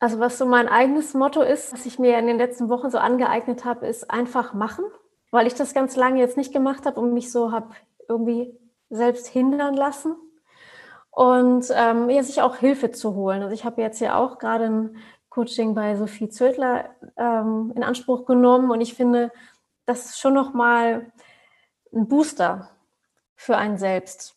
Also 0.00 0.18
was 0.18 0.38
so 0.38 0.46
mein 0.46 0.66
eigenes 0.66 1.14
Motto 1.14 1.42
ist, 1.42 1.72
was 1.72 1.86
ich 1.86 2.00
mir 2.00 2.18
in 2.18 2.26
den 2.26 2.38
letzten 2.38 2.68
Wochen 2.68 2.90
so 2.90 2.98
angeeignet 2.98 3.64
habe, 3.64 3.86
ist 3.86 4.10
einfach 4.10 4.54
machen, 4.54 4.84
weil 5.30 5.46
ich 5.46 5.54
das 5.54 5.72
ganz 5.72 5.94
lange 5.94 6.18
jetzt 6.18 6.36
nicht 6.36 6.52
gemacht 6.52 6.84
habe 6.84 6.98
und 6.98 7.14
mich 7.14 7.30
so 7.30 7.52
habe 7.52 7.70
irgendwie 8.08 8.58
selbst 8.90 9.28
hindern 9.28 9.74
lassen 9.74 10.16
und 11.12 11.66
ähm, 11.74 12.08
ja, 12.10 12.22
sich 12.22 12.40
auch 12.40 12.56
Hilfe 12.56 12.90
zu 12.90 13.14
holen. 13.14 13.42
Also 13.42 13.54
ich 13.54 13.64
habe 13.64 13.82
jetzt 13.82 14.00
ja 14.00 14.16
auch 14.16 14.38
gerade 14.38 14.64
ein 14.64 14.96
Coaching 15.28 15.74
bei 15.74 15.94
Sophie 15.94 16.30
Zödler 16.30 16.90
ähm, 17.16 17.72
in 17.76 17.84
Anspruch 17.84 18.24
genommen 18.24 18.70
und 18.70 18.80
ich 18.80 18.94
finde, 18.94 19.30
das 19.86 20.06
ist 20.06 20.20
schon 20.20 20.34
nochmal 20.34 21.12
ein 21.94 22.08
Booster 22.08 22.70
für 23.36 23.56
einen 23.56 23.76
selbst. 23.76 24.36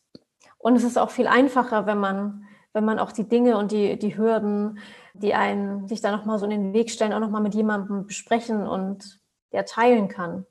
Und 0.58 0.76
es 0.76 0.84
ist 0.84 0.98
auch 0.98 1.12
viel 1.12 1.28
einfacher, 1.28 1.86
wenn 1.86 2.00
man, 2.00 2.46
wenn 2.74 2.84
man 2.84 3.00
auch 3.00 3.14
die 3.14 3.28
Dinge 3.28 3.58
und 3.58 3.72
die, 3.72 3.98
die 3.98 4.18
Hürden, 4.18 4.80
die 5.14 5.34
einen 5.34 5.88
sich 5.88 6.02
da 6.02 6.12
nochmal 6.12 6.40
so 6.40 6.46
in 6.46 6.52
den 6.52 6.74
Weg 6.74 6.92
stellen, 6.92 7.14
auch 7.14 7.20
nochmal 7.20 7.42
mit 7.42 7.56
jemandem 7.56 8.06
besprechen 8.06 8.68
und 8.68 9.22
der 9.54 9.66
teilen 9.66 10.10
kann. 10.10 10.46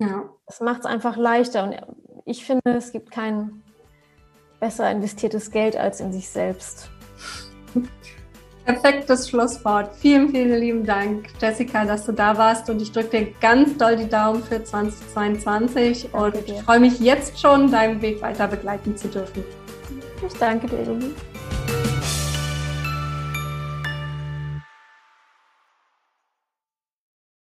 Ja. 0.00 0.28
Das 0.46 0.60
macht 0.60 0.80
es 0.80 0.86
einfach 0.86 1.16
leichter. 1.16 1.64
Und 1.64 1.76
ich 2.26 2.44
finde, 2.44 2.76
es 2.76 2.92
gibt 2.92 3.10
keinen 3.10 3.62
besser 4.60 4.90
investiertes 4.90 5.50
Geld 5.50 5.76
als 5.76 6.00
in 6.00 6.12
sich 6.12 6.28
selbst. 6.28 6.90
Perfektes 8.64 9.30
Schlusswort. 9.30 9.96
Vielen, 9.96 10.28
vielen 10.28 10.60
lieben 10.60 10.84
Dank, 10.84 11.28
Jessica, 11.40 11.86
dass 11.86 12.04
du 12.04 12.12
da 12.12 12.36
warst 12.36 12.68
und 12.68 12.82
ich 12.82 12.92
drücke 12.92 13.18
dir 13.18 13.32
ganz 13.40 13.78
doll 13.78 13.96
die 13.96 14.08
Daumen 14.08 14.42
für 14.42 14.62
2022 14.62 16.12
und 16.12 16.36
ich 16.46 16.60
freue 16.62 16.80
mich 16.80 17.00
jetzt 17.00 17.40
schon, 17.40 17.70
deinen 17.70 18.02
Weg 18.02 18.20
weiter 18.20 18.46
begleiten 18.46 18.94
zu 18.94 19.08
dürfen. 19.08 19.42
Ich 20.26 20.34
danke 20.34 20.66
dir, 20.66 20.82
Lili. 20.82 21.14